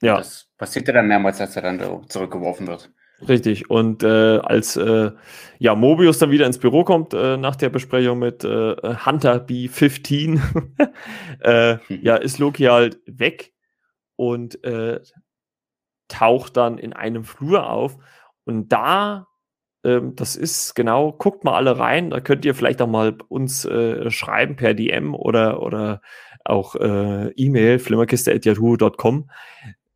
Ja. 0.00 0.16
Das 0.18 0.48
passiert 0.56 0.86
ja 0.86 0.94
dann 0.94 1.08
mehrmals, 1.08 1.40
als 1.40 1.56
er 1.56 1.62
dann 1.62 2.08
zurückgeworfen 2.08 2.66
wird. 2.66 2.90
Richtig. 3.26 3.68
Und 3.68 4.04
äh, 4.04 4.38
als 4.38 4.76
äh, 4.76 5.10
ja, 5.58 5.74
Mobius 5.74 6.18
dann 6.18 6.30
wieder 6.30 6.46
ins 6.46 6.58
Büro 6.58 6.84
kommt 6.84 7.14
äh, 7.14 7.36
nach 7.36 7.56
der 7.56 7.68
Besprechung 7.68 8.20
mit 8.20 8.44
äh, 8.44 8.76
Hunter 9.04 9.44
B15, 9.44 10.40
äh, 11.40 11.78
hm. 11.84 11.98
ja, 12.02 12.16
ist 12.16 12.38
Loki 12.38 12.64
halt 12.64 13.00
weg 13.06 13.52
und 14.14 14.62
äh, 14.62 15.00
taucht 16.06 16.56
dann 16.56 16.78
in 16.78 16.92
einem 16.92 17.24
Flur 17.24 17.68
auf. 17.68 17.98
Und 18.44 18.68
da, 18.68 19.26
ähm, 19.84 20.14
das 20.16 20.36
ist 20.36 20.74
genau, 20.74 21.12
guckt 21.12 21.44
mal 21.44 21.54
alle 21.54 21.78
rein, 21.78 22.10
da 22.10 22.20
könnt 22.20 22.44
ihr 22.44 22.54
vielleicht 22.54 22.82
auch 22.82 22.88
mal 22.88 23.16
uns 23.28 23.64
äh, 23.64 24.10
schreiben 24.10 24.56
per 24.56 24.74
DM 24.74 25.14
oder, 25.14 25.62
oder 25.62 26.00
auch 26.44 26.74
äh, 26.76 27.30
E-Mail, 27.32 27.78
flimmerkiste.yahoo.com 27.78 29.28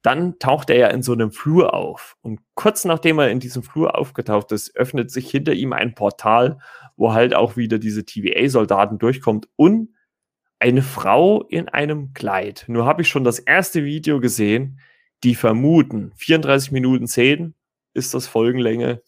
dann 0.02 0.38
taucht 0.40 0.68
er 0.70 0.76
ja 0.76 0.88
in 0.88 1.02
so 1.02 1.12
einem 1.12 1.30
Flur 1.30 1.74
auf. 1.74 2.16
Und 2.22 2.40
kurz 2.54 2.84
nachdem 2.84 3.18
er 3.20 3.30
in 3.30 3.40
diesem 3.40 3.62
Flur 3.62 3.96
aufgetaucht 3.96 4.52
ist, 4.52 4.76
öffnet 4.76 5.10
sich 5.10 5.30
hinter 5.30 5.52
ihm 5.52 5.72
ein 5.72 5.94
Portal, 5.94 6.58
wo 6.96 7.12
halt 7.12 7.34
auch 7.34 7.56
wieder 7.56 7.78
diese 7.78 8.04
TVA-Soldaten 8.04 8.98
durchkommt 8.98 9.48
und 9.56 9.90
eine 10.58 10.82
Frau 10.82 11.42
in 11.44 11.68
einem 11.68 12.12
Kleid. 12.14 12.64
Nur 12.68 12.84
habe 12.84 13.02
ich 13.02 13.08
schon 13.08 13.24
das 13.24 13.38
erste 13.38 13.84
Video 13.84 14.20
gesehen, 14.20 14.80
die 15.24 15.34
vermuten, 15.34 16.12
34 16.16 16.72
Minuten 16.72 17.06
10 17.06 17.54
ist 17.94 18.14
das 18.14 18.26
Folgenlänge, 18.26 19.02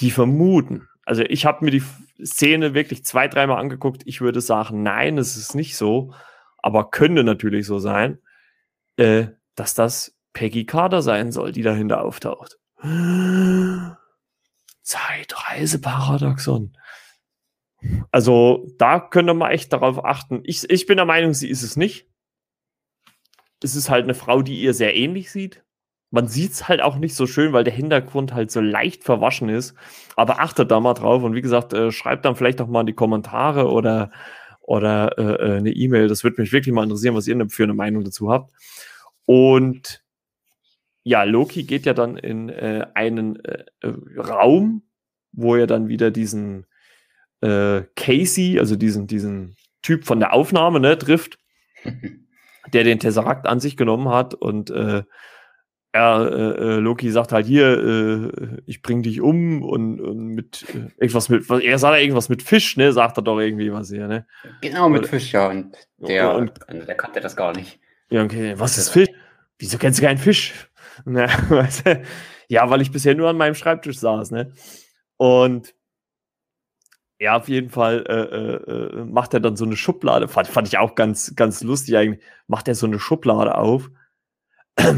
die 0.00 0.10
vermuten. 0.10 0.88
Also 1.04 1.22
ich 1.22 1.46
habe 1.46 1.64
mir 1.64 1.70
die 1.70 1.82
Szene 2.24 2.74
wirklich 2.74 3.04
zwei, 3.04 3.28
dreimal 3.28 3.58
angeguckt. 3.58 4.02
Ich 4.04 4.20
würde 4.20 4.40
sagen, 4.40 4.82
nein, 4.82 5.18
es 5.18 5.36
ist 5.36 5.54
nicht 5.54 5.76
so, 5.76 6.12
aber 6.58 6.90
könnte 6.90 7.24
natürlich 7.24 7.66
so 7.66 7.78
sein. 7.78 8.18
Äh, 8.96 9.28
dass 9.54 9.74
das 9.74 10.16
Peggy 10.32 10.66
Carter 10.66 11.02
sein 11.02 11.32
soll, 11.32 11.52
die 11.52 11.62
dahinter 11.62 12.02
auftaucht. 12.02 12.58
Zeitreiseparadoxon. 14.82 16.76
Also 18.10 18.66
da 18.78 19.00
könnte 19.00 19.34
man 19.34 19.50
echt 19.50 19.72
darauf 19.72 20.04
achten. 20.04 20.40
Ich, 20.44 20.68
ich 20.70 20.86
bin 20.86 20.96
der 20.96 21.06
Meinung, 21.06 21.34
sie 21.34 21.48
ist 21.48 21.62
es 21.62 21.76
nicht. 21.76 22.08
Es 23.62 23.74
ist 23.74 23.90
halt 23.90 24.04
eine 24.04 24.14
Frau, 24.14 24.42
die 24.42 24.60
ihr 24.60 24.74
sehr 24.74 24.94
ähnlich 24.96 25.30
sieht. 25.30 25.64
Man 26.10 26.26
sieht 26.28 26.52
es 26.52 26.68
halt 26.68 26.80
auch 26.80 26.96
nicht 26.96 27.14
so 27.14 27.26
schön, 27.26 27.52
weil 27.52 27.64
der 27.64 27.72
Hintergrund 27.72 28.32
halt 28.32 28.50
so 28.50 28.60
leicht 28.60 29.04
verwaschen 29.04 29.48
ist. 29.48 29.74
Aber 30.16 30.40
achtet 30.40 30.70
da 30.70 30.80
mal 30.80 30.94
drauf 30.94 31.22
und 31.22 31.34
wie 31.34 31.42
gesagt, 31.42 31.72
äh, 31.72 31.92
schreibt 31.92 32.24
dann 32.24 32.36
vielleicht 32.36 32.60
auch 32.60 32.66
mal 32.66 32.80
in 32.80 32.86
die 32.86 32.94
Kommentare 32.94 33.68
oder, 33.70 34.10
oder 34.62 35.18
äh, 35.18 35.22
äh 35.22 35.56
eine 35.58 35.70
E-Mail. 35.70 36.08
Das 36.08 36.24
würde 36.24 36.40
mich 36.40 36.52
wirklich 36.52 36.74
mal 36.74 36.84
interessieren, 36.84 37.14
was 37.14 37.28
ihr 37.28 37.48
für 37.50 37.64
eine 37.64 37.74
Meinung 37.74 38.04
dazu 38.04 38.30
habt. 38.30 38.52
Und 39.26 40.02
ja, 41.02 41.22
Loki 41.24 41.64
geht 41.64 41.86
ja 41.86 41.94
dann 41.94 42.16
in 42.16 42.48
äh, 42.48 42.86
einen 42.94 43.42
äh, 43.44 43.64
Raum, 44.16 44.82
wo 45.32 45.56
er 45.56 45.66
dann 45.66 45.88
wieder 45.88 46.10
diesen 46.10 46.66
äh, 47.40 47.82
Casey, 47.96 48.58
also 48.58 48.76
diesen, 48.76 49.06
diesen 49.06 49.56
Typ 49.82 50.04
von 50.04 50.20
der 50.20 50.32
Aufnahme, 50.32 50.80
ne, 50.80 50.98
trifft, 50.98 51.38
der 52.72 52.84
den 52.84 52.98
Tesseract 52.98 53.46
an 53.46 53.60
sich 53.60 53.76
genommen 53.76 54.08
hat 54.08 54.34
und 54.34 54.70
er, 55.98 56.32
äh, 56.32 56.76
äh, 56.76 56.76
Loki 56.78 57.10
sagt 57.10 57.32
halt 57.32 57.46
hier, 57.46 57.66
äh, 57.66 58.60
ich 58.66 58.82
bring 58.82 59.02
dich 59.02 59.20
um 59.20 59.62
und, 59.62 60.00
und 60.00 60.28
mit 60.28 60.64
äh, 60.74 60.90
irgendwas 60.98 61.28
mit, 61.28 61.48
er 61.50 61.78
sagt 61.78 62.00
irgendwas 62.00 62.28
mit 62.28 62.42
Fisch, 62.42 62.76
ne, 62.76 62.92
sagt 62.92 63.18
er 63.18 63.22
doch 63.22 63.38
irgendwie 63.38 63.72
was 63.72 63.90
hier, 63.90 64.08
ne? 64.08 64.26
Genau, 64.60 64.88
mit 64.88 65.06
Fisch, 65.06 65.32
ja, 65.32 65.48
und 65.48 65.76
der, 65.98 66.34
und, 66.34 66.52
der 66.68 66.94
kannte 66.96 67.20
das 67.20 67.36
gar 67.36 67.54
nicht. 67.56 67.78
Ja, 68.10 68.22
okay, 68.22 68.54
was 68.56 68.78
ist 68.78 68.90
Fisch? 68.90 69.08
wieso 69.58 69.78
kennst 69.78 69.98
du 69.98 70.04
keinen 70.04 70.18
Fisch? 70.18 70.54
Na, 71.04 71.26
weißt 71.48 71.86
du? 71.86 72.02
Ja, 72.48 72.70
weil 72.70 72.80
ich 72.80 72.90
bisher 72.90 73.14
nur 73.14 73.28
an 73.28 73.36
meinem 73.36 73.54
Schreibtisch 73.54 73.98
saß, 73.98 74.30
ne? 74.30 74.52
Und 75.16 75.74
ja, 77.20 77.36
auf 77.36 77.48
jeden 77.48 77.68
Fall 77.68 78.04
äh, 78.08 78.14
äh, 78.14 79.00
äh, 79.00 79.04
macht 79.04 79.34
er 79.34 79.40
dann 79.40 79.56
so 79.56 79.64
eine 79.64 79.76
Schublade, 79.76 80.28
fand, 80.28 80.46
fand 80.46 80.68
ich 80.68 80.78
auch 80.78 80.94
ganz, 80.94 81.34
ganz 81.34 81.62
lustig 81.64 81.96
eigentlich, 81.96 82.24
macht 82.46 82.68
er 82.68 82.76
so 82.76 82.86
eine 82.86 83.00
Schublade 83.00 83.56
auf, 83.56 83.90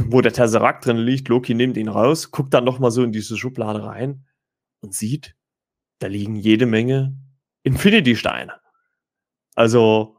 wo 0.08 0.20
der 0.20 0.32
Tesseract 0.32 0.86
drin 0.86 0.98
liegt, 0.98 1.28
Loki 1.28 1.54
nimmt 1.54 1.76
ihn 1.76 1.88
raus, 1.88 2.30
guckt 2.30 2.54
dann 2.54 2.64
nochmal 2.64 2.90
so 2.90 3.02
in 3.02 3.12
diese 3.12 3.36
Schublade 3.36 3.84
rein 3.84 4.26
und 4.80 4.94
sieht, 4.94 5.36
da 5.98 6.06
liegen 6.06 6.36
jede 6.36 6.66
Menge 6.66 7.16
Infinity-Steine. 7.62 8.54
Also, 9.54 10.16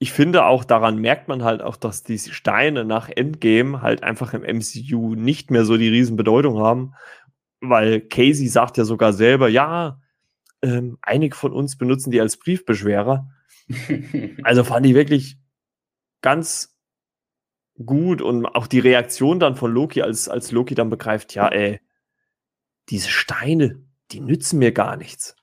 ich 0.00 0.12
finde 0.12 0.44
auch, 0.44 0.64
daran 0.64 0.98
merkt 0.98 1.28
man 1.28 1.42
halt 1.42 1.60
auch, 1.60 1.76
dass 1.76 2.02
diese 2.02 2.32
Steine 2.32 2.84
nach 2.84 3.08
Endgame 3.08 3.82
halt 3.82 4.02
einfach 4.02 4.34
im 4.34 4.42
MCU 4.42 5.14
nicht 5.14 5.50
mehr 5.50 5.64
so 5.64 5.76
die 5.76 5.88
Riesenbedeutung 5.88 6.58
haben, 6.58 6.94
weil 7.60 8.00
Casey 8.00 8.46
sagt 8.48 8.76
ja 8.76 8.84
sogar 8.84 9.12
selber, 9.12 9.48
ja, 9.48 10.00
ähm, 10.62 10.98
einige 11.02 11.36
von 11.36 11.52
uns 11.52 11.76
benutzen 11.76 12.10
die 12.10 12.20
als 12.20 12.36
Briefbeschwerer. 12.36 13.28
also 14.44 14.64
fand 14.64 14.86
ich 14.86 14.94
wirklich 14.94 15.38
ganz 16.22 16.77
gut 17.84 18.22
und 18.22 18.46
auch 18.46 18.66
die 18.66 18.80
Reaktion 18.80 19.40
dann 19.40 19.56
von 19.56 19.72
Loki, 19.72 20.02
als, 20.02 20.28
als 20.28 20.52
Loki 20.52 20.74
dann 20.74 20.90
begreift, 20.90 21.34
ja, 21.34 21.48
ey, 21.48 21.80
diese 22.88 23.10
Steine, 23.10 23.82
die 24.10 24.20
nützen 24.20 24.58
mir 24.58 24.72
gar 24.72 24.96
nichts. 24.96 25.36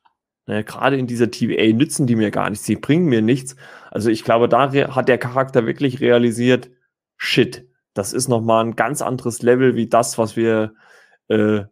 Ne, 0.47 0.63
Gerade 0.63 0.97
in 0.97 1.07
dieser 1.07 1.31
TVA 1.31 1.73
nützen 1.73 2.07
die 2.07 2.15
mir 2.15 2.31
gar 2.31 2.49
nichts, 2.49 2.65
die 2.65 2.75
bringen 2.75 3.05
mir 3.05 3.21
nichts. 3.21 3.55
Also 3.91 4.09
ich 4.09 4.23
glaube, 4.23 4.47
da 4.49 4.71
hat 4.71 5.07
der 5.07 5.17
Charakter 5.17 5.65
wirklich 5.65 6.01
realisiert, 6.01 6.69
shit, 7.17 7.67
das 7.93 8.13
ist 8.13 8.27
nochmal 8.27 8.65
ein 8.65 8.75
ganz 8.75 9.01
anderes 9.01 9.41
Level 9.41 9.75
wie 9.75 9.87
das, 9.87 10.17
was 10.17 10.35
wir, 10.35 10.73
äh, 11.29 11.63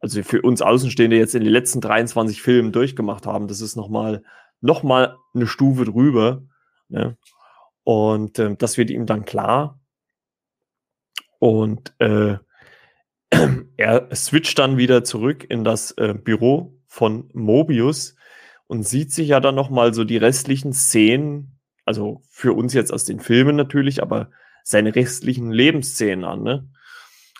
also 0.00 0.22
für 0.22 0.42
uns 0.42 0.62
Außenstehende 0.62 1.16
jetzt 1.16 1.34
in 1.34 1.44
den 1.44 1.52
letzten 1.52 1.80
23 1.80 2.42
Filmen 2.42 2.72
durchgemacht 2.72 3.26
haben. 3.26 3.46
Das 3.46 3.60
ist 3.60 3.76
nochmal 3.76 4.24
noch 4.60 4.82
mal 4.82 5.18
eine 5.34 5.46
Stufe 5.46 5.84
drüber. 5.84 6.42
Ne? 6.88 7.16
Und 7.84 8.38
äh, 8.38 8.56
das 8.56 8.78
wird 8.78 8.90
ihm 8.90 9.06
dann 9.06 9.24
klar. 9.24 9.78
Und 11.42 11.92
äh, 11.98 12.36
er 13.76 14.14
switcht 14.14 14.60
dann 14.60 14.76
wieder 14.76 15.02
zurück 15.02 15.44
in 15.48 15.64
das 15.64 15.90
äh, 15.98 16.14
Büro 16.14 16.78
von 16.86 17.30
Mobius 17.32 18.14
und 18.68 18.84
sieht 18.84 19.10
sich 19.10 19.26
ja 19.26 19.40
dann 19.40 19.56
noch 19.56 19.68
mal 19.68 19.92
so 19.92 20.04
die 20.04 20.18
restlichen 20.18 20.72
Szenen, 20.72 21.58
also 21.84 22.22
für 22.30 22.52
uns 22.52 22.74
jetzt 22.74 22.92
aus 22.92 23.06
den 23.06 23.18
Filmen 23.18 23.56
natürlich, 23.56 24.04
aber 24.04 24.30
seine 24.62 24.94
restlichen 24.94 25.50
Lebensszenen 25.50 26.24
an. 26.24 26.44
Ne? 26.44 26.68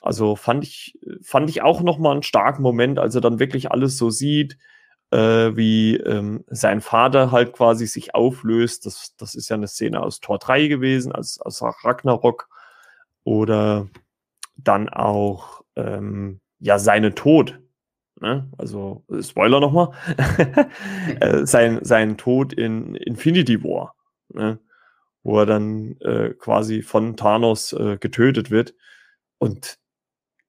Also 0.01 0.35
fand 0.35 0.65
ich, 0.65 0.99
fand 1.23 1.49
ich 1.49 1.63
auch 1.63 1.81
noch 1.81 1.99
mal 1.99 2.11
einen 2.11 2.25
starken 2.25 2.63
Moment, 2.63 2.99
als 2.99 3.15
er 3.15 3.21
dann 3.21 3.39
wirklich 3.39 3.71
alles 3.71 3.99
so 3.99 4.11
sieht, 4.11 4.59
äh, 5.13 5.55
wie 5.55 5.95
ähm, 5.95 6.43
sein 6.49 6.81
Vater 6.81 7.31
halt 7.31 7.53
quasi 7.53 7.87
sich 7.87 8.17
auflöst. 8.17 8.85
Das, 8.85 9.15
das 9.17 9.37
ist 9.37 9.49
ja 9.49 9.55
eine 9.55 9.69
Szene 9.69 10.03
aus 10.03 10.19
Tor 10.19 10.41
3 10.41 10.67
gewesen, 10.67 11.13
aus, 11.13 11.41
aus 11.41 11.63
Ragnarok. 11.63 12.49
Oder 13.25 13.89
dann 14.57 14.89
auch 14.89 15.63
ähm, 15.77 16.41
ja 16.59 16.79
seine 16.79 17.15
Tod, 17.15 17.63
Ne? 18.23 18.49
Also, 18.57 19.05
Spoiler 19.21 19.59
nochmal. 19.59 19.91
äh, 21.21 21.45
sein, 21.45 21.81
sein 21.83 22.17
Tod 22.17 22.53
in 22.53 22.95
Infinity 22.95 23.65
War. 23.65 23.97
Ne? 24.29 24.61
Wo 25.25 25.41
er 25.41 25.47
dann 25.47 25.97
äh, 26.01 26.31
quasi 26.39 26.83
von 26.83 27.17
Thanos 27.17 27.73
äh, 27.73 27.99
getötet 27.99 28.53
wird. 28.53 28.75
Und 29.39 29.79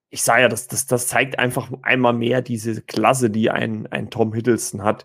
ich 0.08 0.22
sage 0.22 0.42
ja, 0.42 0.48
das, 0.48 0.68
das, 0.68 0.86
das 0.86 1.08
zeigt 1.08 1.40
einfach 1.40 1.72
einmal 1.82 2.12
mehr 2.12 2.42
diese 2.42 2.80
Klasse, 2.80 3.28
die 3.28 3.50
ein, 3.50 3.88
ein 3.88 4.08
Tom 4.08 4.32
Hiddleston 4.32 4.84
hat, 4.84 5.02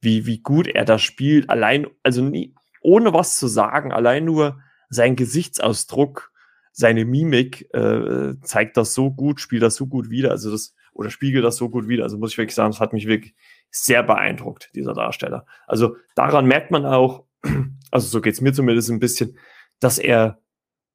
wie, 0.00 0.26
wie 0.26 0.40
gut 0.40 0.66
er 0.66 0.84
das 0.84 1.02
spielt. 1.02 1.48
Allein, 1.48 1.86
also 2.02 2.20
nie, 2.22 2.52
ohne 2.80 3.12
was 3.12 3.36
zu 3.36 3.46
sagen, 3.46 3.92
allein 3.92 4.24
nur 4.24 4.60
sein 4.90 5.14
Gesichtsausdruck, 5.14 6.32
seine 6.78 7.04
Mimik 7.04 7.74
äh, 7.74 8.34
zeigt 8.42 8.76
das 8.76 8.94
so 8.94 9.10
gut, 9.10 9.40
spielt 9.40 9.62
das 9.62 9.74
so 9.74 9.88
gut 9.88 10.10
wieder. 10.10 10.30
Also 10.30 10.52
das 10.52 10.76
oder 10.92 11.10
spiegelt 11.10 11.44
das 11.44 11.56
so 11.56 11.68
gut 11.68 11.88
wider. 11.88 12.04
Also 12.04 12.18
muss 12.18 12.30
ich 12.30 12.38
wirklich 12.38 12.54
sagen, 12.54 12.70
es 12.70 12.78
hat 12.78 12.92
mich 12.92 13.08
wirklich 13.08 13.34
sehr 13.68 14.04
beeindruckt, 14.04 14.70
dieser 14.76 14.94
Darsteller. 14.94 15.44
Also 15.66 15.96
daran 16.14 16.46
merkt 16.46 16.70
man 16.70 16.86
auch, 16.86 17.24
also 17.90 18.06
so 18.06 18.20
geht's 18.20 18.40
mir 18.40 18.52
zumindest 18.52 18.90
ein 18.90 19.00
bisschen, 19.00 19.36
dass 19.80 19.98
er 19.98 20.40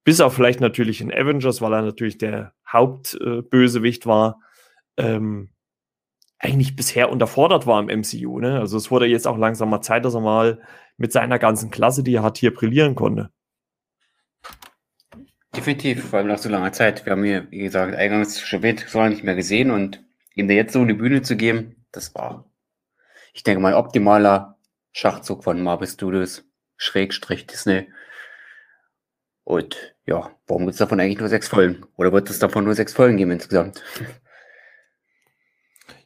bis 0.06 0.22
auf 0.22 0.34
vielleicht 0.34 0.62
natürlich 0.62 1.02
in 1.02 1.14
Avengers, 1.14 1.62
weil 1.62 1.74
er 1.74 1.82
natürlich 1.82 2.18
der 2.18 2.54
Hauptbösewicht 2.66 4.06
äh, 4.06 4.08
war, 4.08 4.40
ähm, 4.96 5.50
eigentlich 6.40 6.78
bisher 6.78 7.12
unterfordert 7.12 7.68
war 7.68 7.82
im 7.82 8.00
MCU. 8.00 8.40
Ne? 8.40 8.58
Also 8.58 8.78
es 8.78 8.90
wurde 8.90 9.06
jetzt 9.06 9.28
auch 9.28 9.38
langsam 9.38 9.70
mal 9.70 9.82
Zeit, 9.82 10.06
dass 10.06 10.16
er 10.16 10.22
mal 10.22 10.62
mit 10.96 11.12
seiner 11.12 11.40
ganzen 11.40 11.72
Klasse, 11.72 12.04
die 12.04 12.16
er 12.16 12.24
hat, 12.24 12.38
hier 12.38 12.54
brillieren 12.54 12.96
konnte. 12.96 13.32
Definitiv, 15.56 16.10
vor 16.10 16.20
allem 16.20 16.30
nach 16.30 16.40
so 16.40 16.50
langer 16.50 16.72
Zeit. 16.72 17.06
Wir 17.06 17.12
haben 17.12 17.24
hier, 17.24 17.50
wie 17.52 17.60
gesagt, 17.60 17.96
eingangs 17.96 18.42
schon 18.42 18.62
so 18.88 18.98
lange 18.98 19.12
nicht 19.12 19.24
mehr 19.24 19.36
gesehen 19.36 19.70
und 19.70 20.04
ihm 20.36 20.48
da 20.48 20.54
jetzt 20.54 20.74
so 20.74 20.82
eine 20.82 20.96
Bühne 20.96 21.22
zu 21.22 21.36
geben, 21.36 21.86
das 21.92 22.16
war, 22.16 22.50
ich 23.34 23.44
denke 23.44 23.62
mal, 23.62 23.76
optimaler 23.76 24.58
Schachzug 24.92 25.44
von 25.44 25.62
Marvel 25.62 25.88
Studios, 25.88 26.44
Schrägstrich 26.78 27.46
Disney. 27.46 27.88
Und 29.44 29.96
ja, 30.06 30.32
warum 30.48 30.64
gibt 30.64 30.74
es 30.74 30.80
davon 30.80 31.00
eigentlich 31.00 31.20
nur 31.20 31.30
sechs 31.30 31.48
Folgen? 31.48 31.86
Oder 31.98 32.12
wird 32.12 32.30
es 32.30 32.40
davon 32.40 32.64
nur 32.64 32.76
sechs 32.76 32.94
Folgen 32.94 33.18
geben 33.18 33.32
insgesamt? 33.32 33.84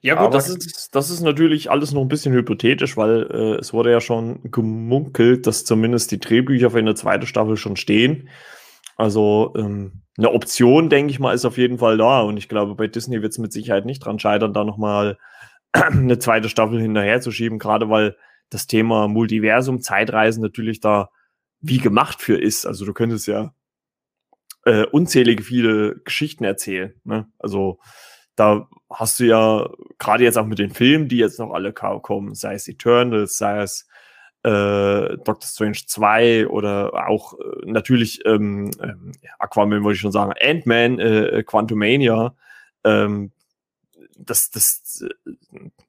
Ja 0.02 0.24
gut, 0.24 0.34
das 0.34 0.50
ist, 0.50 0.95
das 0.95 1.10
ist 1.10 1.22
natürlich 1.22 1.72
alles 1.72 1.91
noch 1.91 2.02
ein 2.02 2.08
bisschen 2.08 2.34
hypothetisch, 2.34 2.98
weil 2.98 3.28
äh, 3.32 3.60
es 3.60 3.74
wurde 3.74 3.91
ja 3.91 4.00
schon 4.00 4.52
gemunkelt, 4.52 5.48
dass 5.48 5.66
zumindest 5.66 6.12
die 6.12 6.20
Drehbücher 6.20 6.72
für 6.72 6.78
eine 6.80 6.95
zweite 6.95 7.28
Staffel 7.28 7.58
schon 7.58 7.76
stehen. 7.78 8.30
Also 8.98 9.54
ähm, 9.56 10.02
eine 10.18 10.32
Option, 10.32 10.89
denke 10.89 11.12
ich 11.12 11.20
mal, 11.20 11.34
ist 11.34 11.45
auf 11.45 11.58
jeden 11.58 11.78
Fall 11.78 11.98
da. 11.98 12.22
Und 12.22 12.38
ich 12.38 12.50
glaube, 12.50 12.76
bei 12.76 12.88
Disney 12.88 13.22
wird 13.22 13.32
es 13.32 13.38
mit 13.38 13.54
Sicherheit 13.54 13.86
nicht 13.86 14.00
dran 14.04 14.20
scheitern, 14.20 14.54
da 14.54 14.64
nochmal 14.64 15.18
eine 15.72 16.20
zweite 16.20 16.50
Staffel 16.50 16.82
hinterher 16.82 17.22
zu 17.22 17.32
schieben, 17.32 17.60
gerade 17.60 17.89
weil 17.89 18.18
das 18.50 18.68
Thema 18.68 19.08
Multiversum, 19.08 19.82
Zeitreisen 19.82 20.41
natürlich 20.41 20.80
da 20.80 21.12
wie 21.60 21.78
gemacht 21.78 22.22
für 22.22 22.39
ist. 22.39 22.66
Also 22.66 22.86
du 22.86 22.93
könntest 22.93 23.28
ja 23.28 23.54
äh, 24.66 24.86
unzählige 24.86 25.43
viele 25.43 26.00
Geschichten 26.00 26.43
erzählen. 26.43 26.93
Ne? 27.04 27.28
Also 27.38 27.80
da 28.36 28.68
hast 28.89 29.20
du 29.20 29.26
ja 29.26 29.70
gerade 30.00 30.24
jetzt 30.24 30.38
auch 30.38 30.45
mit 30.45 30.60
den 30.60 30.72
Filmen, 30.72 31.08
die 31.08 31.18
jetzt 31.18 31.39
noch 31.39 31.52
alle 31.52 31.74
kommen, 31.74 32.36
sei 32.36 32.56
es 32.56 32.68
Eternals, 32.68 33.38
sei 33.38 33.62
es 33.62 33.88
äh, 34.48 35.18
Doctor 35.18 35.43
Strange 35.43 35.80
2 35.86 36.48
oder 36.48 37.10
auch 37.10 37.34
äh, 37.34 37.66
natürlich 37.66 38.26
ähm, 38.26 38.72
äh, 38.80 38.93
Aquaman, 39.39 39.84
wollte 39.84 39.95
ich 39.95 40.02
schon 40.02 40.14
sagen, 40.14 40.34
Ant-Man, 40.39 41.00
äh, 41.00 41.43
Quantumania, 41.45 42.34
ähm, 42.86 43.32
das, 44.18 44.50
das, 44.50 45.06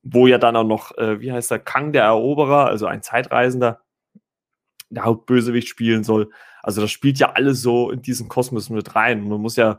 wo 0.02 0.26
ja 0.26 0.38
dann 0.38 0.56
auch 0.56 0.64
noch, 0.64 0.96
äh, 0.98 1.20
wie 1.20 1.30
heißt 1.30 1.52
der, 1.52 1.60
Kang 1.60 1.92
der 1.92 2.04
Eroberer, 2.04 2.66
also 2.66 2.86
ein 2.86 3.02
Zeitreisender, 3.02 3.80
der 4.90 5.04
Hauptbösewicht 5.04 5.68
spielen 5.68 6.02
soll. 6.02 6.30
Also 6.62 6.80
das 6.80 6.90
spielt 6.90 7.20
ja 7.20 7.32
alles 7.32 7.62
so 7.62 7.92
in 7.92 8.02
diesen 8.02 8.28
Kosmos 8.28 8.70
mit 8.70 8.96
rein. 8.96 9.28
Man 9.28 9.40
muss 9.40 9.54
ja, 9.54 9.78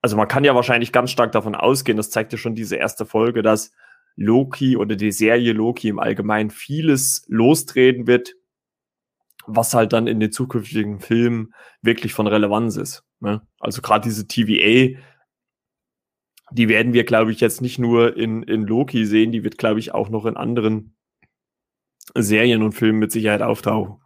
also 0.00 0.16
man 0.16 0.28
kann 0.28 0.44
ja 0.44 0.54
wahrscheinlich 0.54 0.92
ganz 0.92 1.10
stark 1.10 1.32
davon 1.32 1.54
ausgehen, 1.54 1.98
das 1.98 2.10
zeigt 2.10 2.32
ja 2.32 2.38
schon 2.38 2.54
diese 2.54 2.76
erste 2.76 3.04
Folge, 3.04 3.42
dass 3.42 3.72
Loki 4.16 4.76
oder 4.76 4.96
die 4.96 5.12
Serie 5.12 5.52
Loki 5.52 5.88
im 5.88 5.98
Allgemeinen 5.98 6.50
vieles 6.50 7.24
lostreten 7.28 8.06
wird, 8.06 8.34
was 9.46 9.74
halt 9.74 9.92
dann 9.92 10.06
in 10.06 10.20
den 10.20 10.32
zukünftigen 10.32 11.00
Filmen 11.00 11.54
wirklich 11.80 12.14
von 12.14 12.26
Relevanz 12.26 12.76
ist. 12.76 13.04
Ne? 13.20 13.46
Also 13.58 13.82
gerade 13.82 14.04
diese 14.04 14.26
TVA, 14.26 14.98
die 16.50 16.68
werden 16.68 16.92
wir, 16.92 17.04
glaube 17.04 17.32
ich, 17.32 17.40
jetzt 17.40 17.60
nicht 17.60 17.78
nur 17.78 18.16
in, 18.16 18.42
in 18.42 18.66
Loki 18.66 19.06
sehen, 19.06 19.32
die 19.32 19.42
wird, 19.42 19.58
glaube 19.58 19.80
ich, 19.80 19.94
auch 19.94 20.10
noch 20.10 20.26
in 20.26 20.36
anderen 20.36 20.94
Serien 22.14 22.62
und 22.62 22.72
Filmen 22.72 22.98
mit 22.98 23.12
Sicherheit 23.12 23.42
auftauchen. 23.42 24.02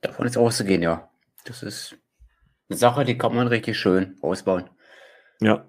Davon 0.00 0.26
ist 0.26 0.36
auszugehen, 0.36 0.82
ja. 0.82 1.10
Das 1.44 1.62
ist 1.62 1.98
eine 2.68 2.78
Sache, 2.78 3.04
die 3.04 3.18
kann 3.18 3.34
man 3.34 3.48
richtig 3.48 3.78
schön 3.78 4.16
ausbauen. 4.22 4.70
Ja. 5.40 5.66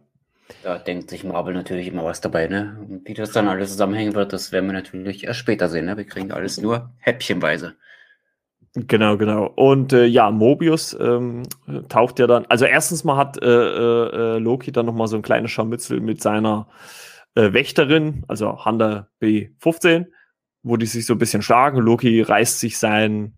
Da 0.63 0.77
denkt 0.77 1.09
sich 1.09 1.23
Marvel 1.23 1.53
natürlich 1.53 1.87
immer 1.87 2.05
was 2.05 2.21
dabei, 2.21 2.47
ne? 2.47 2.77
Und 2.87 3.07
wie 3.07 3.13
das 3.13 3.31
dann 3.31 3.47
alles 3.47 3.71
zusammenhängen 3.71 4.15
wird, 4.15 4.33
das 4.33 4.51
werden 4.51 4.67
wir 4.67 4.73
natürlich 4.73 5.25
erst 5.25 5.39
später 5.39 5.69
sehen, 5.69 5.85
ne? 5.85 5.97
Wir 5.97 6.05
kriegen 6.05 6.31
alles 6.31 6.59
nur 6.59 6.91
häppchenweise. 6.99 7.75
Genau, 8.75 9.17
genau. 9.17 9.47
Und 9.55 9.91
äh, 9.93 10.05
ja, 10.05 10.29
Mobius 10.29 10.95
ähm, 10.99 11.43
taucht 11.89 12.19
ja 12.19 12.27
dann. 12.27 12.45
Also 12.45 12.65
erstens 12.65 13.03
mal 13.03 13.17
hat 13.17 13.41
äh, 13.41 13.47
äh, 13.47 14.35
äh 14.35 14.37
Loki 14.39 14.71
dann 14.71 14.85
noch 14.85 14.93
mal 14.93 15.07
so 15.07 15.15
ein 15.15 15.23
kleines 15.23 15.51
Scharmützel 15.51 15.99
mit 15.99 16.21
seiner 16.21 16.67
äh, 17.35 17.53
Wächterin, 17.53 18.23
also 18.27 18.65
Handa 18.65 19.09
B15, 19.21 20.05
wo 20.63 20.77
die 20.77 20.85
sich 20.85 21.05
so 21.05 21.13
ein 21.13 21.19
bisschen 21.19 21.41
schlagen. 21.41 21.79
Loki 21.79 22.21
reißt 22.21 22.59
sich 22.59 22.77
sein 22.77 23.36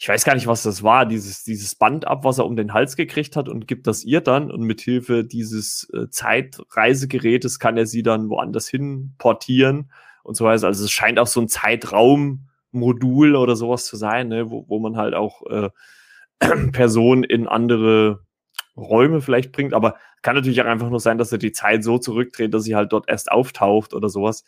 ich 0.00 0.08
weiß 0.08 0.24
gar 0.24 0.34
nicht, 0.34 0.46
was 0.46 0.62
das 0.62 0.82
war, 0.82 1.04
dieses, 1.04 1.44
dieses 1.44 1.74
Band 1.74 2.06
ab, 2.06 2.24
was 2.24 2.38
er 2.38 2.46
um 2.46 2.56
den 2.56 2.72
Hals 2.72 2.96
gekriegt 2.96 3.36
hat 3.36 3.50
und 3.50 3.68
gibt 3.68 3.86
das 3.86 4.02
ihr 4.02 4.22
dann 4.22 4.50
und 4.50 4.62
mit 4.62 4.80
Hilfe 4.80 5.24
dieses 5.24 5.90
äh, 5.92 6.08
Zeitreisegerätes 6.08 7.58
kann 7.58 7.76
er 7.76 7.84
sie 7.84 8.02
dann 8.02 8.30
woanders 8.30 8.66
hin 8.66 9.14
portieren 9.18 9.92
und 10.22 10.38
so 10.38 10.46
weiter. 10.46 10.68
Also 10.68 10.84
es 10.84 10.90
scheint 10.90 11.18
auch 11.18 11.26
so 11.26 11.42
ein 11.42 11.48
Zeitraummodul 11.48 13.36
oder 13.36 13.56
sowas 13.56 13.84
zu 13.84 13.96
sein, 13.98 14.28
ne, 14.28 14.50
wo, 14.50 14.64
wo 14.68 14.78
man 14.78 14.96
halt 14.96 15.12
auch 15.12 15.42
äh, 15.50 15.68
Personen 16.72 17.22
in 17.22 17.46
andere 17.46 18.24
Räume 18.78 19.20
vielleicht 19.20 19.52
bringt, 19.52 19.74
aber 19.74 19.96
kann 20.22 20.34
natürlich 20.34 20.62
auch 20.62 20.66
einfach 20.66 20.88
nur 20.88 21.00
sein, 21.00 21.18
dass 21.18 21.30
er 21.30 21.38
die 21.38 21.52
Zeit 21.52 21.84
so 21.84 21.98
zurückdreht, 21.98 22.54
dass 22.54 22.64
sie 22.64 22.74
halt 22.74 22.94
dort 22.94 23.06
erst 23.06 23.30
auftaucht 23.30 23.92
oder 23.92 24.08
sowas. 24.08 24.44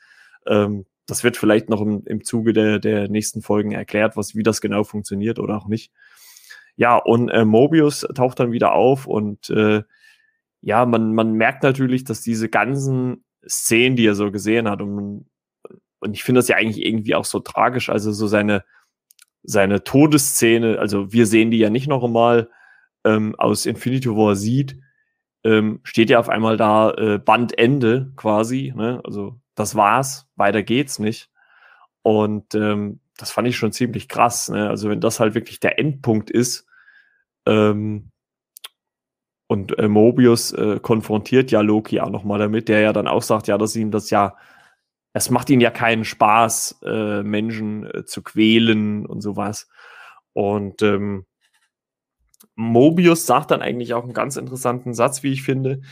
Ähm, 0.47 0.87
das 1.07 1.25
wird 1.25 1.37
vielleicht 1.37 1.69
noch 1.69 1.81
im, 1.81 2.03
im 2.07 2.25
Zuge 2.25 2.53
der, 2.53 2.79
der 2.79 3.09
nächsten 3.09 3.43
Folgen 3.43 3.73
erklärt, 3.73 4.17
was, 4.17 4.35
wie 4.35 4.43
das 4.43 4.61
genau 4.61 4.85
funktioniert 4.85 5.39
oder 5.39 5.57
auch 5.57 5.67
nicht. 5.67 5.93
Ja, 6.77 6.97
und 6.97 7.29
äh, 7.29 7.45
Mobius 7.45 8.07
taucht 8.15 8.41
dann 8.41 8.53
wieder 8.53 8.73
auf 8.73 9.07
und 9.07 9.51
äh, 9.51 9.83
ja, 10.63 10.87
man, 10.87 11.15
man 11.15 11.33
merkt 11.35 11.63
natürlich, 11.63 12.05
dass 12.05 12.23
diese 12.23 12.49
ganzen 12.49 13.25
Szenen, 13.47 13.97
die 13.97 14.07
er 14.07 14.15
so 14.15 14.31
gesehen 14.31 14.69
hat, 14.69 14.81
und, 14.81 15.27
und 15.99 16.15
ich 16.15 16.23
finde 16.23 16.39
das 16.39 16.49
ja 16.49 16.57
eigentlich 16.57 16.85
irgendwie 16.85 17.15
auch 17.15 17.25
so 17.25 17.41
tragisch, 17.41 17.91
also 17.91 18.13
so 18.13 18.27
seine, 18.27 18.65
seine 19.43 19.85
Todesszene, 19.85 20.79
also 20.79 21.13
wir 21.13 21.27
sehen 21.27 21.51
die 21.51 21.59
ja 21.59 21.69
nicht 21.69 21.89
noch 21.89 22.05
einmal 22.05 22.49
ähm, 23.05 23.35
aus 23.37 23.67
Infinity, 23.67 24.09
wo 24.11 24.31
er 24.31 24.37
sieht, 24.37 24.79
ähm, 25.45 25.81
steht 25.83 26.11
ja 26.11 26.21
auf 26.21 26.29
einmal 26.29 26.57
da 26.57 26.93
äh, 26.93 27.19
Bandende 27.19 28.13
quasi, 28.17 28.73
ne? 28.77 29.01
also 29.05 29.42
das 29.63 29.77
war's, 29.77 30.29
weiter 30.37 30.63
geht's 30.63 30.99
nicht. 30.99 31.31
Und 32.03 32.55
ähm, 32.55 33.01
das 33.17 33.31
fand 33.31 33.47
ich 33.47 33.57
schon 33.57 33.73
ziemlich 33.73 34.09
krass. 34.09 34.49
Ne? 34.49 34.69
Also 34.69 34.91
wenn 34.91 35.01
das 35.01 35.21
halt 35.21 35.35
wirklich 35.35 35.61
der 35.61 35.79
Endpunkt 35.79 36.31
ist 36.31 36.67
ähm, 37.47 38.11
und 39.47 39.79
äh, 39.79 39.89
Mobius 39.89 40.53
äh, 40.53 40.81
konfrontiert 40.81 41.51
ja 41.53 41.61
Loki 41.61 42.01
auch 42.01 42.11
nochmal 42.11 42.41
damit, 42.41 42.69
der 42.69 42.81
ja 42.81 42.93
dann 42.93 43.07
auch 43.07 43.23
sagt, 43.23 43.47
ja, 43.47 43.57
dass 43.57 43.77
ihm 43.77 43.93
das 43.93 44.11
ja, 44.11 44.37
es 45.13 45.31
macht 45.31 45.51
ihm 45.51 45.61
ja 45.61 45.71
keinen 45.71 46.05
Spaß, 46.05 46.81
äh, 46.85 47.23
Menschen 47.23 47.85
äh, 47.87 48.05
zu 48.05 48.23
quälen 48.23 49.07
und 49.07 49.21
sowas. 49.21 49.69
Und 50.33 50.83
ähm, 50.83 51.27
Mobius 52.57 53.27
sagt 53.27 53.53
dann 53.53 53.63
eigentlich 53.63 53.95
auch 53.95 54.05
einen 54.05 54.15
ganz 54.15 54.37
interessanten 54.37 54.95
Satz, 54.95 55.23
wie 55.23 55.33
ich 55.33 55.43
finde, 55.43 55.83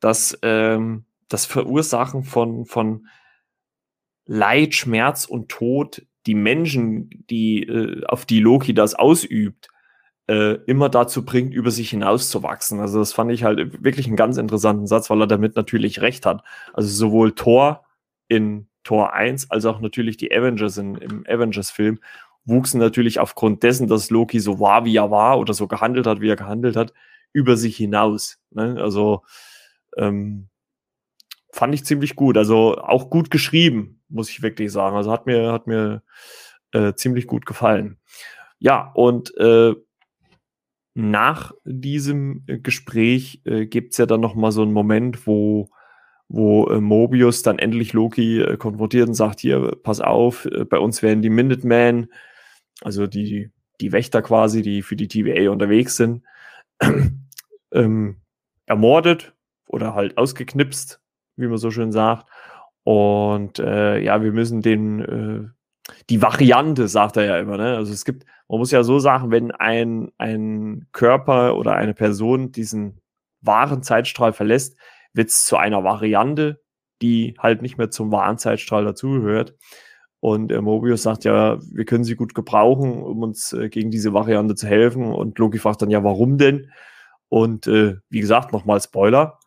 dass 0.00 0.36
ähm, 0.42 1.04
das 1.28 1.46
Verursachen 1.46 2.24
von, 2.24 2.66
von 2.66 3.06
Leid, 4.32 4.74
Schmerz 4.74 5.24
und 5.24 5.48
Tod 5.48 6.06
die 6.24 6.36
Menschen, 6.36 7.24
die, 7.30 7.64
äh, 7.64 8.04
auf 8.06 8.26
die 8.26 8.38
Loki 8.38 8.74
das 8.74 8.94
ausübt, 8.94 9.66
äh, 10.28 10.54
immer 10.66 10.88
dazu 10.88 11.24
bringt, 11.24 11.52
über 11.52 11.72
sich 11.72 11.90
hinauszuwachsen. 11.90 12.78
Also 12.78 13.00
das 13.00 13.12
fand 13.12 13.32
ich 13.32 13.42
halt 13.42 13.82
wirklich 13.82 14.06
einen 14.06 14.14
ganz 14.14 14.36
interessanten 14.36 14.86
Satz, 14.86 15.10
weil 15.10 15.20
er 15.20 15.26
damit 15.26 15.56
natürlich 15.56 16.00
recht 16.00 16.26
hat. 16.26 16.44
Also 16.72 16.88
sowohl 16.90 17.34
Thor 17.34 17.84
in 18.28 18.68
Tor 18.84 19.14
1 19.14 19.50
als 19.50 19.64
auch 19.64 19.80
natürlich 19.80 20.16
die 20.16 20.32
Avengers 20.32 20.76
in, 20.78 20.94
im 20.94 21.26
Avengers-Film 21.26 21.98
wuchsen 22.44 22.78
natürlich 22.78 23.18
aufgrund 23.18 23.64
dessen, 23.64 23.88
dass 23.88 24.10
Loki 24.10 24.38
so 24.38 24.60
war, 24.60 24.84
wie 24.84 24.96
er 24.96 25.10
war 25.10 25.40
oder 25.40 25.54
so 25.54 25.66
gehandelt 25.66 26.06
hat, 26.06 26.20
wie 26.20 26.28
er 26.28 26.36
gehandelt 26.36 26.76
hat, 26.76 26.92
über 27.32 27.56
sich 27.56 27.76
hinaus. 27.76 28.38
Ne? 28.52 28.76
Also 28.80 29.24
ähm, 29.96 30.50
fand 31.52 31.74
ich 31.74 31.84
ziemlich 31.84 32.14
gut. 32.14 32.36
Also 32.36 32.78
auch 32.78 33.10
gut 33.10 33.32
geschrieben, 33.32 33.99
muss 34.10 34.30
ich 34.30 34.42
wirklich 34.42 34.72
sagen. 34.72 34.96
Also 34.96 35.10
hat 35.10 35.26
mir, 35.26 35.52
hat 35.52 35.66
mir 35.66 36.02
äh, 36.72 36.94
ziemlich 36.94 37.26
gut 37.26 37.46
gefallen. 37.46 37.98
Ja, 38.58 38.90
und 38.94 39.36
äh, 39.38 39.74
nach 40.94 41.52
diesem 41.64 42.44
Gespräch 42.46 43.42
äh, 43.44 43.66
gibt 43.66 43.92
es 43.92 43.98
ja 43.98 44.06
dann 44.06 44.20
nochmal 44.20 44.52
so 44.52 44.62
einen 44.62 44.72
Moment, 44.72 45.26
wo, 45.26 45.70
wo 46.28 46.66
äh, 46.68 46.80
Mobius 46.80 47.42
dann 47.42 47.58
endlich 47.58 47.92
Loki 47.92 48.40
äh, 48.40 48.56
konfrontiert 48.56 49.08
und 49.08 49.14
sagt, 49.14 49.40
hier, 49.40 49.76
pass 49.82 50.00
auf, 50.00 50.46
äh, 50.46 50.64
bei 50.64 50.78
uns 50.78 51.02
werden 51.02 51.22
die 51.22 51.30
Minutemen, 51.30 52.12
also 52.82 53.06
die, 53.06 53.50
die 53.80 53.92
Wächter 53.92 54.20
quasi, 54.20 54.62
die 54.62 54.82
für 54.82 54.96
die 54.96 55.08
TVA 55.08 55.50
unterwegs 55.50 55.96
sind, 55.96 56.24
ähm, 57.72 58.20
ermordet 58.66 59.34
oder 59.66 59.94
halt 59.94 60.18
ausgeknipst 60.18 61.00
wie 61.40 61.48
man 61.48 61.58
so 61.58 61.70
schön 61.70 61.90
sagt. 61.90 62.26
Und 62.90 63.60
äh, 63.60 64.00
ja, 64.00 64.20
wir 64.20 64.32
müssen 64.32 64.62
den, 64.62 65.00
äh, 65.00 65.92
die 66.08 66.22
Variante, 66.22 66.88
sagt 66.88 67.16
er 67.18 67.24
ja 67.24 67.38
immer. 67.38 67.56
Ne? 67.56 67.76
Also 67.76 67.92
es 67.92 68.04
gibt, 68.04 68.26
man 68.48 68.58
muss 68.58 68.72
ja 68.72 68.82
so 68.82 68.98
sagen, 68.98 69.30
wenn 69.30 69.52
ein, 69.52 70.10
ein 70.18 70.88
Körper 70.90 71.56
oder 71.56 71.76
eine 71.76 71.94
Person 71.94 72.50
diesen 72.50 73.00
wahren 73.42 73.84
Zeitstrahl 73.84 74.32
verlässt, 74.32 74.76
wird 75.12 75.28
es 75.28 75.44
zu 75.44 75.56
einer 75.56 75.84
Variante, 75.84 76.60
die 77.00 77.36
halt 77.38 77.62
nicht 77.62 77.78
mehr 77.78 77.92
zum 77.92 78.10
wahren 78.10 78.38
Zeitstrahl 78.38 78.84
dazugehört. 78.84 79.54
Und 80.18 80.50
äh, 80.50 80.60
Mobius 80.60 81.04
sagt 81.04 81.22
ja, 81.22 81.58
wir 81.72 81.84
können 81.84 82.02
sie 82.02 82.16
gut 82.16 82.34
gebrauchen, 82.34 83.04
um 83.04 83.22
uns 83.22 83.52
äh, 83.52 83.68
gegen 83.68 83.92
diese 83.92 84.12
Variante 84.12 84.56
zu 84.56 84.66
helfen. 84.66 85.12
Und 85.12 85.38
Loki 85.38 85.58
fragt 85.58 85.80
dann 85.80 85.90
ja, 85.90 86.02
warum 86.02 86.38
denn? 86.38 86.72
Und 87.28 87.68
äh, 87.68 87.98
wie 88.08 88.20
gesagt, 88.20 88.52
nochmal 88.52 88.80
Spoiler. 88.80 89.38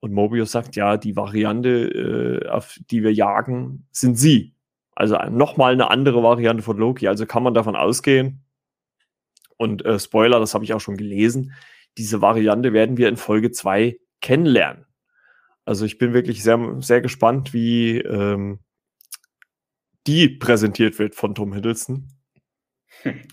Und 0.00 0.12
Mobius 0.12 0.52
sagt, 0.52 0.76
ja, 0.76 0.96
die 0.96 1.14
Variante, 1.16 2.42
äh, 2.44 2.48
auf 2.48 2.78
die 2.90 3.02
wir 3.02 3.12
jagen, 3.12 3.86
sind 3.92 4.16
sie. 4.16 4.54
Also 4.94 5.16
nochmal 5.30 5.72
eine 5.72 5.90
andere 5.90 6.22
Variante 6.22 6.62
von 6.62 6.78
Loki. 6.78 7.06
Also 7.06 7.26
kann 7.26 7.42
man 7.42 7.54
davon 7.54 7.76
ausgehen, 7.76 8.42
und 9.60 9.84
äh, 9.84 9.98
Spoiler, 9.98 10.40
das 10.40 10.54
habe 10.54 10.64
ich 10.64 10.72
auch 10.72 10.80
schon 10.80 10.96
gelesen, 10.96 11.52
diese 11.98 12.22
Variante 12.22 12.72
werden 12.72 12.96
wir 12.96 13.10
in 13.10 13.18
Folge 13.18 13.50
2 13.50 13.98
kennenlernen. 14.22 14.86
Also 15.66 15.84
ich 15.84 15.98
bin 15.98 16.14
wirklich 16.14 16.42
sehr, 16.42 16.76
sehr 16.80 17.02
gespannt, 17.02 17.52
wie 17.52 17.98
ähm, 17.98 18.60
die 20.06 20.30
präsentiert 20.30 20.98
wird 20.98 21.14
von 21.14 21.34
Tom 21.34 21.52
Hiddleston. 21.52 22.08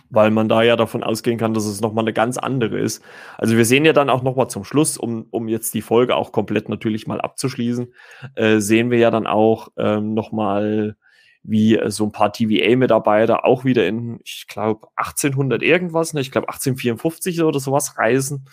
Weil 0.10 0.32
man 0.32 0.50
da 0.50 0.64
ja 0.64 0.76
davon 0.76 1.04
ausgehen 1.04 1.38
kann, 1.38 1.54
dass 1.54 1.66
es 1.66 1.82
nochmal 1.82 2.04
eine 2.04 2.14
ganz 2.14 2.38
andere 2.38 2.80
ist. 2.80 3.04
Also 3.38 3.58
wir 3.58 3.66
sehen 3.66 3.86
ja 3.86 3.94
dann 3.94 4.10
auch 4.10 4.24
nochmal 4.24 4.50
zum 4.50 4.64
Schluss, 4.64 4.98
um, 4.98 5.28
um 5.32 5.48
jetzt 5.48 5.74
die 5.74 5.82
Folge 5.82 6.16
auch 6.16 6.32
komplett 6.32 6.70
natürlich 6.70 7.08
mal 7.08 7.22
abzuschließen, 7.22 7.94
äh, 8.36 8.60
sehen 8.60 8.92
wir 8.92 8.98
ja 8.98 9.12
dann 9.12 9.28
auch 9.28 9.70
ähm, 9.78 10.14
nochmal, 10.14 10.96
wie 11.44 11.78
äh, 11.78 11.90
so 11.90 12.06
ein 12.06 12.12
paar 12.12 12.32
TVA-Mitarbeiter 12.32 13.46
auch 13.46 13.66
wieder 13.66 13.88
in, 13.88 14.20
ich 14.24 14.46
glaube, 14.48 14.88
1800 14.96 15.62
irgendwas, 15.64 16.14
ne? 16.14 16.22
ich 16.22 16.32
glaube 16.32 16.48
1854 16.50 17.42
oder 17.42 17.60
sowas 17.60 17.98
reisen 17.98 18.46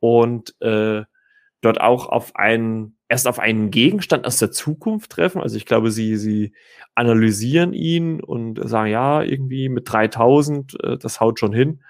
und 0.00 0.54
äh, 0.60 1.04
dort 1.60 1.80
auch 1.80 2.08
auf 2.08 2.36
einen 2.36 2.96
erst 3.10 3.26
auf 3.26 3.40
einen 3.40 3.72
Gegenstand 3.72 4.24
aus 4.24 4.38
der 4.38 4.52
Zukunft 4.52 5.10
treffen. 5.10 5.42
Also 5.42 5.56
ich 5.56 5.66
glaube, 5.66 5.90
sie, 5.90 6.16
sie 6.16 6.52
analysieren 6.94 7.72
ihn 7.72 8.22
und 8.22 8.60
sagen, 8.68 8.88
ja, 8.88 9.22
irgendwie 9.22 9.68
mit 9.68 9.90
3000, 9.92 10.82
äh, 10.82 10.96
das 10.96 11.20
haut 11.20 11.40
schon 11.40 11.52
hin. 11.52 11.82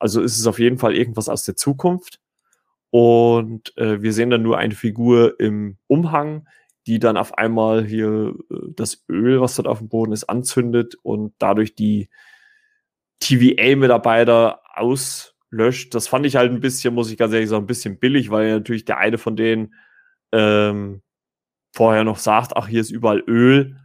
Also 0.00 0.22
ist 0.22 0.38
es 0.38 0.46
auf 0.46 0.58
jeden 0.58 0.78
Fall 0.78 0.96
irgendwas 0.96 1.28
aus 1.28 1.44
der 1.44 1.54
Zukunft. 1.54 2.18
Und 2.88 3.76
äh, 3.76 4.00
wir 4.00 4.14
sehen 4.14 4.30
dann 4.30 4.42
nur 4.42 4.56
eine 4.56 4.74
Figur 4.74 5.38
im 5.38 5.76
Umhang, 5.86 6.48
die 6.86 6.98
dann 6.98 7.18
auf 7.18 7.36
einmal 7.36 7.84
hier 7.84 8.34
äh, 8.50 8.56
das 8.74 9.04
Öl, 9.10 9.42
was 9.42 9.56
dort 9.56 9.68
auf 9.68 9.80
dem 9.80 9.90
Boden 9.90 10.12
ist, 10.12 10.24
anzündet 10.24 10.94
und 11.02 11.34
dadurch 11.38 11.74
die 11.74 12.08
TVA-Mitarbeiter 13.20 14.62
auslöscht. 14.72 15.94
Das 15.94 16.08
fand 16.08 16.24
ich 16.24 16.36
halt 16.36 16.52
ein 16.52 16.60
bisschen, 16.60 16.94
muss 16.94 17.10
ich 17.10 17.18
ganz 17.18 17.34
ehrlich 17.34 17.50
sagen, 17.50 17.64
ein 17.64 17.68
bisschen 17.68 17.98
billig, 17.98 18.30
weil 18.30 18.50
natürlich 18.54 18.86
der 18.86 18.96
eine 18.96 19.18
von 19.18 19.36
denen 19.36 19.74
ähm, 20.34 21.02
vorher 21.72 22.04
noch 22.04 22.18
sagt, 22.18 22.56
ach, 22.56 22.68
hier 22.68 22.80
ist 22.80 22.90
überall 22.90 23.22
Öl 23.26 23.76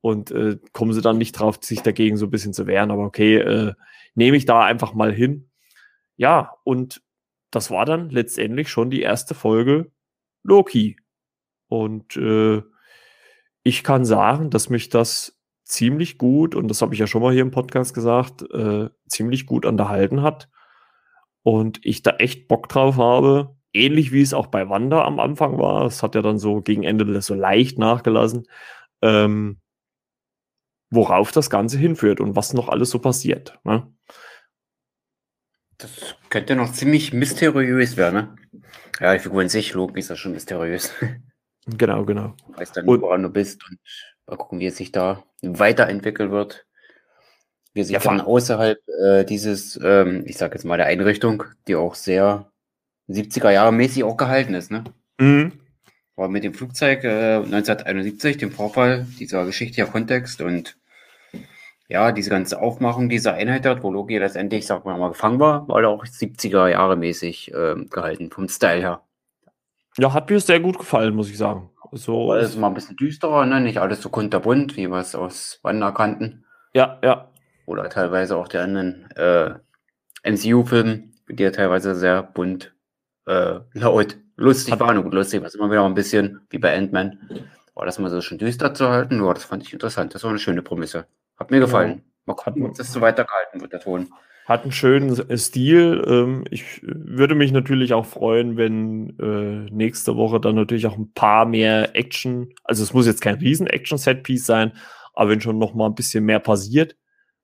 und 0.00 0.30
äh, 0.32 0.58
kommen 0.72 0.92
sie 0.92 1.00
dann 1.00 1.18
nicht 1.18 1.32
drauf, 1.32 1.58
sich 1.60 1.82
dagegen 1.82 2.16
so 2.16 2.26
ein 2.26 2.30
bisschen 2.30 2.52
zu 2.52 2.66
wehren. 2.66 2.90
Aber 2.90 3.04
okay, 3.04 3.36
äh, 3.36 3.74
nehme 4.14 4.36
ich 4.36 4.44
da 4.44 4.64
einfach 4.64 4.94
mal 4.94 5.12
hin. 5.12 5.50
Ja, 6.16 6.56
und 6.64 7.02
das 7.50 7.70
war 7.70 7.84
dann 7.86 8.10
letztendlich 8.10 8.68
schon 8.68 8.90
die 8.90 9.02
erste 9.02 9.34
Folge 9.34 9.90
Loki. 10.42 10.96
Und 11.68 12.16
äh, 12.16 12.62
ich 13.62 13.84
kann 13.84 14.04
sagen, 14.04 14.50
dass 14.50 14.68
mich 14.68 14.88
das 14.88 15.38
ziemlich 15.64 16.18
gut, 16.18 16.54
und 16.54 16.68
das 16.68 16.82
habe 16.82 16.94
ich 16.94 17.00
ja 17.00 17.06
schon 17.06 17.22
mal 17.22 17.32
hier 17.32 17.42
im 17.42 17.50
Podcast 17.50 17.94
gesagt, 17.94 18.42
äh, 18.52 18.90
ziemlich 19.06 19.46
gut 19.46 19.64
unterhalten 19.64 20.22
hat. 20.22 20.48
Und 21.42 21.80
ich 21.84 22.02
da 22.02 22.12
echt 22.12 22.48
Bock 22.48 22.68
drauf 22.68 22.96
habe, 22.96 23.56
ähnlich 23.72 24.12
wie 24.12 24.22
es 24.22 24.34
auch 24.34 24.46
bei 24.46 24.68
Wanda 24.68 25.04
am 25.04 25.20
Anfang 25.20 25.58
war. 25.58 25.86
Es 25.86 26.02
hat 26.02 26.14
ja 26.14 26.22
dann 26.22 26.38
so 26.38 26.60
gegen 26.60 26.84
Ende 26.84 27.20
so 27.22 27.34
leicht 27.34 27.78
nachgelassen, 27.78 28.46
ähm, 29.02 29.60
worauf 30.90 31.32
das 31.32 31.50
Ganze 31.50 31.78
hinführt 31.78 32.20
und 32.20 32.36
was 32.36 32.52
noch 32.52 32.68
alles 32.68 32.90
so 32.90 32.98
passiert. 32.98 33.58
Ne? 33.64 33.86
Das 35.78 36.16
könnte 36.28 36.54
noch 36.54 36.72
ziemlich 36.72 37.12
mysteriös 37.12 37.96
werden. 37.96 38.14
Ne? 38.14 38.36
Ja, 39.00 39.14
die 39.14 39.18
Figur 39.18 39.42
in 39.42 39.48
sich, 39.48 39.74
Loki 39.74 39.98
ist 39.98 40.10
ja 40.10 40.16
schon 40.16 40.32
mysteriös. 40.32 40.92
Genau, 41.66 42.04
genau. 42.04 42.34
Du 42.48 42.56
weißt 42.58 42.76
dann, 42.76 42.88
und, 42.88 43.02
woran 43.02 43.22
du 43.22 43.28
bist 43.28 43.62
und 43.70 43.78
mal 44.26 44.36
gucken, 44.36 44.58
wie 44.58 44.66
es 44.66 44.76
sich 44.76 44.90
da 44.90 45.22
weiterentwickeln 45.42 46.32
wird. 46.32 46.66
Wie 47.72 47.84
sich 47.84 47.94
ja, 47.94 48.00
dann 48.00 48.20
außerhalb 48.20 48.78
äh, 49.00 49.24
dieses, 49.24 49.78
ähm, 49.80 50.24
ich 50.26 50.38
sag 50.38 50.54
jetzt 50.54 50.64
mal, 50.64 50.76
der 50.76 50.86
Einrichtung, 50.86 51.44
die 51.68 51.76
auch 51.76 51.94
sehr 51.94 52.51
70er 53.08 53.50
Jahre 53.50 53.72
mäßig 53.72 54.04
auch 54.04 54.16
gehalten 54.16 54.54
ist, 54.54 54.70
ne? 54.70 54.84
Mhm. 55.18 55.52
War 56.16 56.28
mit 56.28 56.44
dem 56.44 56.54
Flugzeug 56.54 57.04
äh, 57.04 57.36
1971, 57.36 58.36
dem 58.36 58.52
Vorfall, 58.52 59.06
dieser 59.18 59.44
geschichtlicher 59.46 59.90
Kontext 59.90 60.40
und 60.40 60.76
ja, 61.88 62.10
diese 62.12 62.30
ganze 62.30 62.60
Aufmachung 62.60 63.08
dieser 63.08 63.34
Einheit 63.34 63.66
dort, 63.66 63.82
wo 63.82 63.92
Loki 63.92 64.16
letztendlich, 64.16 64.66
sag 64.66 64.84
mal, 64.84 64.98
mal 64.98 65.08
gefangen 65.08 65.40
war, 65.40 65.68
war 65.68 65.86
auch 65.88 66.04
70er 66.04 66.68
Jahre 66.68 66.96
mäßig 66.96 67.52
äh, 67.52 67.74
gehalten, 67.90 68.30
vom 68.30 68.48
Style 68.48 68.80
her. 68.80 69.02
Ja, 69.98 70.14
hat 70.14 70.30
mir 70.30 70.40
sehr 70.40 70.60
gut 70.60 70.78
gefallen, 70.78 71.14
muss 71.14 71.28
ich 71.28 71.36
sagen. 71.36 71.70
so. 71.92 72.32
Aber 72.32 72.40
ist 72.40 72.56
mal 72.56 72.68
ein 72.68 72.74
bisschen 72.74 72.96
düsterer, 72.96 73.44
ne? 73.44 73.60
Nicht 73.60 73.78
alles 73.78 74.00
so 74.00 74.08
kunterbunt, 74.08 74.76
wie 74.76 74.88
wir 74.88 75.00
es 75.00 75.14
aus 75.14 75.60
Wanda 75.62 75.90
kannten. 75.90 76.46
Ja, 76.72 76.98
ja. 77.04 77.30
Oder 77.66 77.90
teilweise 77.90 78.36
auch 78.38 78.48
der 78.48 78.62
anderen 78.62 79.10
äh, 79.12 79.54
MCU-Filmen, 80.24 81.12
die 81.28 81.42
ja 81.42 81.50
teilweise 81.50 81.94
sehr 81.94 82.22
bunt, 82.22 82.74
äh, 83.26 83.60
laut, 83.72 84.16
lustig 84.36 84.78
waren. 84.78 84.98
Und 84.98 85.14
lustig, 85.14 85.42
was 85.42 85.54
immer 85.54 85.70
wieder 85.70 85.84
ein 85.84 85.94
bisschen 85.94 86.40
wie 86.50 86.58
bei 86.58 86.76
Ant-Man. 86.76 87.18
Aber 87.74 87.86
das 87.86 87.98
mal 87.98 88.10
so 88.10 88.20
schon 88.20 88.38
düster 88.38 88.74
zu 88.74 88.88
halten, 88.88 89.24
ja, 89.24 89.32
das 89.32 89.44
fand 89.44 89.62
ich 89.62 89.72
interessant. 89.72 90.14
Das 90.14 90.22
war 90.24 90.30
eine 90.30 90.38
schöne 90.38 90.62
Prämisse. 90.62 91.06
Hat 91.36 91.50
mir 91.50 91.60
gefallen. 91.60 92.02
Mal 92.26 92.34
gucken, 92.34 92.66
ob 92.66 92.76
das 92.76 92.92
so 92.92 93.00
weitergehalten 93.00 93.60
wird, 93.60 93.72
der 93.72 93.80
Ton. 93.80 94.08
Hat 94.46 94.62
einen 94.62 94.72
schönen 94.72 95.38
Stil. 95.38 96.04
Ähm, 96.06 96.44
ich 96.50 96.80
würde 96.82 97.34
mich 97.34 97.52
natürlich 97.52 97.94
auch 97.94 98.06
freuen, 98.06 98.56
wenn 98.56 99.18
äh, 99.18 99.72
nächste 99.72 100.16
Woche 100.16 100.40
dann 100.40 100.54
natürlich 100.54 100.86
auch 100.86 100.96
ein 100.96 101.12
paar 101.14 101.46
mehr 101.46 101.96
Action, 101.96 102.52
also 102.64 102.82
es 102.82 102.92
muss 102.92 103.06
jetzt 103.06 103.22
kein 103.22 103.36
riesen 103.36 103.66
Action-Set-Piece 103.66 104.44
sein, 104.44 104.72
aber 105.14 105.30
wenn 105.30 105.40
schon 105.40 105.58
noch 105.58 105.74
mal 105.74 105.86
ein 105.86 105.94
bisschen 105.94 106.24
mehr 106.24 106.40
passiert. 106.40 106.96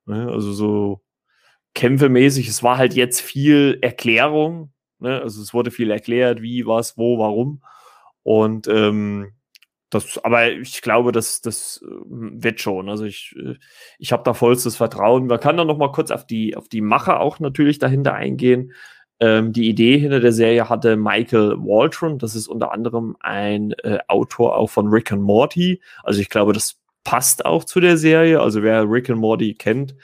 Ne? 0.06 0.28
Also 0.28 0.52
so 0.52 1.02
kämpfemäßig. 1.74 2.48
Es 2.48 2.62
war 2.62 2.78
halt 2.78 2.94
jetzt 2.94 3.20
viel 3.20 3.78
Erklärung. 3.82 4.72
Ne? 5.00 5.20
Also 5.20 5.42
es 5.42 5.54
wurde 5.54 5.70
viel 5.70 5.90
erklärt, 5.90 6.42
wie, 6.42 6.66
was, 6.66 6.98
wo, 6.98 7.18
warum. 7.18 7.62
Und 8.22 8.68
ähm, 8.68 9.32
das, 9.90 10.22
aber 10.22 10.52
ich 10.52 10.82
glaube, 10.82 11.12
das, 11.12 11.40
das 11.40 11.82
äh, 11.82 11.88
wird 12.06 12.60
schon. 12.60 12.88
Also 12.88 13.04
ich, 13.04 13.34
äh, 13.38 13.54
ich 13.98 14.12
habe 14.12 14.22
da 14.22 14.34
vollstes 14.34 14.76
Vertrauen. 14.76 15.26
Man 15.26 15.40
kann 15.40 15.56
dann 15.56 15.66
noch 15.66 15.78
mal 15.78 15.92
kurz 15.92 16.10
auf 16.10 16.26
die, 16.26 16.56
auf 16.56 16.68
die 16.68 16.82
Macher 16.82 17.20
auch 17.20 17.40
natürlich 17.40 17.78
dahinter 17.78 18.14
eingehen. 18.14 18.72
Ähm, 19.20 19.52
die 19.52 19.68
Idee 19.68 19.98
hinter 19.98 20.20
der 20.20 20.32
Serie 20.32 20.68
hatte 20.68 20.96
Michael 20.96 21.56
Waldron. 21.58 22.18
Das 22.18 22.34
ist 22.34 22.48
unter 22.48 22.72
anderem 22.72 23.16
ein 23.20 23.72
äh, 23.82 23.98
Autor 24.08 24.56
auch 24.56 24.68
von 24.70 24.88
Rick 24.88 25.10
and 25.10 25.22
Morty. 25.22 25.80
Also 26.02 26.20
ich 26.20 26.28
glaube, 26.28 26.52
das 26.52 26.78
passt 27.04 27.46
auch 27.46 27.64
zu 27.64 27.80
der 27.80 27.96
Serie. 27.96 28.40
Also 28.40 28.62
wer 28.62 28.84
Rick 28.88 29.08
and 29.10 29.20
Morty 29.20 29.54
kennt, 29.54 29.96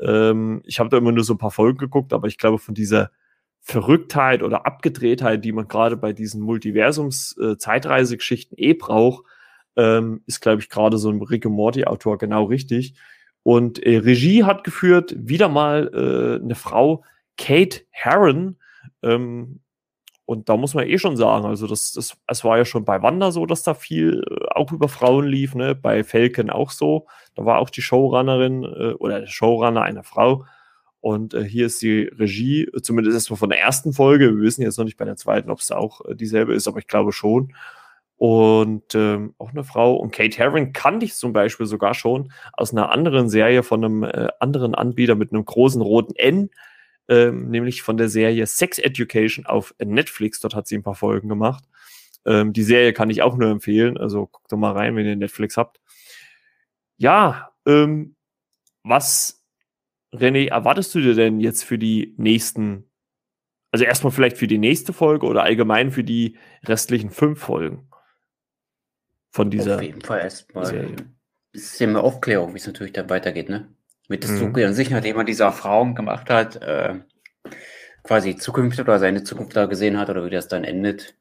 ähm, 0.00 0.62
ich 0.64 0.80
habe 0.80 0.88
da 0.88 0.96
immer 0.96 1.12
nur 1.12 1.24
so 1.24 1.34
ein 1.34 1.38
paar 1.38 1.50
Folgen 1.50 1.78
geguckt, 1.78 2.12
aber 2.12 2.28
ich 2.28 2.38
glaube, 2.38 2.58
von 2.58 2.74
dieser 2.74 3.10
Verrücktheit 3.68 4.42
oder 4.42 4.64
Abgedrehtheit, 4.64 5.44
die 5.44 5.52
man 5.52 5.68
gerade 5.68 5.98
bei 5.98 6.14
diesen 6.14 6.40
Multiversums-Zeitreisegeschichten 6.40 8.56
äh, 8.56 8.70
eh 8.70 8.72
braucht, 8.72 9.26
ähm, 9.76 10.22
ist, 10.24 10.40
glaube 10.40 10.62
ich, 10.62 10.70
gerade 10.70 10.96
so 10.96 11.10
ein 11.10 11.20
Rick 11.20 11.44
Morty-Autor 11.44 12.16
genau 12.16 12.44
richtig. 12.44 12.94
Und 13.42 13.78
äh, 13.84 13.98
Regie 13.98 14.44
hat 14.44 14.64
geführt 14.64 15.14
wieder 15.18 15.50
mal 15.50 15.90
äh, 15.92 16.42
eine 16.42 16.54
Frau, 16.54 17.04
Kate 17.36 17.82
Herron. 17.90 18.56
Ähm, 19.02 19.60
und 20.24 20.48
da 20.48 20.56
muss 20.56 20.72
man 20.72 20.86
eh 20.86 20.96
schon 20.96 21.18
sagen, 21.18 21.44
also 21.44 21.66
das, 21.66 21.92
das, 21.92 22.16
es 22.26 22.44
war 22.44 22.56
ja 22.56 22.64
schon 22.64 22.86
bei 22.86 23.02
Wanda 23.02 23.32
so, 23.32 23.44
dass 23.44 23.64
da 23.64 23.74
viel 23.74 24.24
äh, 24.30 24.46
auch 24.54 24.72
über 24.72 24.88
Frauen 24.88 25.26
lief, 25.26 25.54
ne? 25.54 25.74
Bei 25.74 26.04
Falcon 26.04 26.48
auch 26.48 26.70
so. 26.70 27.06
Da 27.34 27.44
war 27.44 27.58
auch 27.58 27.68
die 27.68 27.82
Showrunnerin 27.82 28.64
äh, 28.64 28.94
oder 28.94 29.20
der 29.20 29.26
Showrunner 29.26 29.82
eine 29.82 30.04
Frau. 30.04 30.46
Und 31.00 31.34
äh, 31.34 31.44
hier 31.44 31.66
ist 31.66 31.80
die 31.82 32.02
Regie, 32.02 32.68
zumindest 32.82 33.14
erstmal 33.14 33.38
von 33.38 33.50
der 33.50 33.60
ersten 33.60 33.92
Folge. 33.92 34.36
Wir 34.36 34.42
wissen 34.42 34.62
jetzt 34.62 34.78
noch 34.78 34.84
nicht 34.84 34.96
bei 34.96 35.04
der 35.04 35.16
zweiten, 35.16 35.50
ob 35.50 35.60
es 35.60 35.70
auch 35.70 36.04
äh, 36.04 36.14
dieselbe 36.14 36.54
ist, 36.54 36.66
aber 36.68 36.78
ich 36.78 36.86
glaube 36.86 37.12
schon. 37.12 37.54
Und 38.16 38.94
ähm, 38.96 39.34
auch 39.38 39.50
eine 39.50 39.62
Frau. 39.62 39.94
Und 39.94 40.12
Kate 40.12 40.36
Herring 40.36 40.72
kannte 40.72 41.06
ich 41.06 41.14
zum 41.14 41.32
Beispiel 41.32 41.66
sogar 41.66 41.94
schon 41.94 42.32
aus 42.52 42.72
einer 42.72 42.90
anderen 42.90 43.28
Serie 43.28 43.62
von 43.62 43.84
einem 43.84 44.02
äh, 44.02 44.28
anderen 44.40 44.74
Anbieter 44.74 45.14
mit 45.14 45.32
einem 45.32 45.44
großen 45.44 45.80
roten 45.80 46.16
N 46.16 46.50
ähm, 47.08 47.48
nämlich 47.48 47.82
von 47.82 47.96
der 47.96 48.08
Serie 48.08 48.46
Sex 48.46 48.78
Education 48.78 49.46
auf 49.46 49.74
Netflix. 49.82 50.40
Dort 50.40 50.54
hat 50.54 50.68
sie 50.68 50.76
ein 50.76 50.82
paar 50.82 50.94
Folgen 50.94 51.28
gemacht. 51.28 51.64
Ähm, 52.26 52.52
die 52.52 52.62
Serie 52.62 52.92
kann 52.92 53.10
ich 53.10 53.22
auch 53.22 53.36
nur 53.36 53.50
empfehlen, 53.50 53.96
also 53.96 54.26
guckt 54.26 54.52
doch 54.52 54.58
mal 54.58 54.72
rein, 54.72 54.94
wenn 54.96 55.06
ihr 55.06 55.16
Netflix 55.16 55.56
habt. 55.56 55.80
Ja, 56.98 57.50
ähm, 57.66 58.16
was, 58.82 59.37
René, 60.12 60.48
erwartest 60.48 60.94
du 60.94 61.00
dir 61.00 61.14
denn 61.14 61.40
jetzt 61.40 61.64
für 61.64 61.78
die 61.78 62.14
nächsten, 62.16 62.90
also 63.70 63.84
erstmal 63.84 64.12
vielleicht 64.12 64.38
für 64.38 64.46
die 64.46 64.58
nächste 64.58 64.92
Folge 64.92 65.26
oder 65.26 65.42
allgemein 65.42 65.90
für 65.90 66.04
die 66.04 66.38
restlichen 66.64 67.10
fünf 67.10 67.40
Folgen 67.40 67.88
von 69.30 69.50
dieser 69.50 69.76
Auf 69.76 69.82
jeden 69.82 70.00
Fall 70.00 70.20
erstmal 70.20 70.66
ein 70.66 71.18
bisschen 71.52 71.92
mehr 71.92 72.02
Aufklärung, 72.02 72.54
wie 72.54 72.58
es 72.58 72.66
natürlich 72.66 72.92
dann 72.92 73.10
weitergeht, 73.10 73.48
ne? 73.48 73.68
mit 74.08 74.24
der 74.24 74.30
mhm. 74.30 74.54
an 74.54 74.74
sich, 74.74 74.90
nachdem 74.90 75.18
er 75.18 75.24
diese 75.24 75.44
Erfahrung 75.44 75.94
gemacht 75.94 76.30
hat, 76.30 76.56
äh, 76.56 76.94
quasi 78.02 78.36
Zukunft 78.36 78.80
oder 78.80 78.98
seine 78.98 79.22
Zukunft 79.22 79.54
da 79.54 79.66
gesehen 79.66 79.98
hat 79.98 80.08
oder 80.08 80.24
wie 80.24 80.30
das 80.30 80.48
dann 80.48 80.64
endet, 80.64 81.14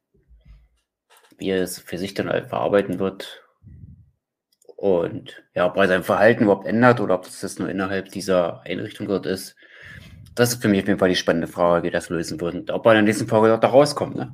wie 1.38 1.50
er 1.50 1.62
es 1.62 1.80
für 1.80 1.98
sich 1.98 2.14
dann 2.14 2.30
halt 2.30 2.48
verarbeiten 2.48 3.00
wird 3.00 3.47
und 4.78 5.44
ja, 5.54 5.66
ob 5.66 5.76
er 5.76 5.90
sein 5.90 6.04
Verhalten 6.04 6.46
überhaupt 6.46 6.66
ändert 6.66 7.02
oder 7.02 7.16
ob 7.16 7.26
das, 7.26 7.42
das 7.42 7.60
nur 7.60 7.70
innerhalb 7.70 8.10
dieser 8.10 8.62
Einrichtung 8.62 9.08
dort 9.08 9.26
ist. 9.26 9.58
Das 10.36 10.54
ist 10.54 10.62
für 10.62 10.70
mich 10.70 10.84
auf 10.84 10.88
jeden 10.88 11.00
Fall 11.00 11.10
die 11.10 11.16
spannende 11.16 11.48
Frage, 11.48 11.86
wie 11.86 11.92
das 11.92 12.08
lösen 12.10 12.40
wird 12.40 12.56
und 12.56 12.72
ob 12.72 12.86
er 12.86 12.94
in 12.94 12.98
der 12.98 13.04
nächsten 13.04 13.28
Folge 13.28 13.50
dort 13.50 13.64
da 13.64 13.68
rauskommt. 13.68 14.16
Ne? 14.16 14.34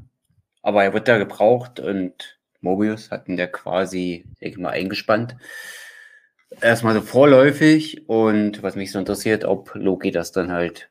Aber 0.62 0.84
er 0.84 0.94
wird 0.94 1.08
da 1.08 1.18
gebraucht 1.18 1.80
und 1.80 2.38
Mobius 2.62 3.10
hat 3.10 3.28
ihn 3.28 3.38
ja 3.40 3.48
quasi, 3.48 4.26
denke 4.40 4.56
ich 4.56 4.58
mal, 4.58 4.70
eingespannt 4.70 5.36
erstmal 6.62 6.94
so 6.94 7.02
vorläufig 7.02 8.08
und 8.08 8.64
was 8.64 8.76
mich 8.76 8.92
so 8.92 9.00
interessiert, 9.00 9.46
ob 9.46 9.74
Loki 9.76 10.12
das 10.12 10.32
dann 10.32 10.52
halt 10.52 10.90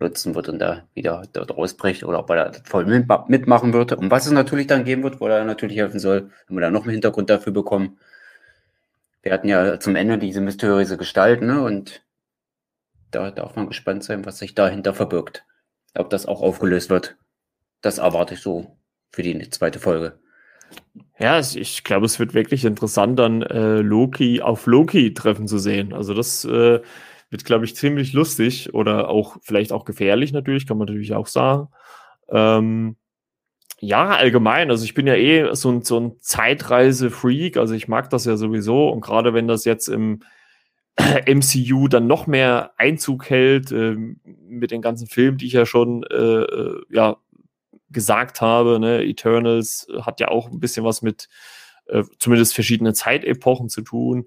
nutzen 0.00 0.34
wird 0.34 0.48
und 0.48 0.60
da 0.60 0.86
wieder 0.94 1.24
dort 1.32 1.56
rausbricht 1.56 2.04
oder 2.04 2.20
ob 2.20 2.30
er 2.30 2.50
da 2.50 2.58
voll 2.64 2.86
mitmachen 2.86 3.72
wird. 3.72 3.92
Und 3.92 4.10
was 4.10 4.26
es 4.26 4.32
natürlich 4.32 4.68
dann 4.68 4.84
geben 4.84 5.02
wird, 5.02 5.20
wo 5.20 5.26
er 5.26 5.44
natürlich 5.44 5.76
helfen 5.76 5.98
soll, 5.98 6.30
wenn 6.46 6.56
wir 6.56 6.60
da 6.60 6.70
noch 6.70 6.82
einen 6.82 6.92
Hintergrund 6.92 7.30
dafür 7.30 7.52
bekommen. 7.52 7.98
Wir 9.22 9.32
hatten 9.32 9.48
ja 9.48 9.80
zum 9.80 9.96
Ende 9.96 10.18
diese 10.18 10.40
mysteriöse 10.40 10.96
Gestalt, 10.96 11.42
ne? 11.42 11.62
Und 11.62 12.04
da 13.10 13.30
darf 13.30 13.56
man 13.56 13.66
gespannt 13.66 14.04
sein, 14.04 14.24
was 14.24 14.38
sich 14.38 14.54
dahinter 14.54 14.94
verbirgt. 14.94 15.44
Ob 15.94 16.10
das 16.10 16.26
auch 16.26 16.42
aufgelöst 16.42 16.90
wird. 16.90 17.16
Das 17.80 17.98
erwarte 17.98 18.34
ich 18.34 18.40
so 18.40 18.76
für 19.10 19.22
die 19.22 19.50
zweite 19.50 19.80
Folge. 19.80 20.18
Ja, 21.18 21.40
ich 21.40 21.84
glaube, 21.84 22.06
es 22.06 22.18
wird 22.18 22.34
wirklich 22.34 22.64
interessant, 22.64 23.18
dann 23.18 23.42
äh, 23.42 23.80
Loki 23.80 24.42
auf 24.42 24.66
Loki 24.66 25.14
treffen 25.14 25.48
zu 25.48 25.58
sehen. 25.58 25.92
Also 25.92 26.14
das 26.14 26.44
äh, 26.44 26.80
wird, 27.30 27.44
glaube 27.44 27.64
ich, 27.64 27.74
ziemlich 27.74 28.12
lustig 28.12 28.74
oder 28.74 29.08
auch 29.08 29.38
vielleicht 29.42 29.72
auch 29.72 29.84
gefährlich 29.84 30.32
natürlich, 30.32 30.66
kann 30.66 30.78
man 30.78 30.86
natürlich 30.86 31.14
auch 31.14 31.26
sagen. 31.26 31.68
Ähm, 32.28 32.96
ja, 33.80 34.08
allgemein. 34.08 34.70
Also 34.70 34.84
ich 34.84 34.94
bin 34.94 35.06
ja 35.06 35.14
eh 35.14 35.54
so 35.54 35.70
ein, 35.70 35.82
so 35.82 36.00
ein 36.00 36.20
Zeitreise-Freak. 36.20 37.56
Also 37.56 37.74
ich 37.74 37.86
mag 37.86 38.10
das 38.10 38.24
ja 38.24 38.36
sowieso. 38.36 38.88
Und 38.88 39.00
gerade 39.00 39.34
wenn 39.34 39.46
das 39.46 39.64
jetzt 39.64 39.88
im 39.88 40.22
MCU 41.26 41.86
dann 41.88 42.06
noch 42.08 42.26
mehr 42.26 42.72
Einzug 42.76 43.30
hält, 43.30 43.70
äh, 43.70 43.94
mit 44.24 44.72
den 44.72 44.82
ganzen 44.82 45.06
Filmen, 45.06 45.38
die 45.38 45.46
ich 45.46 45.52
ja 45.52 45.64
schon 45.64 46.02
äh, 46.10 46.14
äh 46.16 46.82
ja, 46.90 47.16
gesagt 47.90 48.40
habe, 48.40 48.80
ne, 48.80 49.04
Eternals 49.04 49.86
hat 50.02 50.20
ja 50.20 50.28
auch 50.28 50.50
ein 50.50 50.60
bisschen 50.60 50.84
was 50.84 51.00
mit 51.00 51.28
äh, 51.86 52.02
zumindest 52.18 52.54
verschiedenen 52.54 52.94
Zeitepochen 52.94 53.68
zu 53.68 53.82
tun. 53.82 54.26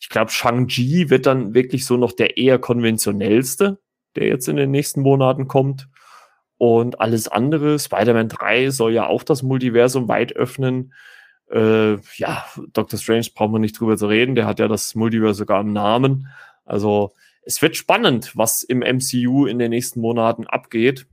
Ich 0.00 0.08
glaube, 0.08 0.30
Shang-Chi 0.30 1.10
wird 1.10 1.26
dann 1.26 1.54
wirklich 1.54 1.84
so 1.84 1.96
noch 1.96 2.12
der 2.12 2.36
eher 2.36 2.58
konventionellste, 2.58 3.78
der 4.16 4.28
jetzt 4.28 4.48
in 4.48 4.56
den 4.56 4.70
nächsten 4.70 5.02
Monaten 5.02 5.46
kommt. 5.48 5.88
Und 6.62 7.00
alles 7.00 7.26
andere, 7.26 7.76
Spider-Man 7.76 8.28
3 8.28 8.70
soll 8.70 8.92
ja 8.92 9.08
auch 9.08 9.24
das 9.24 9.42
Multiversum 9.42 10.06
weit 10.06 10.36
öffnen. 10.36 10.92
Äh, 11.50 11.94
ja, 12.14 12.44
Doctor 12.72 13.00
Strange 13.00 13.26
brauchen 13.34 13.52
wir 13.52 13.58
nicht 13.58 13.80
drüber 13.80 13.96
zu 13.96 14.06
reden, 14.06 14.36
der 14.36 14.46
hat 14.46 14.60
ja 14.60 14.68
das 14.68 14.94
Multiversum 14.94 15.38
sogar 15.38 15.60
im 15.60 15.72
Namen. 15.72 16.28
Also 16.64 17.14
es 17.44 17.60
wird 17.62 17.76
spannend, 17.76 18.36
was 18.36 18.62
im 18.62 18.78
MCU 18.78 19.46
in 19.46 19.58
den 19.58 19.70
nächsten 19.70 20.00
Monaten 20.00 20.46
abgeht. 20.46 21.08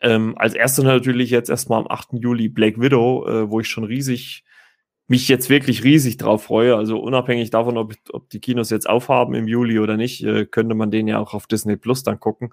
Ähm, 0.00 0.36
als 0.36 0.54
erstes 0.54 0.82
natürlich 0.82 1.30
jetzt 1.30 1.48
erstmal 1.48 1.78
am 1.78 1.86
8. 1.88 2.14
Juli 2.14 2.48
Black 2.48 2.80
Widow, 2.80 3.24
äh, 3.28 3.48
wo 3.48 3.60
ich 3.60 3.68
schon 3.68 3.84
riesig, 3.84 4.42
mich 5.06 5.28
jetzt 5.28 5.50
wirklich 5.50 5.84
riesig 5.84 6.16
drauf 6.16 6.42
freue. 6.42 6.74
Also 6.74 6.98
unabhängig 6.98 7.50
davon, 7.50 7.78
ob, 7.78 7.94
ob 8.10 8.28
die 8.30 8.40
Kinos 8.40 8.70
jetzt 8.70 8.88
aufhaben 8.88 9.34
im 9.34 9.46
Juli 9.46 9.78
oder 9.78 9.96
nicht, 9.96 10.24
äh, 10.24 10.46
könnte 10.46 10.74
man 10.74 10.90
den 10.90 11.06
ja 11.06 11.20
auch 11.20 11.32
auf 11.32 11.46
Disney 11.46 11.76
Plus 11.76 12.02
dann 12.02 12.18
gucken. 12.18 12.52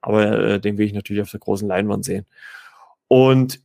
Aber 0.00 0.38
äh, 0.38 0.60
den 0.60 0.78
will 0.78 0.86
ich 0.86 0.92
natürlich 0.92 1.22
auf 1.22 1.30
der 1.30 1.40
großen 1.40 1.68
Leinwand 1.68 2.04
sehen. 2.04 2.26
Und 3.08 3.60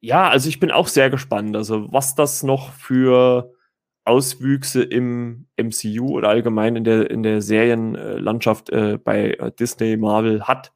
ja, 0.00 0.28
also 0.28 0.48
ich 0.48 0.60
bin 0.60 0.70
auch 0.70 0.88
sehr 0.88 1.10
gespannt. 1.10 1.56
Also 1.56 1.92
was 1.92 2.14
das 2.14 2.42
noch 2.42 2.72
für 2.72 3.52
Auswüchse 4.06 4.82
im 4.82 5.48
MCU 5.56 6.10
oder 6.10 6.28
allgemein 6.28 6.76
in 6.76 6.84
der, 6.84 7.10
in 7.10 7.22
der 7.22 7.42
Serienlandschaft 7.42 8.70
äh, 8.70 8.98
bei 9.02 9.32
äh, 9.32 9.50
Disney, 9.52 9.96
Marvel 9.96 10.44
hat. 10.44 10.72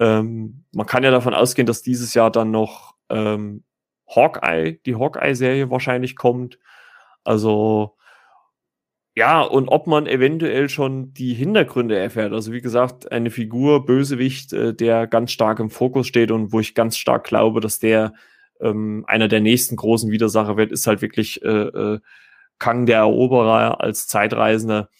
Ähm, 0.00 0.64
man 0.72 0.86
kann 0.86 1.04
ja 1.04 1.10
davon 1.10 1.32
ausgehen, 1.32 1.66
dass 1.66 1.82
dieses 1.82 2.12
Jahr 2.14 2.30
dann 2.30 2.50
noch 2.50 2.96
ähm, 3.08 3.62
Hawkeye, 4.08 4.80
die 4.84 4.96
Hawkeye-Serie 4.96 5.70
wahrscheinlich 5.70 6.16
kommt. 6.16 6.58
Also 7.24 7.96
ja, 9.16 9.40
und 9.40 9.68
ob 9.68 9.86
man 9.86 10.06
eventuell 10.06 10.68
schon 10.68 11.14
die 11.14 11.32
Hintergründe 11.32 11.98
erfährt. 11.98 12.34
Also 12.34 12.52
wie 12.52 12.60
gesagt, 12.60 13.10
eine 13.10 13.30
Figur, 13.30 13.86
Bösewicht, 13.86 14.52
äh, 14.52 14.74
der 14.74 15.06
ganz 15.06 15.32
stark 15.32 15.58
im 15.58 15.70
Fokus 15.70 16.06
steht 16.06 16.30
und 16.30 16.52
wo 16.52 16.60
ich 16.60 16.74
ganz 16.74 16.98
stark 16.98 17.24
glaube, 17.24 17.60
dass 17.60 17.78
der 17.78 18.12
ähm, 18.60 19.04
einer 19.08 19.28
der 19.28 19.40
nächsten 19.40 19.76
großen 19.76 20.10
Widersacher 20.10 20.58
wird, 20.58 20.70
ist 20.70 20.86
halt 20.86 21.00
wirklich 21.00 21.42
äh, 21.42 21.48
äh, 21.48 22.00
Kang 22.58 22.84
der 22.84 22.98
Eroberer 22.98 23.80
als 23.80 24.06
Zeitreisender. 24.06 24.90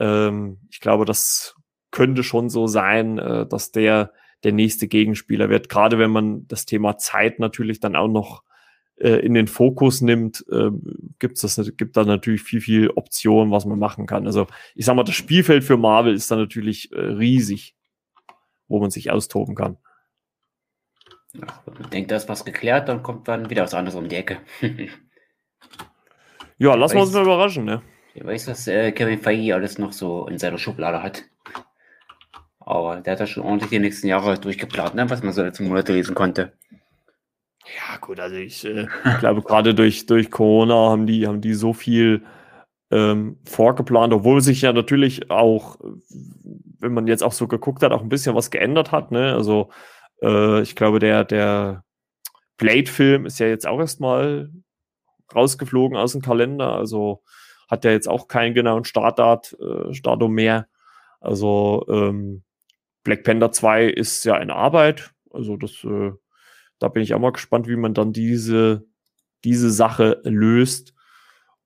Ähm, 0.00 0.60
ich 0.70 0.80
glaube, 0.80 1.04
das 1.04 1.54
könnte 1.90 2.22
schon 2.22 2.48
so 2.48 2.66
sein, 2.66 3.18
äh, 3.18 3.46
dass 3.46 3.70
der 3.70 4.12
der 4.44 4.52
nächste 4.52 4.88
Gegenspieler 4.88 5.50
wird. 5.50 5.68
Gerade 5.68 5.98
wenn 5.98 6.10
man 6.10 6.46
das 6.46 6.64
Thema 6.64 6.96
Zeit 6.96 7.38
natürlich 7.38 7.80
dann 7.80 7.96
auch 7.96 8.08
noch 8.08 8.44
in 9.00 9.34
den 9.34 9.46
Fokus 9.46 10.00
nimmt, 10.00 10.44
äh, 10.50 10.70
gibt's 11.18 11.42
das, 11.42 11.60
gibt 11.76 11.96
da 11.96 12.04
natürlich 12.04 12.42
viel, 12.42 12.60
viel 12.60 12.90
Optionen, 12.90 13.52
was 13.52 13.64
man 13.64 13.78
machen 13.78 14.06
kann. 14.06 14.26
Also 14.26 14.46
ich 14.74 14.84
sag 14.84 14.96
mal, 14.96 15.04
das 15.04 15.14
Spielfeld 15.14 15.64
für 15.64 15.76
Marvel 15.76 16.14
ist 16.14 16.30
da 16.30 16.36
natürlich 16.36 16.92
äh, 16.92 17.00
riesig, 17.00 17.76
wo 18.66 18.80
man 18.80 18.90
sich 18.90 19.10
austoben 19.10 19.54
kann. 19.54 19.76
ich 21.32 21.86
denke, 21.88 22.08
da 22.08 22.16
ist 22.16 22.28
was 22.28 22.44
geklärt, 22.44 22.88
dann 22.88 23.02
kommt 23.02 23.28
dann 23.28 23.50
wieder 23.50 23.62
was 23.62 23.74
anderes 23.74 23.94
um 23.94 24.08
die 24.08 24.16
Ecke. 24.16 24.38
ja, 26.58 26.74
lassen 26.74 26.96
wir 26.96 27.02
uns 27.02 27.12
mal 27.12 27.22
überraschen, 27.22 27.64
ne? 27.64 27.82
Ich 28.14 28.24
weiß, 28.24 28.48
was 28.48 28.66
äh, 28.66 28.90
Kevin 28.90 29.20
Feige 29.20 29.54
alles 29.54 29.78
noch 29.78 29.92
so 29.92 30.26
in 30.26 30.38
seiner 30.38 30.58
Schublade 30.58 31.02
hat. 31.02 31.22
Aber 32.58 32.96
der 32.96 33.12
hat 33.12 33.20
ja 33.20 33.26
schon 33.26 33.44
ordentlich 33.44 33.70
die 33.70 33.78
nächsten 33.78 34.08
Jahre 34.08 34.38
durchgeplant, 34.38 34.94
ne? 34.94 35.08
was 35.08 35.22
man 35.22 35.32
so 35.32 35.42
letzten 35.42 35.68
Monate 35.68 35.92
lesen 35.92 36.14
konnte. 36.14 36.52
Ja, 37.76 37.96
gut, 37.98 38.20
also 38.20 38.36
ich 38.36 38.64
äh, 38.64 38.86
glaube, 39.20 39.42
gerade 39.42 39.74
durch, 39.74 40.06
durch 40.06 40.30
Corona 40.30 40.90
haben 40.90 41.06
die, 41.06 41.26
haben 41.26 41.40
die 41.40 41.54
so 41.54 41.72
viel 41.72 42.24
ähm, 42.90 43.38
vorgeplant, 43.44 44.12
obwohl 44.12 44.40
sich 44.40 44.62
ja 44.62 44.72
natürlich 44.72 45.30
auch, 45.30 45.76
wenn 46.78 46.94
man 46.94 47.06
jetzt 47.06 47.22
auch 47.22 47.32
so 47.32 47.46
geguckt 47.46 47.82
hat, 47.82 47.92
auch 47.92 48.02
ein 48.02 48.08
bisschen 48.08 48.34
was 48.34 48.50
geändert 48.50 48.92
hat. 48.92 49.10
Ne? 49.10 49.34
Also 49.34 49.70
äh, 50.22 50.62
ich 50.62 50.74
glaube, 50.74 50.98
der, 50.98 51.24
der 51.24 51.84
Blade-Film 52.56 53.26
ist 53.26 53.38
ja 53.38 53.46
jetzt 53.46 53.66
auch 53.66 53.78
erstmal 53.78 54.50
rausgeflogen 55.34 55.96
aus 55.96 56.12
dem 56.12 56.22
Kalender. 56.22 56.72
Also 56.72 57.22
hat 57.68 57.84
ja 57.84 57.90
jetzt 57.90 58.08
auch 58.08 58.28
keinen 58.28 58.54
genauen 58.54 58.84
Startdatum 58.84 60.30
äh, 60.30 60.34
mehr. 60.34 60.68
Also 61.20 61.84
ähm, 61.88 62.42
Black 63.04 63.24
Panther 63.24 63.52
2 63.52 63.84
ist 63.84 64.24
ja 64.24 64.36
in 64.38 64.50
Arbeit. 64.50 65.12
Also 65.30 65.56
das, 65.56 65.84
äh, 65.84 66.12
da 66.78 66.88
bin 66.88 67.02
ich 67.02 67.14
auch 67.14 67.20
mal 67.20 67.32
gespannt, 67.32 67.68
wie 67.68 67.76
man 67.76 67.94
dann 67.94 68.12
diese, 68.12 68.86
diese 69.44 69.70
Sache 69.70 70.20
löst. 70.24 70.94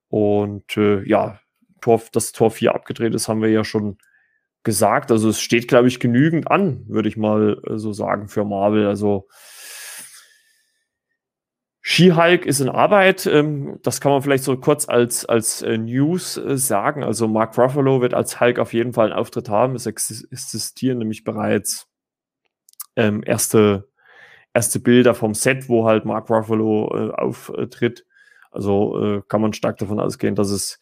Und 0.09 0.77
äh, 0.77 1.03
ja, 1.09 1.41
Tor, 1.81 2.03
das 2.13 2.33
Tor 2.33 2.51
4 2.51 2.75
abgedreht 2.75 3.15
ist, 3.15 3.29
haben 3.29 3.43
wir 3.43 3.51
ja 3.51 3.65
schon 3.65 3.99
gesagt. 4.63 5.11
Also 5.11 5.29
es 5.29 5.41
steht, 5.41 5.69
glaube 5.69 5.89
ich, 5.89 6.01
genügend 6.01 6.51
an, 6.51 6.85
würde 6.89 7.09
ich 7.09 7.17
mal 7.17 7.61
äh, 7.67 7.79
so 7.79 7.93
sagen, 7.93 8.29
für 8.29 8.45
Marvel. 8.45 8.87
Also 8.87 9.29
She-Hulk 11.85 12.47
ist 12.47 12.61
in 12.61 12.69
Arbeit. 12.69 13.27
Ähm, 13.27 13.81
das 13.83 14.01
kann 14.01 14.13
man 14.13 14.23
vielleicht 14.23 14.45
so 14.45 14.57
kurz 14.57 14.89
als, 14.89 15.27
als 15.27 15.63
äh, 15.63 15.77
News 15.77 16.37
äh, 16.37 16.57
sagen. 16.57 17.03
Also 17.03 17.27
Mark 17.27 17.59
Ruffalo 17.59 18.01
wird 18.01 18.15
als 18.15 18.41
Hulk 18.41 18.61
auf 18.61 18.73
jeden 18.73 18.93
Fall 18.93 19.07
einen 19.07 19.19
Auftritt 19.19 19.49
haben. 19.49 19.75
Es 19.75 19.87
existieren 19.87 20.99
nämlich 20.99 21.25
bereits 21.25 21.89
ähm, 22.95 23.23
erste, 23.27 23.89
erste 24.55 24.81
Bilder 24.81 25.15
vom 25.15 25.35
Set, 25.35 25.69
wo 25.69 25.87
halt 25.87 26.05
Mark 26.05 26.31
Ruffalo 26.31 26.91
äh, 26.95 27.13
auftritt. 27.13 28.07
Also 28.51 29.01
äh, 29.03 29.23
kann 29.29 29.41
man 29.41 29.53
stark 29.53 29.79
davon 29.79 29.99
ausgehen, 29.99 30.35
dass 30.35 30.51
es 30.51 30.79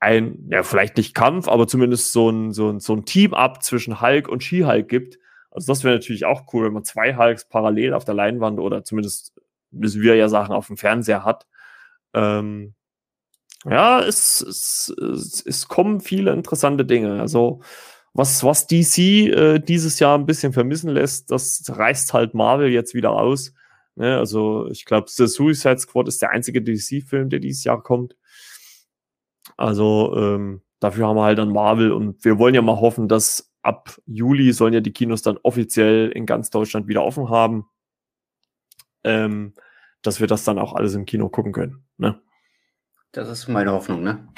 ein, 0.00 0.48
ja, 0.50 0.62
vielleicht 0.62 0.96
nicht 0.98 1.14
Kampf, 1.14 1.48
aber 1.48 1.66
zumindest 1.66 2.12
so 2.12 2.28
ein, 2.28 2.52
so 2.52 2.70
ein, 2.70 2.80
so 2.80 2.94
ein 2.94 3.06
Team-Up 3.06 3.62
zwischen 3.62 4.00
Hulk 4.00 4.28
und 4.28 4.42
She-Hulk 4.42 4.88
gibt. 4.88 5.18
Also 5.50 5.72
das 5.72 5.84
wäre 5.84 5.94
natürlich 5.94 6.26
auch 6.26 6.52
cool, 6.52 6.66
wenn 6.66 6.74
man 6.74 6.84
zwei 6.84 7.16
Hulks 7.16 7.48
parallel 7.48 7.94
auf 7.94 8.04
der 8.04 8.14
Leinwand 8.14 8.60
oder 8.60 8.84
zumindest 8.84 9.32
müssen 9.70 10.02
wir 10.02 10.14
ja 10.14 10.28
Sachen 10.28 10.54
auf 10.54 10.66
dem 10.66 10.76
Fernseher 10.76 11.24
hat. 11.24 11.46
Ähm, 12.12 12.74
ja, 13.64 14.00
es, 14.00 14.42
es, 14.42 14.94
es, 14.98 15.44
es 15.44 15.68
kommen 15.68 16.00
viele 16.00 16.32
interessante 16.32 16.84
Dinge. 16.84 17.20
Also 17.20 17.62
was, 18.16 18.42
was 18.44 18.66
DC 18.66 18.98
äh, 18.98 19.58
dieses 19.58 19.98
Jahr 19.98 20.18
ein 20.18 20.26
bisschen 20.26 20.52
vermissen 20.52 20.90
lässt, 20.90 21.30
das 21.30 21.62
reißt 21.68 22.12
halt 22.14 22.34
Marvel 22.34 22.68
jetzt 22.70 22.94
wieder 22.94 23.12
aus. 23.12 23.52
Ne? 23.94 24.18
Also 24.18 24.68
ich 24.70 24.84
glaube, 24.84 25.08
The 25.08 25.26
Suicide 25.26 25.78
Squad 25.78 26.08
ist 26.08 26.22
der 26.22 26.30
einzige 26.30 26.62
DC-Film, 26.62 27.28
der 27.28 27.40
dieses 27.40 27.64
Jahr 27.64 27.82
kommt. 27.82 28.16
Also 29.56 30.14
ähm, 30.16 30.62
dafür 30.80 31.08
haben 31.08 31.16
wir 31.16 31.24
halt 31.24 31.38
dann 31.38 31.52
Marvel 31.52 31.92
und 31.92 32.24
wir 32.24 32.38
wollen 32.38 32.54
ja 32.54 32.62
mal 32.62 32.80
hoffen, 32.80 33.08
dass 33.08 33.52
ab 33.62 33.96
Juli 34.06 34.52
sollen 34.52 34.74
ja 34.74 34.80
die 34.80 34.92
Kinos 34.92 35.22
dann 35.22 35.38
offiziell 35.42 36.10
in 36.10 36.26
ganz 36.26 36.50
Deutschland 36.50 36.88
wieder 36.88 37.02
offen 37.02 37.28
haben 37.30 37.66
ähm, 39.06 39.54
dass 40.02 40.20
wir 40.20 40.26
das 40.26 40.44
dann 40.44 40.58
auch 40.58 40.74
alles 40.74 40.94
im 40.94 41.06
Kino 41.06 41.28
gucken 41.28 41.52
können. 41.52 41.84
Ne? 41.96 42.20
Das 43.12 43.28
ist 43.28 43.48
meine 43.48 43.72
Hoffnung, 43.72 44.02
ne? 44.02 44.28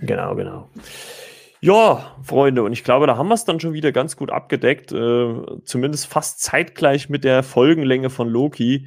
Genau, 0.00 0.36
genau. 0.36 0.70
Ja, 1.60 2.16
Freunde, 2.22 2.62
und 2.62 2.72
ich 2.72 2.84
glaube, 2.84 3.06
da 3.08 3.16
haben 3.16 3.28
wir 3.28 3.34
es 3.34 3.44
dann 3.44 3.58
schon 3.58 3.72
wieder 3.72 3.90
ganz 3.90 4.16
gut 4.16 4.30
abgedeckt. 4.30 4.92
Äh, 4.92 5.34
zumindest 5.64 6.06
fast 6.06 6.40
zeitgleich 6.40 7.08
mit 7.08 7.24
der 7.24 7.42
Folgenlänge 7.42 8.10
von 8.10 8.28
Loki. 8.28 8.86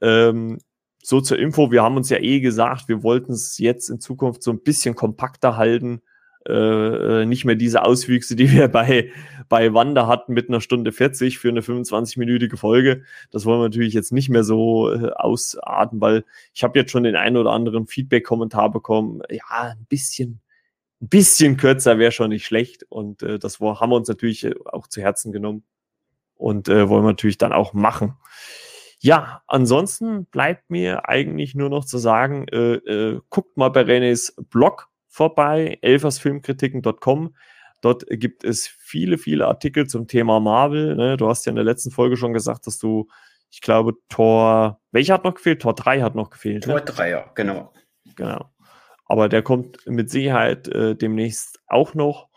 Ähm, 0.00 0.58
so 1.02 1.20
zur 1.20 1.38
Info, 1.38 1.72
wir 1.72 1.82
haben 1.82 1.96
uns 1.96 2.10
ja 2.10 2.18
eh 2.18 2.40
gesagt, 2.40 2.88
wir 2.88 3.02
wollten 3.02 3.32
es 3.32 3.58
jetzt 3.58 3.88
in 3.90 3.98
Zukunft 3.98 4.42
so 4.44 4.52
ein 4.52 4.62
bisschen 4.62 4.94
kompakter 4.94 5.56
halten. 5.56 6.00
Äh, 6.48 7.22
äh, 7.22 7.26
nicht 7.26 7.44
mehr 7.44 7.54
diese 7.54 7.84
Auswüchse, 7.84 8.36
die 8.36 8.50
wir 8.52 8.68
bei, 8.68 9.10
bei 9.48 9.74
Wanda 9.74 10.06
hatten 10.06 10.32
mit 10.32 10.48
einer 10.48 10.60
Stunde 10.60 10.92
40 10.92 11.38
für 11.38 11.48
eine 11.48 11.60
25-minütige 11.60 12.56
Folge. 12.56 13.02
Das 13.30 13.46
wollen 13.46 13.60
wir 13.60 13.64
natürlich 13.64 13.94
jetzt 13.94 14.12
nicht 14.12 14.28
mehr 14.28 14.44
so 14.44 14.92
äh, 14.92 15.10
ausarten, 15.10 16.00
weil 16.00 16.24
ich 16.54 16.62
habe 16.62 16.78
jetzt 16.78 16.92
schon 16.92 17.04
den 17.04 17.16
einen 17.16 17.36
oder 17.36 17.50
anderen 17.50 17.86
Feedback-Kommentar 17.86 18.70
bekommen. 18.70 19.22
Ja, 19.30 19.72
ein 19.72 19.86
bisschen, 19.88 20.40
ein 21.02 21.08
bisschen 21.08 21.56
kürzer 21.56 21.98
wäre 21.98 22.12
schon 22.12 22.30
nicht 22.30 22.46
schlecht. 22.46 22.84
Und 22.88 23.22
äh, 23.22 23.38
das 23.38 23.60
haben 23.60 23.90
wir 23.90 23.96
uns 23.96 24.08
natürlich 24.08 24.44
äh, 24.44 24.54
auch 24.64 24.86
zu 24.86 25.02
Herzen 25.02 25.32
genommen 25.32 25.64
und 26.36 26.68
äh, 26.68 26.88
wollen 26.88 27.04
wir 27.04 27.10
natürlich 27.10 27.38
dann 27.38 27.52
auch 27.52 27.72
machen. 27.72 28.16
Ja, 29.00 29.42
ansonsten 29.48 30.26
bleibt 30.26 30.70
mir 30.70 31.08
eigentlich 31.08 31.56
nur 31.56 31.68
noch 31.68 31.84
zu 31.84 31.98
sagen, 31.98 32.46
äh, 32.48 32.74
äh, 32.74 33.20
guckt 33.30 33.56
mal 33.56 33.68
bei 33.70 33.82
Renés 33.82 34.32
Blog 34.48 34.88
vorbei, 35.08 35.78
elfersfilmkritiken.com. 35.82 37.34
Dort 37.80 38.04
gibt 38.08 38.44
es 38.44 38.68
viele, 38.68 39.18
viele 39.18 39.48
Artikel 39.48 39.88
zum 39.88 40.06
Thema 40.06 40.38
Marvel. 40.38 40.94
Ne? 40.94 41.16
Du 41.16 41.28
hast 41.28 41.44
ja 41.46 41.50
in 41.50 41.56
der 41.56 41.64
letzten 41.64 41.90
Folge 41.90 42.16
schon 42.16 42.32
gesagt, 42.32 42.68
dass 42.68 42.78
du, 42.78 43.08
ich 43.50 43.60
glaube, 43.60 43.94
Tor, 44.08 44.80
welcher 44.92 45.14
hat 45.14 45.24
noch 45.24 45.34
gefehlt? 45.34 45.62
Tor 45.62 45.74
3 45.74 46.00
hat 46.00 46.14
noch 46.14 46.30
gefehlt. 46.30 46.62
Tor 46.62 46.76
ne? 46.76 46.82
3, 46.82 47.10
ja, 47.10 47.30
genau. 47.34 47.72
Genau. 48.14 48.51
Aber 49.12 49.28
der 49.28 49.42
kommt 49.42 49.86
mit 49.86 50.08
Sicherheit 50.08 50.68
äh, 50.68 50.96
demnächst 50.96 51.60
auch 51.66 51.92
noch. 51.92 52.28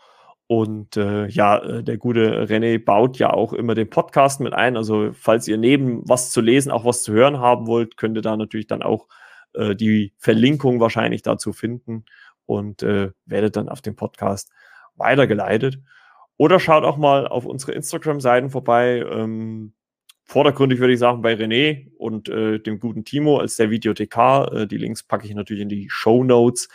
Und 0.46 0.98
äh, 0.98 1.26
ja, 1.26 1.56
äh, 1.56 1.82
der 1.82 1.96
gute 1.96 2.44
René 2.50 2.78
baut 2.84 3.18
ja 3.18 3.32
auch 3.32 3.54
immer 3.54 3.74
den 3.74 3.88
Podcast 3.88 4.40
mit 4.40 4.52
ein. 4.52 4.76
Also 4.76 5.12
falls 5.14 5.48
ihr 5.48 5.56
neben 5.56 6.06
was 6.06 6.32
zu 6.32 6.42
lesen 6.42 6.70
auch 6.70 6.84
was 6.84 7.02
zu 7.02 7.14
hören 7.14 7.38
haben 7.38 7.66
wollt, 7.66 7.96
könnt 7.96 8.18
ihr 8.18 8.20
da 8.20 8.36
natürlich 8.36 8.66
dann 8.66 8.82
auch 8.82 9.08
äh, 9.54 9.74
die 9.74 10.12
Verlinkung 10.18 10.78
wahrscheinlich 10.78 11.22
dazu 11.22 11.54
finden 11.54 12.04
und 12.44 12.82
äh, 12.82 13.10
werdet 13.24 13.56
dann 13.56 13.70
auf 13.70 13.80
dem 13.80 13.96
Podcast 13.96 14.52
weitergeleitet. 14.96 15.78
Oder 16.36 16.60
schaut 16.60 16.84
auch 16.84 16.98
mal 16.98 17.26
auf 17.26 17.46
unsere 17.46 17.72
Instagram-Seiten 17.72 18.50
vorbei. 18.50 19.02
Ähm, 19.10 19.72
vordergründig 20.26 20.80
würde 20.80 20.92
ich 20.92 20.98
sagen 20.98 21.22
bei 21.22 21.34
René 21.34 21.90
und 21.96 22.28
äh, 22.28 22.58
dem 22.58 22.80
guten 22.80 23.04
Timo 23.04 23.38
als 23.38 23.56
der 23.56 23.70
Videothekar. 23.70 24.52
Äh, 24.52 24.66
die 24.66 24.76
Links 24.76 25.02
packe 25.02 25.26
ich 25.26 25.34
natürlich 25.34 25.62
in 25.62 25.68
die 25.68 25.88
Show 25.88 26.24
Notes. 26.24 26.68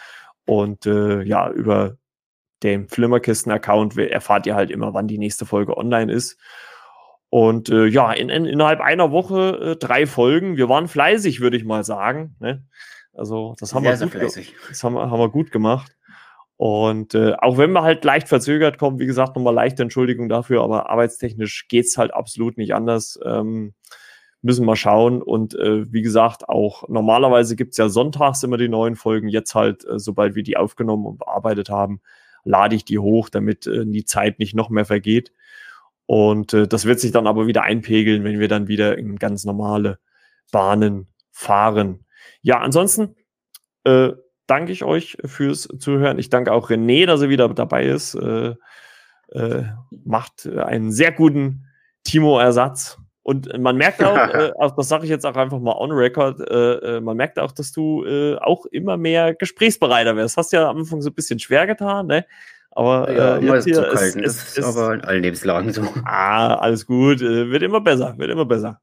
Und 0.46 0.86
äh, 0.86 1.22
ja, 1.24 1.50
über 1.52 1.98
den 2.64 2.88
Flimmerkisten-Account 2.88 3.98
erfahrt 3.98 4.46
ihr 4.48 4.56
halt 4.56 4.72
immer, 4.72 4.94
wann 4.94 5.08
die 5.08 5.18
nächste 5.18 5.46
Folge 5.46 5.78
online 5.78 6.12
ist. 6.12 6.40
Und 7.30 7.70
äh, 7.70 7.86
ja, 7.86 8.12
in, 8.12 8.30
in, 8.30 8.46
innerhalb 8.46 8.82
einer 8.82 9.12
Woche 9.12 9.72
äh, 9.72 9.76
drei 9.78 10.06
Folgen. 10.06 10.58
Wir 10.58 10.68
waren 10.68 10.88
fleißig, 10.88 11.40
würde 11.40 11.58
ich 11.58 11.64
mal 11.64 11.84
sagen. 11.84 12.36
Ne? 12.40 12.66
Also 13.14 13.56
das 13.60 13.74
haben, 13.74 13.84
sehr, 13.84 14.14
wir, 14.14 14.20
gut, 14.20 14.54
das 14.70 14.84
haben, 14.84 14.98
haben 14.98 15.20
wir 15.20 15.30
gut 15.30 15.52
gemacht. 15.52 15.96
Und 16.62 17.16
äh, 17.16 17.34
auch 17.40 17.58
wenn 17.58 17.72
wir 17.72 17.82
halt 17.82 18.06
leicht 18.06 18.28
verzögert 18.28 18.78
kommen, 18.78 19.00
wie 19.00 19.08
gesagt, 19.08 19.36
nochmal 19.36 19.56
leichte 19.56 19.82
Entschuldigung 19.82 20.30
dafür, 20.30 20.62
aber 20.62 20.92
arbeitstechnisch 20.92 21.68
geht's 21.68 21.98
halt 21.98 22.14
absolut 22.14 22.60
nicht 22.60 22.76
anders. 22.76 23.20
Ähm, 23.26 23.74
müssen 24.44 24.68
wir 24.68 24.76
schauen. 24.76 25.24
Und 25.24 25.56
äh, 25.56 25.92
wie 25.92 26.04
gesagt, 26.04 26.50
auch 26.50 26.88
normalerweise 26.88 27.56
gibt's 27.56 27.78
ja 27.78 27.90
sonntags 27.90 28.44
immer 28.44 28.58
die 28.58 28.70
neuen 28.70 28.96
Folgen. 28.96 29.28
Jetzt 29.28 29.56
halt, 29.56 29.86
äh, 29.86 29.98
sobald 29.98 30.36
wir 30.36 30.44
die 30.44 30.56
aufgenommen 30.56 31.08
und 31.08 31.18
bearbeitet 31.18 31.72
haben, 31.72 32.00
lade 32.44 32.76
ich 32.76 32.86
die 32.86 33.00
hoch, 33.00 33.30
damit 33.30 33.66
äh, 33.66 33.84
die 33.88 34.06
Zeit 34.06 34.38
nicht 34.38 34.54
noch 34.54 34.70
mehr 34.70 34.86
vergeht. 34.86 35.32
Und 36.06 36.54
äh, 36.54 36.68
das 36.68 36.86
wird 36.86 37.00
sich 37.00 37.12
dann 37.12 37.26
aber 37.26 37.48
wieder 37.48 37.64
einpegeln, 37.64 38.24
wenn 38.24 38.40
wir 38.40 38.48
dann 38.48 38.68
wieder 38.68 39.00
in 39.00 39.18
ganz 39.18 39.46
normale 39.46 39.98
Bahnen 40.52 41.08
fahren. 41.32 42.06
Ja, 42.44 42.60
ansonsten 42.60 43.16
äh, 43.84 44.12
danke 44.48 44.72
ich 44.72 44.84
euch 44.84 45.18
fürs 45.26 45.68
Zuhören. 45.80 46.20
Ich 46.20 46.30
danke 46.30 46.52
auch 46.54 46.70
René, 46.70 47.06
dass 47.06 47.22
er 47.22 47.30
wieder 47.30 47.50
dabei 47.50 47.86
ist. 47.86 48.16
Äh, 48.16 48.56
äh, 49.32 49.64
macht 50.06 50.48
einen 50.48 50.92
sehr 50.92 51.12
guten 51.12 51.66
Timo-Ersatz. 52.04 52.98
Und 53.24 53.58
man 53.60 53.78
merkt 53.78 54.04
auch, 54.04 54.16
äh, 54.34 54.52
auch 54.58 54.76
das 54.76 54.90
sage 54.90 55.06
ich 55.06 55.10
jetzt 55.10 55.26
auch 55.26 55.36
einfach 55.36 55.60
mal 55.60 55.76
on 55.78 55.92
record, 55.92 56.40
äh, 56.40 56.98
äh, 56.98 57.02
man 57.02 57.18
merkt 57.18 57.40
auch, 57.40 57.52
dass 57.52 57.72
du 57.72 58.04
äh, 58.06 58.36
auch 58.38 58.66
immer 58.66 58.98
mehr 58.98 59.36
gesprächsbereiter 59.36 60.16
wirst. 60.16 60.38
Hast 60.38 60.52
ja 60.54 60.70
am 60.70 60.78
Anfang 60.78 61.02
so 61.02 61.10
ein 61.10 61.14
bisschen 61.14 61.40
schwer 61.40 61.68
getan, 61.68 62.08
ne? 62.08 62.26
Aber 62.74 63.12
ja, 63.12 63.38
äh, 63.38 63.46
jetzt 63.46 63.66
hier 63.66 63.86
ist, 63.92 64.16
ist, 64.16 64.58
ist, 64.58 64.64
aber 64.66 64.94
in 64.94 65.02
allen 65.02 65.24
Lebenslagen 65.24 65.74
so. 65.74 65.84
Ah, 66.06 66.56
alles 66.56 66.86
gut, 66.86 67.20
wird 67.20 67.64
immer 67.64 67.82
besser, 67.82 68.18
wird 68.18 68.32
immer 68.32 68.46
besser. 68.46 68.80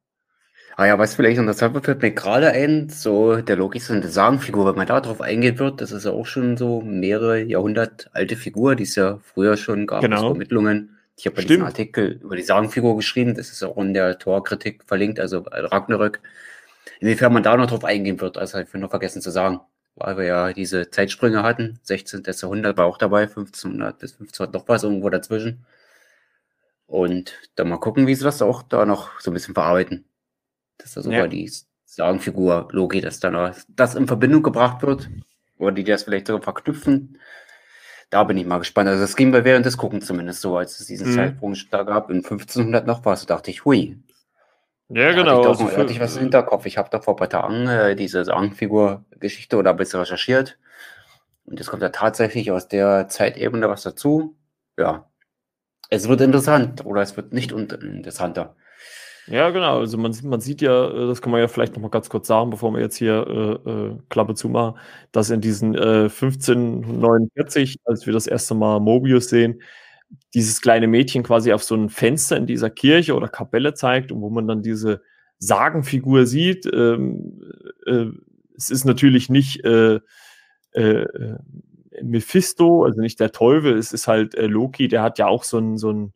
Ah 0.78 0.86
ja, 0.86 0.96
was 0.96 1.16
vielleicht 1.16 1.38
interessant 1.40 1.74
wird, 1.74 1.86
fällt 1.86 2.02
mir 2.02 2.12
gerade 2.12 2.52
ein, 2.52 2.88
so 2.88 3.42
der 3.42 3.56
Logik 3.56 3.82
ist 3.82 3.90
eine 3.90 4.06
Sagenfigur, 4.06 4.64
wenn 4.64 4.76
man 4.76 4.86
da 4.86 5.00
drauf 5.00 5.20
eingeht 5.20 5.58
wird, 5.58 5.80
das 5.80 5.90
ist 5.90 6.04
ja 6.04 6.12
auch 6.12 6.24
schon 6.24 6.56
so 6.56 6.82
mehrere 6.82 7.42
Jahrhundert 7.42 8.08
alte 8.12 8.36
Figur, 8.36 8.76
die 8.76 8.84
es 8.84 8.94
ja 8.94 9.18
früher 9.18 9.56
schon 9.56 9.88
gab, 9.88 10.02
genau. 10.02 10.30
Vermittlungen. 10.30 10.96
Ich 11.16 11.26
habe 11.26 11.44
diesen 11.44 11.64
Artikel 11.64 12.20
über 12.22 12.36
die 12.36 12.44
Sagenfigur 12.44 12.94
geschrieben, 12.94 13.34
das 13.34 13.50
ist 13.50 13.64
auch 13.64 13.76
in 13.78 13.92
der 13.92 14.20
Torkritik 14.20 14.84
verlinkt, 14.86 15.18
also 15.18 15.40
Ragnarök. 15.50 16.20
Inwiefern 17.00 17.32
man 17.32 17.42
da 17.42 17.56
noch 17.56 17.66
drauf 17.66 17.84
eingehen 17.84 18.20
wird, 18.20 18.38
also 18.38 18.56
habe 18.56 18.68
ich 18.72 18.80
noch 18.80 18.90
vergessen 18.90 19.20
zu 19.20 19.32
sagen, 19.32 19.58
weil 19.96 20.16
wir 20.16 20.26
ja 20.26 20.52
diese 20.52 20.92
Zeitsprünge 20.92 21.42
hatten. 21.42 21.80
16. 21.82 22.22
Jahrhundert 22.24 22.76
war 22.76 22.86
auch 22.86 22.98
dabei, 22.98 23.22
1500 23.22 23.98
bis 23.98 24.12
1500 24.12 24.54
noch 24.54 24.68
was 24.68 24.84
irgendwo 24.84 25.10
dazwischen. 25.10 25.66
Und 26.86 27.34
dann 27.56 27.68
mal 27.68 27.78
gucken, 27.78 28.06
wie 28.06 28.14
sie 28.14 28.22
das 28.22 28.42
auch 28.42 28.62
da 28.62 28.86
noch 28.86 29.18
so 29.18 29.32
ein 29.32 29.34
bisschen 29.34 29.54
verarbeiten. 29.54 30.04
Dass 30.78 30.94
da 30.94 31.02
sogar 31.02 31.20
ja. 31.20 31.26
die 31.26 31.50
Sagenfigur 31.84 32.68
Loki, 32.72 33.00
dass 33.00 33.20
da 33.20 33.52
das 33.68 33.94
in 33.94 34.06
Verbindung 34.06 34.42
gebracht 34.42 34.82
wird. 34.82 35.08
Oder 35.58 35.72
die 35.72 35.84
das 35.84 36.04
vielleicht 36.04 36.28
sogar 36.28 36.42
verknüpfen. 36.42 37.18
Da 38.10 38.24
bin 38.24 38.38
ich 38.38 38.46
mal 38.46 38.58
gespannt. 38.58 38.88
Also 38.88 39.02
das 39.02 39.16
ging 39.16 39.32
bei 39.32 39.44
während 39.44 39.66
des 39.66 39.76
Gucken 39.76 40.00
zumindest 40.00 40.40
so, 40.40 40.56
als 40.56 40.80
es 40.80 40.86
diesen 40.86 41.10
mhm. 41.10 41.14
Zeitsprung 41.14 41.56
da 41.70 41.82
gab, 41.82 42.10
in 42.10 42.18
1500 42.18 42.86
noch 42.86 43.04
was, 43.04 43.26
dachte 43.26 43.50
ich, 43.50 43.64
hui. 43.64 43.98
Ja, 44.88 45.12
genau. 45.12 45.44
Hatte 45.44 45.62
ich, 45.62 45.68
also 45.68 45.76
hatte 45.76 45.92
ich 45.92 46.00
was 46.00 46.16
im 46.16 46.22
Hinterkopf. 46.22 46.64
Ich 46.64 46.78
habe 46.78 46.88
da 46.90 47.00
vor 47.00 47.14
ein 47.14 47.18
paar 47.18 47.28
Tagen 47.28 47.66
äh, 47.66 47.94
diese 47.96 48.24
Sagenfigur-Geschichte 48.24 49.56
oder 49.56 49.70
ein 49.70 49.76
bisschen 49.76 50.00
recherchiert. 50.00 50.58
Und 51.44 51.60
es 51.60 51.66
kommt 51.66 51.82
ja 51.82 51.90
tatsächlich 51.90 52.50
aus 52.50 52.68
der 52.68 53.08
Zeitebene 53.08 53.68
was 53.68 53.82
dazu. 53.82 54.36
Ja. 54.78 55.10
Es 55.90 56.08
wird 56.08 56.20
interessant 56.20 56.84
oder 56.84 57.02
es 57.02 57.16
wird 57.16 57.32
nicht 57.32 57.52
interessanter. 57.52 58.56
Ja, 59.30 59.50
genau. 59.50 59.80
Also 59.80 59.98
man, 59.98 60.14
man 60.24 60.40
sieht 60.40 60.62
ja, 60.62 60.88
äh, 60.90 61.06
das 61.06 61.20
kann 61.20 61.30
man 61.32 61.40
ja 61.40 61.48
vielleicht 61.48 61.74
noch 61.74 61.82
mal 61.82 61.88
ganz 61.90 62.08
kurz 62.08 62.26
sagen, 62.28 62.48
bevor 62.50 62.72
wir 62.72 62.80
jetzt 62.80 62.96
hier 62.96 63.60
äh, 63.66 63.70
äh, 63.70 63.98
Klappe 64.08 64.34
zumachen, 64.34 64.78
dass 65.12 65.28
in 65.30 65.40
diesen 65.42 65.74
äh, 65.74 66.08
1549, 66.08 67.76
als 67.84 68.06
wir 68.06 68.14
das 68.14 68.26
erste 68.26 68.54
Mal 68.54 68.80
Mobius 68.80 69.28
sehen, 69.28 69.60
dieses 70.34 70.60
kleine 70.62 70.86
Mädchen 70.88 71.22
quasi 71.22 71.52
auf 71.52 71.62
so 71.62 71.74
ein 71.74 71.90
Fenster 71.90 72.36
in 72.38 72.46
dieser 72.46 72.70
Kirche 72.70 73.14
oder 73.14 73.28
Kapelle 73.28 73.74
zeigt 73.74 74.12
und 74.12 74.22
wo 74.22 74.30
man 74.30 74.48
dann 74.48 74.62
diese 74.62 75.02
Sagenfigur 75.38 76.24
sieht. 76.26 76.66
Ähm, 76.72 77.42
äh, 77.86 78.06
es 78.56 78.70
ist 78.70 78.84
natürlich 78.86 79.28
nicht 79.28 79.62
äh, 79.64 80.00
äh, 80.72 81.06
Mephisto, 82.02 82.84
also 82.84 83.00
nicht 83.00 83.20
der 83.20 83.32
Teufel, 83.32 83.76
es 83.78 83.92
ist 83.92 84.08
halt 84.08 84.34
äh, 84.36 84.46
Loki, 84.46 84.88
der 84.88 85.02
hat 85.02 85.18
ja 85.18 85.26
auch 85.26 85.44
so 85.44 85.58
ein, 85.58 85.76
so 85.78 85.90
ein 85.92 86.12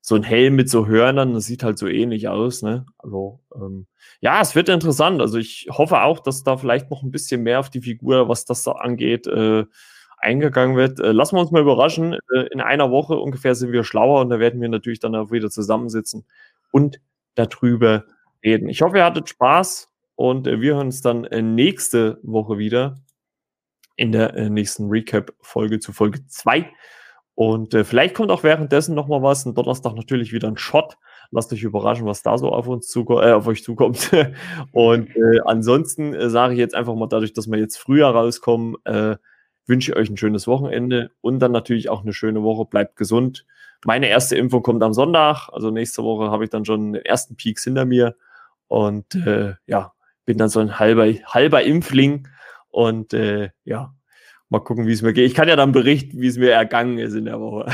so 0.00 0.14
ein 0.14 0.22
Helm 0.22 0.56
mit 0.56 0.70
so 0.70 0.86
Hörnern, 0.86 1.34
das 1.34 1.44
sieht 1.46 1.62
halt 1.62 1.78
so 1.78 1.86
ähnlich 1.86 2.28
aus, 2.28 2.62
ne? 2.62 2.86
Also, 2.98 3.40
ähm, 3.54 3.86
ja, 4.20 4.40
es 4.40 4.54
wird 4.54 4.68
interessant. 4.68 5.20
Also 5.20 5.38
ich 5.38 5.68
hoffe 5.70 6.02
auch, 6.02 6.20
dass 6.20 6.44
da 6.44 6.56
vielleicht 6.56 6.90
noch 6.90 7.02
ein 7.02 7.10
bisschen 7.10 7.42
mehr 7.42 7.60
auf 7.60 7.70
die 7.70 7.82
Figur, 7.82 8.28
was 8.28 8.44
das 8.44 8.62
da 8.62 8.72
angeht, 8.72 9.26
äh, 9.26 9.64
eingegangen 10.18 10.76
wird. 10.76 11.00
Äh, 11.00 11.12
lassen 11.12 11.36
wir 11.36 11.40
uns 11.40 11.50
mal 11.50 11.62
überraschen. 11.62 12.14
Äh, 12.34 12.46
in 12.52 12.60
einer 12.60 12.90
Woche 12.90 13.16
ungefähr 13.16 13.54
sind 13.54 13.72
wir 13.72 13.84
schlauer 13.84 14.20
und 14.20 14.30
da 14.30 14.38
werden 14.38 14.60
wir 14.60 14.68
natürlich 14.68 15.00
dann 15.00 15.14
auch 15.14 15.30
wieder 15.30 15.50
zusammensitzen 15.50 16.24
und 16.72 17.00
darüber 17.34 18.04
reden. 18.44 18.68
Ich 18.68 18.82
hoffe, 18.82 18.98
ihr 18.98 19.04
hattet 19.04 19.28
Spaß 19.28 19.92
und 20.16 20.46
äh, 20.46 20.60
wir 20.60 20.74
hören 20.74 20.88
uns 20.88 21.02
dann 21.02 21.24
äh, 21.24 21.42
nächste 21.42 22.18
Woche 22.22 22.58
wieder 22.58 22.96
in 23.96 24.12
der 24.12 24.34
äh, 24.34 24.50
nächsten 24.50 24.88
Recap-Folge 24.88 25.80
zu 25.80 25.92
Folge 25.92 26.26
2. 26.26 26.70
Und 27.38 27.72
äh, 27.72 27.84
vielleicht 27.84 28.16
kommt 28.16 28.32
auch 28.32 28.42
währenddessen 28.42 28.96
noch 28.96 29.06
mal 29.06 29.22
was. 29.22 29.46
Ein 29.46 29.54
Donnerstag 29.54 29.94
natürlich 29.94 30.32
wieder 30.32 30.48
ein 30.48 30.56
Shot. 30.56 30.96
Lasst 31.30 31.52
euch 31.52 31.62
überraschen, 31.62 32.04
was 32.04 32.24
da 32.24 32.36
so 32.36 32.48
auf 32.48 32.66
uns 32.66 32.88
zukommt, 32.88 33.24
äh, 33.24 33.30
auf 33.30 33.46
euch 33.46 33.62
zukommt. 33.62 34.10
und 34.72 35.14
äh, 35.14 35.38
ansonsten 35.44 36.14
äh, 36.14 36.30
sage 36.30 36.54
ich 36.54 36.58
jetzt 36.58 36.74
einfach 36.74 36.96
mal 36.96 37.06
dadurch, 37.06 37.34
dass 37.34 37.48
wir 37.48 37.56
jetzt 37.60 37.76
früher 37.76 38.08
rauskommen, 38.08 38.74
äh, 38.86 39.18
wünsche 39.66 39.92
ich 39.92 39.96
euch 39.96 40.10
ein 40.10 40.16
schönes 40.16 40.48
Wochenende 40.48 41.12
und 41.20 41.38
dann 41.38 41.52
natürlich 41.52 41.90
auch 41.90 42.02
eine 42.02 42.12
schöne 42.12 42.42
Woche. 42.42 42.64
Bleibt 42.64 42.96
gesund. 42.96 43.46
Meine 43.84 44.08
erste 44.08 44.34
Impfung 44.34 44.64
kommt 44.64 44.82
am 44.82 44.92
Sonntag. 44.92 45.48
Also 45.52 45.70
nächste 45.70 46.02
Woche 46.02 46.32
habe 46.32 46.42
ich 46.42 46.50
dann 46.50 46.64
schon 46.64 46.94
den 46.94 47.04
ersten 47.04 47.36
Peaks 47.36 47.62
hinter 47.62 47.84
mir. 47.84 48.16
Und 48.66 49.14
äh, 49.14 49.54
ja, 49.66 49.92
bin 50.24 50.38
dann 50.38 50.48
so 50.48 50.58
ein 50.58 50.80
halber, 50.80 51.06
halber 51.06 51.62
Impfling. 51.62 52.26
Und 52.68 53.14
äh, 53.14 53.50
ja, 53.62 53.94
mal 54.48 54.60
gucken, 54.60 54.86
wie 54.86 54.92
es 54.92 55.02
mir 55.02 55.12
geht. 55.12 55.26
Ich 55.26 55.34
kann 55.34 55.48
ja 55.48 55.56
dann 55.56 55.72
berichten, 55.72 56.20
wie 56.20 56.26
es 56.26 56.38
mir 56.38 56.52
ergangen 56.52 56.98
ist 56.98 57.14
in 57.14 57.26
der 57.26 57.40
Woche. 57.40 57.66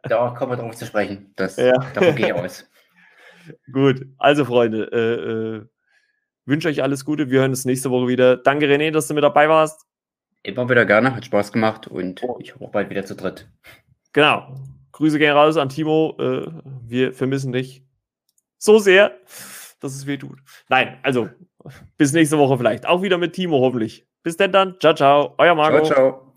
da 0.02 0.30
kommen 0.30 0.52
wir 0.52 0.56
drauf 0.56 0.76
zu 0.76 0.86
sprechen. 0.86 1.32
Das, 1.36 1.56
ja. 1.56 1.72
Davon 1.94 2.14
gehe 2.14 2.26
ich 2.26 2.32
aus. 2.32 2.68
Gut, 3.72 4.06
also 4.18 4.44
Freunde, 4.44 4.84
äh, 4.92 5.56
äh, 5.58 5.66
wünsche 6.44 6.68
euch 6.68 6.82
alles 6.82 7.04
Gute. 7.04 7.30
Wir 7.30 7.40
hören 7.40 7.50
uns 7.50 7.64
nächste 7.64 7.90
Woche 7.90 8.08
wieder. 8.08 8.36
Danke, 8.36 8.66
René, 8.66 8.90
dass 8.92 9.08
du 9.08 9.14
mit 9.14 9.24
dabei 9.24 9.48
warst. 9.48 9.84
Immer 10.44 10.68
wieder 10.68 10.86
gerne, 10.86 11.14
hat 11.14 11.24
Spaß 11.24 11.52
gemacht 11.52 11.86
und 11.88 12.22
oh. 12.22 12.36
ich 12.40 12.54
hoffe 12.54 12.68
bald 12.72 12.90
wieder 12.90 13.04
zu 13.04 13.14
dritt. 13.14 13.48
Genau. 14.12 14.54
Grüße 14.92 15.18
gehen 15.18 15.32
raus 15.32 15.56
an 15.56 15.68
Timo. 15.68 16.16
Äh, 16.18 16.46
wir 16.86 17.12
vermissen 17.12 17.52
dich 17.52 17.84
so 18.58 18.78
sehr, 18.78 19.18
dass 19.80 19.94
es 19.94 20.06
weh 20.06 20.18
tut. 20.18 20.38
Nein, 20.68 20.98
also 21.02 21.28
bis 21.96 22.12
nächste 22.12 22.38
Woche 22.38 22.58
vielleicht. 22.58 22.86
Auch 22.86 23.02
wieder 23.02 23.18
mit 23.18 23.32
Timo 23.32 23.60
hoffentlich. 23.60 24.06
Bis 24.22 24.36
denn 24.36 24.52
dann. 24.52 24.76
Ciao, 24.80 24.94
ciao. 24.94 25.34
Euer 25.38 25.54
Marco. 25.54 25.84
Ciao, 25.84 25.94
ciao. 25.94 26.31